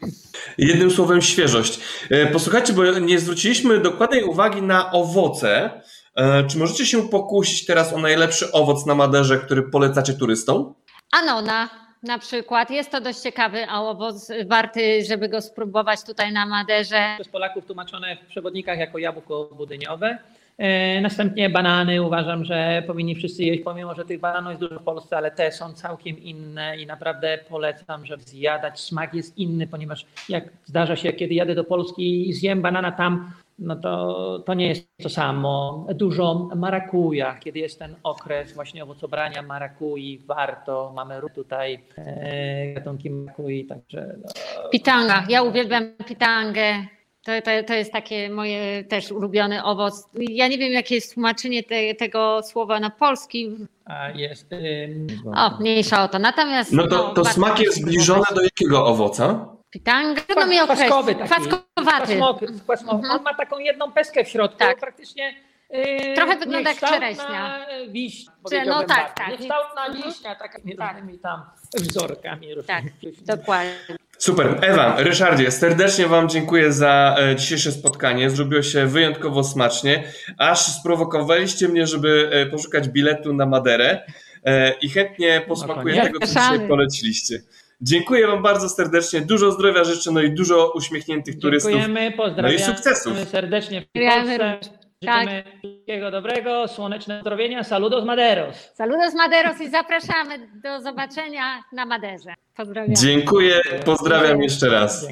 Jednym 0.57 0.91
słowem 0.91 1.21
świeżość. 1.21 1.79
E, 2.11 2.27
Posłuchajcie, 2.27 2.73
bo 2.73 2.83
nie 2.99 3.19
zwróciliśmy 3.19 3.79
dokładnej 3.79 4.23
uwagi 4.23 4.61
na 4.61 4.91
owoce. 4.91 5.71
E, 6.15 6.43
Czy 6.47 6.57
możecie 6.57 6.85
się 6.85 7.09
pokusić 7.09 7.65
teraz 7.65 7.93
o 7.93 7.97
najlepszy 7.97 8.51
owoc 8.51 8.85
na 8.85 8.95
Maderze, 8.95 9.37
który 9.37 9.63
polecacie 9.63 10.13
turystom? 10.13 10.73
Anona 11.11 11.69
na 12.03 12.19
przykład. 12.19 12.71
Jest 12.71 12.91
to 12.91 13.01
dość 13.01 13.19
ciekawy 13.19 13.59
owoc, 13.71 14.31
warty, 14.45 15.05
żeby 15.05 15.29
go 15.29 15.41
spróbować 15.41 16.03
tutaj 16.03 16.31
na 16.33 16.45
Maderze. 16.45 17.13
Przez 17.15 17.27
Polaków 17.27 17.65
tłumaczone 17.65 18.17
w 18.17 18.25
przewodnikach 18.27 18.79
jako 18.79 18.97
jabłko 18.97 19.49
budyniowe. 19.57 20.17
E, 20.57 21.01
Następnie 21.01 21.49
banany 21.49 22.01
uważam, 22.01 22.45
że 22.45 22.83
powinni 22.87 23.15
wszyscy 23.15 23.43
jeść, 23.43 23.61
pomimo 23.63 23.95
że 23.95 24.05
tych 24.05 24.19
bananów 24.19 24.49
jest 24.49 24.61
dużo 24.61 24.79
w 24.79 24.83
Polsce, 24.83 25.17
ale 25.17 25.31
te 25.31 25.51
są 25.51 25.73
całkiem 25.73 26.17
inne 26.23 26.77
i 26.77 26.85
naprawdę 26.85 27.39
polecam, 27.49 28.05
żeby 28.05 28.23
zjadać. 28.23 28.79
Smak 28.81 29.13
jest 29.13 29.37
inny, 29.37 29.67
ponieważ 29.67 30.05
jak 30.29 30.43
zdarza 30.65 30.95
się, 30.95 31.13
kiedy 31.13 31.33
jadę 31.33 31.55
do 31.55 31.63
Polski 31.63 32.29
i 32.29 32.33
zjem 32.33 32.61
banana 32.61 32.91
tam, 32.91 33.31
no 33.59 33.75
to, 33.75 34.39
to 34.45 34.53
nie 34.53 34.67
jest 34.67 34.87
to 35.03 35.09
samo. 35.09 35.87
Dużo 35.95 36.49
marakuja, 36.55 37.35
kiedy 37.39 37.59
jest 37.59 37.79
ten 37.79 37.95
okres 38.03 38.53
właśnie 38.53 38.83
owocobrania 38.83 39.41
marakui, 39.41 40.19
warto. 40.25 40.91
Mamy 40.95 41.21
tutaj 41.35 41.79
e, 41.97 42.73
gatunki 42.73 43.09
marakui, 43.09 43.65
także 43.65 44.15
no, 44.23 44.29
Pitanga. 44.71 45.25
Ja 45.29 45.43
uwielbiam 45.43 45.83
pitangę. 46.07 46.85
To, 47.25 47.31
to, 47.41 47.51
to 47.67 47.73
jest 47.73 47.91
takie 47.91 48.29
moje 48.29 48.83
też 48.83 49.11
ulubiony 49.11 49.63
owoc. 49.63 50.09
Ja 50.13 50.47
nie 50.47 50.57
wiem, 50.57 50.71
jakie 50.71 50.95
jest 50.95 51.13
tłumaczenie 51.13 51.63
te, 51.63 51.95
tego 51.95 52.41
słowa 52.43 52.79
na 52.79 52.89
polski. 52.89 53.51
a 53.85 54.09
jest... 54.09 54.53
ym, 54.53 55.07
O, 55.35 55.57
mniejsza 55.59 56.03
o 56.03 56.07
to. 56.07 56.19
Natomiast. 56.19 56.71
No 56.71 56.87
to, 56.87 57.13
to 57.13 57.23
warto 57.23 57.25
smak 57.25 57.59
jest 57.59 57.81
zbliżony 57.81 58.23
do 58.35 58.41
jakiego 58.41 58.85
owoca? 58.85 59.53
Pitanga. 59.73 60.21
Trudno 60.21 60.47
mi 60.47 60.59
określić. 60.59 60.87
Kwaskowy 60.87 61.15
taki. 61.15 61.29
Kwaskowaty. 61.29 62.15
Kwaskowy, 62.15 62.47
kwaskowy. 62.65 62.95
Mhm. 62.97 63.11
On 63.17 63.23
ma 63.23 63.33
taką 63.33 63.59
jedną 63.59 63.91
peskę 63.91 64.23
w 64.25 64.27
środku, 64.29 64.57
Tak. 64.59 64.79
praktycznie. 64.79 65.35
Yy, 65.69 66.15
Trochę 66.15 66.37
wygląda 66.37 66.69
jak 66.69 66.79
czereśnia. 66.79 67.65
Wiśnia, 67.89 68.31
Czy- 68.49 68.65
no 68.65 68.83
tak, 68.83 69.13
tak. 69.17 69.29
Niekształtna 69.29 69.85
Mhm. 69.85 70.03
wiśnia, 70.03 70.35
takimi 70.35 70.75
Tak. 70.75 70.95
różnymi 70.95 71.19
tam 71.19 71.41
wzorkami. 71.73 72.47
Tak, 72.67 72.83
różnymi. 73.03 73.25
dokładnie. 73.25 73.73
Super. 74.17 74.57
Ewa, 74.61 74.95
Ryszardzie, 74.97 75.51
serdecznie 75.51 76.07
Wam 76.07 76.29
dziękuję 76.29 76.71
za 76.73 77.15
e, 77.19 77.35
dzisiejsze 77.35 77.71
spotkanie. 77.71 78.29
Zrobiło 78.29 78.61
się 78.61 78.85
wyjątkowo 78.85 79.43
smacznie. 79.43 80.03
Aż 80.37 80.59
sprowokowaliście 80.59 81.67
mnie, 81.67 81.87
żeby 81.87 82.29
e, 82.33 82.45
poszukać 82.45 82.87
biletu 82.89 83.33
na 83.33 83.45
Maderę 83.45 84.01
e, 84.45 84.73
i 84.73 84.89
chętnie 84.89 85.41
posmakuję 85.47 85.95
nie? 85.95 86.01
tego, 86.01 86.19
co 86.19 86.25
dzisiaj 86.25 86.67
poleciliście. 86.67 87.39
Dziękuję 87.87 88.27
Wam 88.27 88.43
bardzo 88.43 88.69
serdecznie. 88.69 89.21
Dużo 89.21 89.51
zdrowia 89.51 89.83
życzę, 89.83 90.11
no 90.11 90.21
i 90.21 90.31
dużo 90.31 90.71
uśmiechniętych 90.75 91.39
turystów. 91.39 91.71
Dziękujemy, 91.71 92.11
pozdrawiamy 92.11 92.57
No 92.57 92.59
i 92.63 92.75
sukcesów. 92.75 93.17
serdecznie 93.29 93.81
w 93.81 93.85
Polsce. 93.91 94.59
Życzymy 95.03 95.43
wszystkiego 95.63 96.11
dobrego, 96.11 96.67
słoneczne 96.67 97.21
zdrowienia. 97.21 97.63
Saludos 97.63 98.05
Maderos. 98.05 98.55
Saludos 98.73 99.13
Maderos 99.13 99.61
i 99.61 99.69
zapraszamy 99.69 100.39
do 100.63 100.81
zobaczenia 100.81 101.63
na 101.73 101.85
Maderze. 101.85 102.33
Pozdrawiam. 102.57 102.95
Dziękuję, 102.95 103.61
pozdrawiam 103.85 104.41
jeszcze 104.41 104.69
raz. 104.69 104.91
Dziękuję. 105.01 105.11